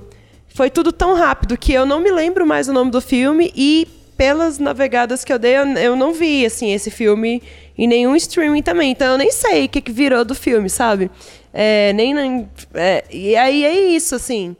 [0.49, 3.51] foi tudo tão rápido que eu não me lembro mais o nome do filme.
[3.55, 7.41] E pelas navegadas que eu dei, eu, eu não vi, assim, esse filme
[7.75, 8.91] em nenhum streaming também.
[8.91, 11.09] Então eu nem sei o que, que virou do filme, sabe?
[11.51, 14.55] É, nem, nem é, e aí é isso, assim.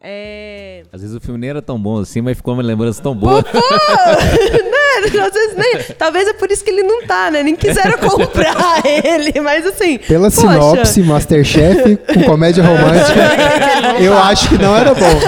[0.00, 0.82] É...
[0.92, 3.44] Às vezes o filme nem era tão bom assim, mas ficou uma lembrança tão boa.
[3.44, 4.79] Pô, né?
[5.20, 7.42] Às vezes nem, talvez é por isso que ele não tá, né?
[7.42, 9.98] Nem quiseram comprar ele, mas assim.
[9.98, 10.40] Pela poxa.
[10.40, 15.20] sinopse, Masterchef com comédia romântica, eu acho que não era bom.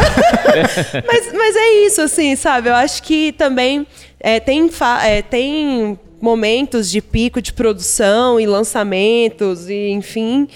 [1.06, 2.68] mas, mas é isso, assim, sabe?
[2.68, 3.86] Eu acho que também
[4.20, 4.70] é, tem,
[5.04, 10.46] é, tem momentos de pico de produção e lançamentos, e enfim,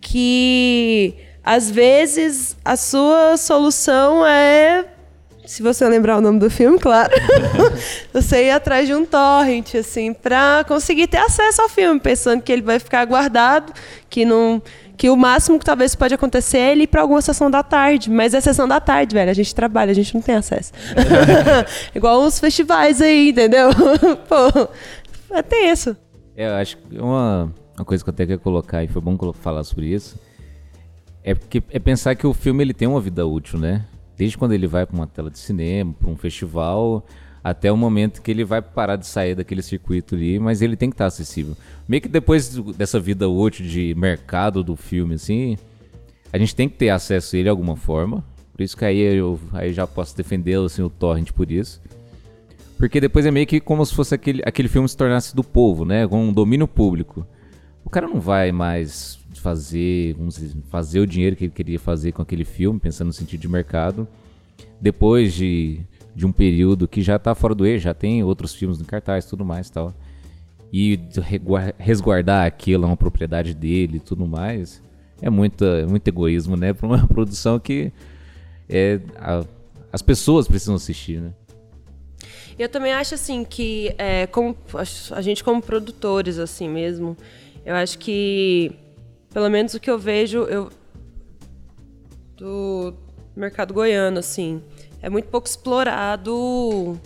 [0.00, 4.84] que às vezes a sua solução é
[5.46, 7.10] se você lembrar o nome do filme, claro,
[8.12, 12.52] você ir atrás de um torrent, assim, para conseguir ter acesso ao filme, pensando que
[12.52, 13.72] ele vai ficar guardado,
[14.10, 14.60] que não,
[14.96, 18.10] que o máximo que talvez pode acontecer é ele ir para alguma sessão da tarde,
[18.10, 20.72] mas é sessão da tarde, velho, a gente trabalha, a gente não tem acesso.
[21.94, 23.70] Igual os festivais aí, entendeu?
[24.28, 24.68] Pô,
[25.30, 25.96] é tenso.
[26.36, 29.16] É, eu acho que uma, uma coisa que eu até quero colocar, e foi bom
[29.32, 30.18] falar sobre isso,
[31.22, 33.84] é, porque, é pensar que o filme ele tem uma vida útil, né?
[34.16, 37.06] Desde quando ele vai para uma tela de cinema, para um festival,
[37.44, 40.90] até o momento que ele vai parar de sair daquele circuito ali, mas ele tem
[40.90, 41.56] que estar tá acessível.
[41.86, 45.56] Meio que depois dessa vida útil de mercado do filme, assim,
[46.32, 48.24] a gente tem que ter acesso a ele de alguma forma.
[48.52, 51.80] Por isso que aí eu aí já posso defender assim, o torrent por isso.
[52.78, 55.84] Porque depois é meio que como se fosse aquele, aquele filme se tornasse do povo,
[55.84, 56.06] né?
[56.06, 57.26] Com um domínio público.
[57.84, 62.20] O cara não vai mais fazer, dizer, fazer o dinheiro que ele queria fazer com
[62.20, 64.08] aquele filme, pensando no sentido de mercado,
[64.80, 65.78] depois de,
[66.16, 69.24] de um período que já está fora do eixo, já tem outros filmes no cartaz
[69.24, 69.94] tudo mais tal.
[70.72, 70.98] E
[71.78, 74.82] resguardar aquilo, uma propriedade dele e tudo mais,
[75.22, 76.72] é muito, é muito egoísmo, né?
[76.72, 77.92] Para uma produção que
[78.68, 79.44] é, a,
[79.92, 81.32] as pessoas precisam assistir, né?
[82.58, 84.56] Eu também acho assim que é, como
[85.12, 87.16] a gente como produtores assim mesmo,
[87.64, 88.74] eu acho que
[89.36, 90.70] pelo menos o que eu vejo eu
[92.38, 92.94] do
[93.36, 94.62] mercado goiano assim,
[95.02, 96.98] é muito pouco explorado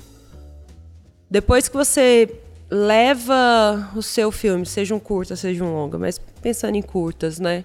[1.28, 2.32] depois que você
[2.70, 7.65] leva o seu filme, seja um curta, seja um longa, mas pensando em curtas, né?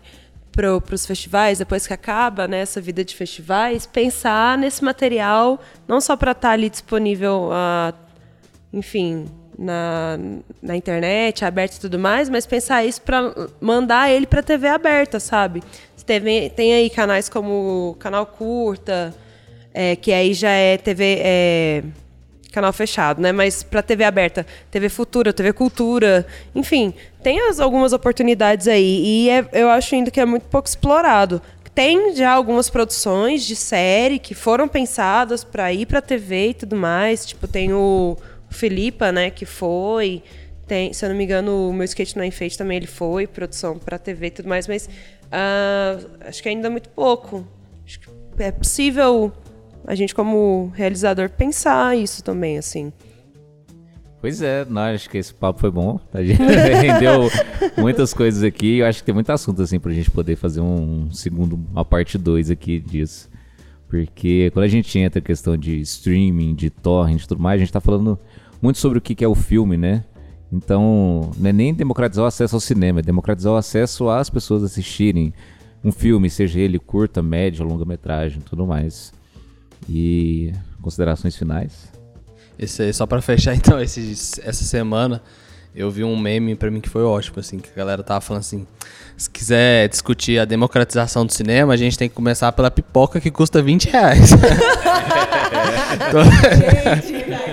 [0.51, 6.01] Para os festivais, depois que acaba né, essa vida de festivais, pensar nesse material não
[6.01, 7.93] só para estar tá ali disponível, a,
[8.73, 9.27] enfim,
[9.57, 10.17] na,
[10.61, 15.19] na internet, aberto e tudo mais, mas pensar isso para mandar ele para TV aberta,
[15.19, 15.63] sabe?
[16.05, 19.11] Teve, tem aí canais como Canal Curta,
[19.73, 21.17] é, que aí já é TV.
[21.19, 21.83] É,
[22.53, 23.33] canal fechado, né?
[23.33, 29.03] Mas para TV aberta, TV Futura, TV Cultura, enfim, tem as, algumas oportunidades aí.
[29.03, 31.41] E é, eu acho ainda que é muito pouco explorado.
[31.73, 36.75] Tem já algumas produções de série que foram pensadas para ir para TV e tudo
[36.77, 37.25] mais.
[37.25, 38.15] Tipo, tem o
[38.55, 40.23] Filipa, né, que foi.
[40.67, 43.77] Tem, se eu não me engano, o meu skate no enfeite também ele foi, produção
[43.77, 47.45] para TV e tudo mais, mas uh, acho que ainda é muito pouco.
[47.85, 48.07] Acho que
[48.39, 49.31] é possível
[49.85, 52.91] a gente, como realizador, pensar isso também, assim.
[54.19, 55.99] Pois é, não, acho que esse papo foi bom.
[56.11, 57.29] A gente rendeu
[57.77, 58.79] muitas coisas aqui.
[58.79, 62.17] Eu acho que tem muito assunto assim pra gente poder fazer um segundo, uma parte
[62.17, 63.29] 2 aqui disso.
[63.87, 67.59] Porque quando a gente entra a questão de streaming, de torrent e tudo mais, a
[67.59, 68.19] gente tá falando
[68.61, 70.03] muito sobre o que é o filme, né?
[70.51, 74.63] Então, não é nem democratizar o acesso ao cinema, é democratizar o acesso às pessoas
[74.63, 75.33] assistirem
[75.83, 79.13] um filme, seja ele curta, média, longa-metragem tudo mais.
[79.87, 80.51] E
[80.81, 81.91] considerações finais?
[82.57, 85.21] Esse, só para fechar então, esse, essa semana
[85.75, 88.39] eu vi um meme para mim que foi ótimo, assim, que a galera tava falando
[88.39, 88.65] assim,
[89.17, 93.29] se quiser discutir a democratização do cinema, a gente tem que começar pela pipoca que
[93.29, 94.29] custa 20 reais.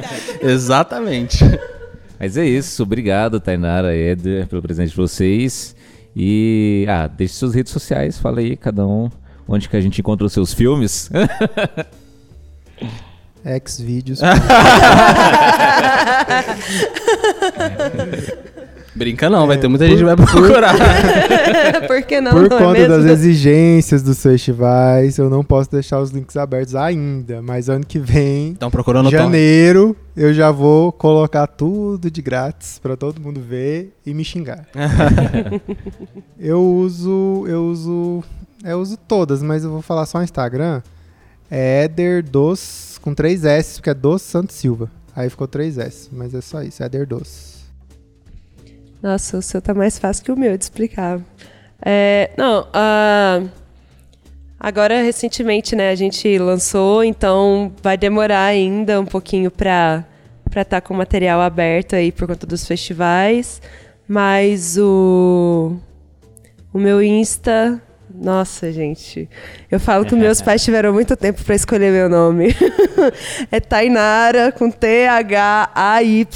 [0.42, 1.38] Exatamente.
[2.18, 5.74] Mas é isso, obrigado Tainara, Eder, pelo presente de vocês.
[6.14, 9.10] E, ah, deixe suas redes sociais, fala aí, cada um,
[9.48, 11.10] onde que a gente encontra os seus filmes.
[13.66, 14.20] Xvideos.
[18.94, 20.74] Brinca não, é, vai ter muita por, gente que vai procurar.
[21.88, 22.32] por que não?
[22.32, 26.36] Por não é conta é das exigências dos festivais, eu não posso deixar os links
[26.36, 27.40] abertos ainda.
[27.40, 32.96] Mas ano que vem, Estão procurando janeiro, eu já vou colocar tudo de grátis para
[32.96, 34.66] todo mundo ver e me xingar.
[36.38, 38.22] eu uso, eu uso,
[38.62, 40.82] eu uso todas, mas eu vou falar só no Instagram.
[41.50, 44.90] É Eder Dos com 3 S, porque é Dos Santos Silva.
[45.14, 47.51] Aí ficou 3 S, mas é só isso, é Eder Dos.
[49.02, 51.20] Nossa, o seu tá mais fácil que o meu de explicar.
[51.84, 53.50] É, não, uh,
[54.60, 60.04] agora recentemente, né, a gente lançou, então vai demorar ainda um pouquinho para
[60.48, 63.60] para estar tá com o material aberto aí por conta dos festivais,
[64.06, 65.76] mas o
[66.72, 67.82] o meu Insta
[68.22, 69.28] nossa, gente.
[69.70, 72.54] Eu falo que meus pais tiveram muito tempo para escolher meu nome.
[73.50, 76.26] é Tainara com T-H-A-Y.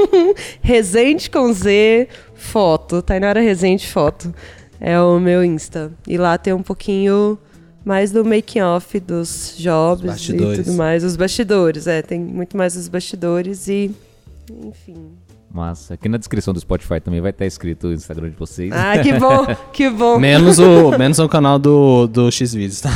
[0.62, 3.02] Resende com Z, foto.
[3.02, 4.32] Tainara Resende Foto.
[4.80, 5.90] É o meu Insta.
[6.06, 7.36] E lá tem um pouquinho
[7.84, 11.02] mais do making off dos jobs e tudo mais.
[11.02, 12.00] Os bastidores, é.
[12.00, 13.90] Tem muito mais os bastidores e.
[14.64, 15.10] Enfim.
[15.52, 15.94] Massa.
[15.94, 18.70] Aqui na descrição do Spotify também vai estar escrito o Instagram de vocês.
[18.72, 20.18] Ah, que bom, que bom.
[20.18, 22.90] Menos o, menos o canal do, do Xvideos, tá?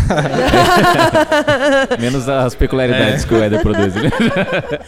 [1.98, 3.26] menos as peculiaridades é.
[3.26, 3.94] que o Eder produz.
[3.94, 4.10] Né?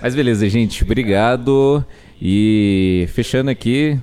[0.00, 0.82] Mas beleza, gente.
[0.82, 1.84] Obrigado.
[2.20, 3.98] E fechando aqui,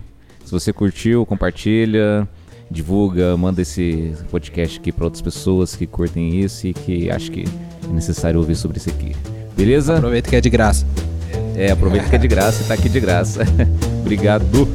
[0.45, 2.27] se você curtiu, compartilha,
[2.69, 7.45] divulga, manda esse podcast aqui para outras pessoas que curtem isso e que acham que
[7.83, 9.15] é necessário ouvir sobre isso aqui.
[9.55, 9.97] Beleza?
[9.97, 10.85] Aproveita que é de graça.
[11.55, 13.43] É, aproveita que é de graça e tá aqui de graça.
[14.01, 14.67] Obrigado.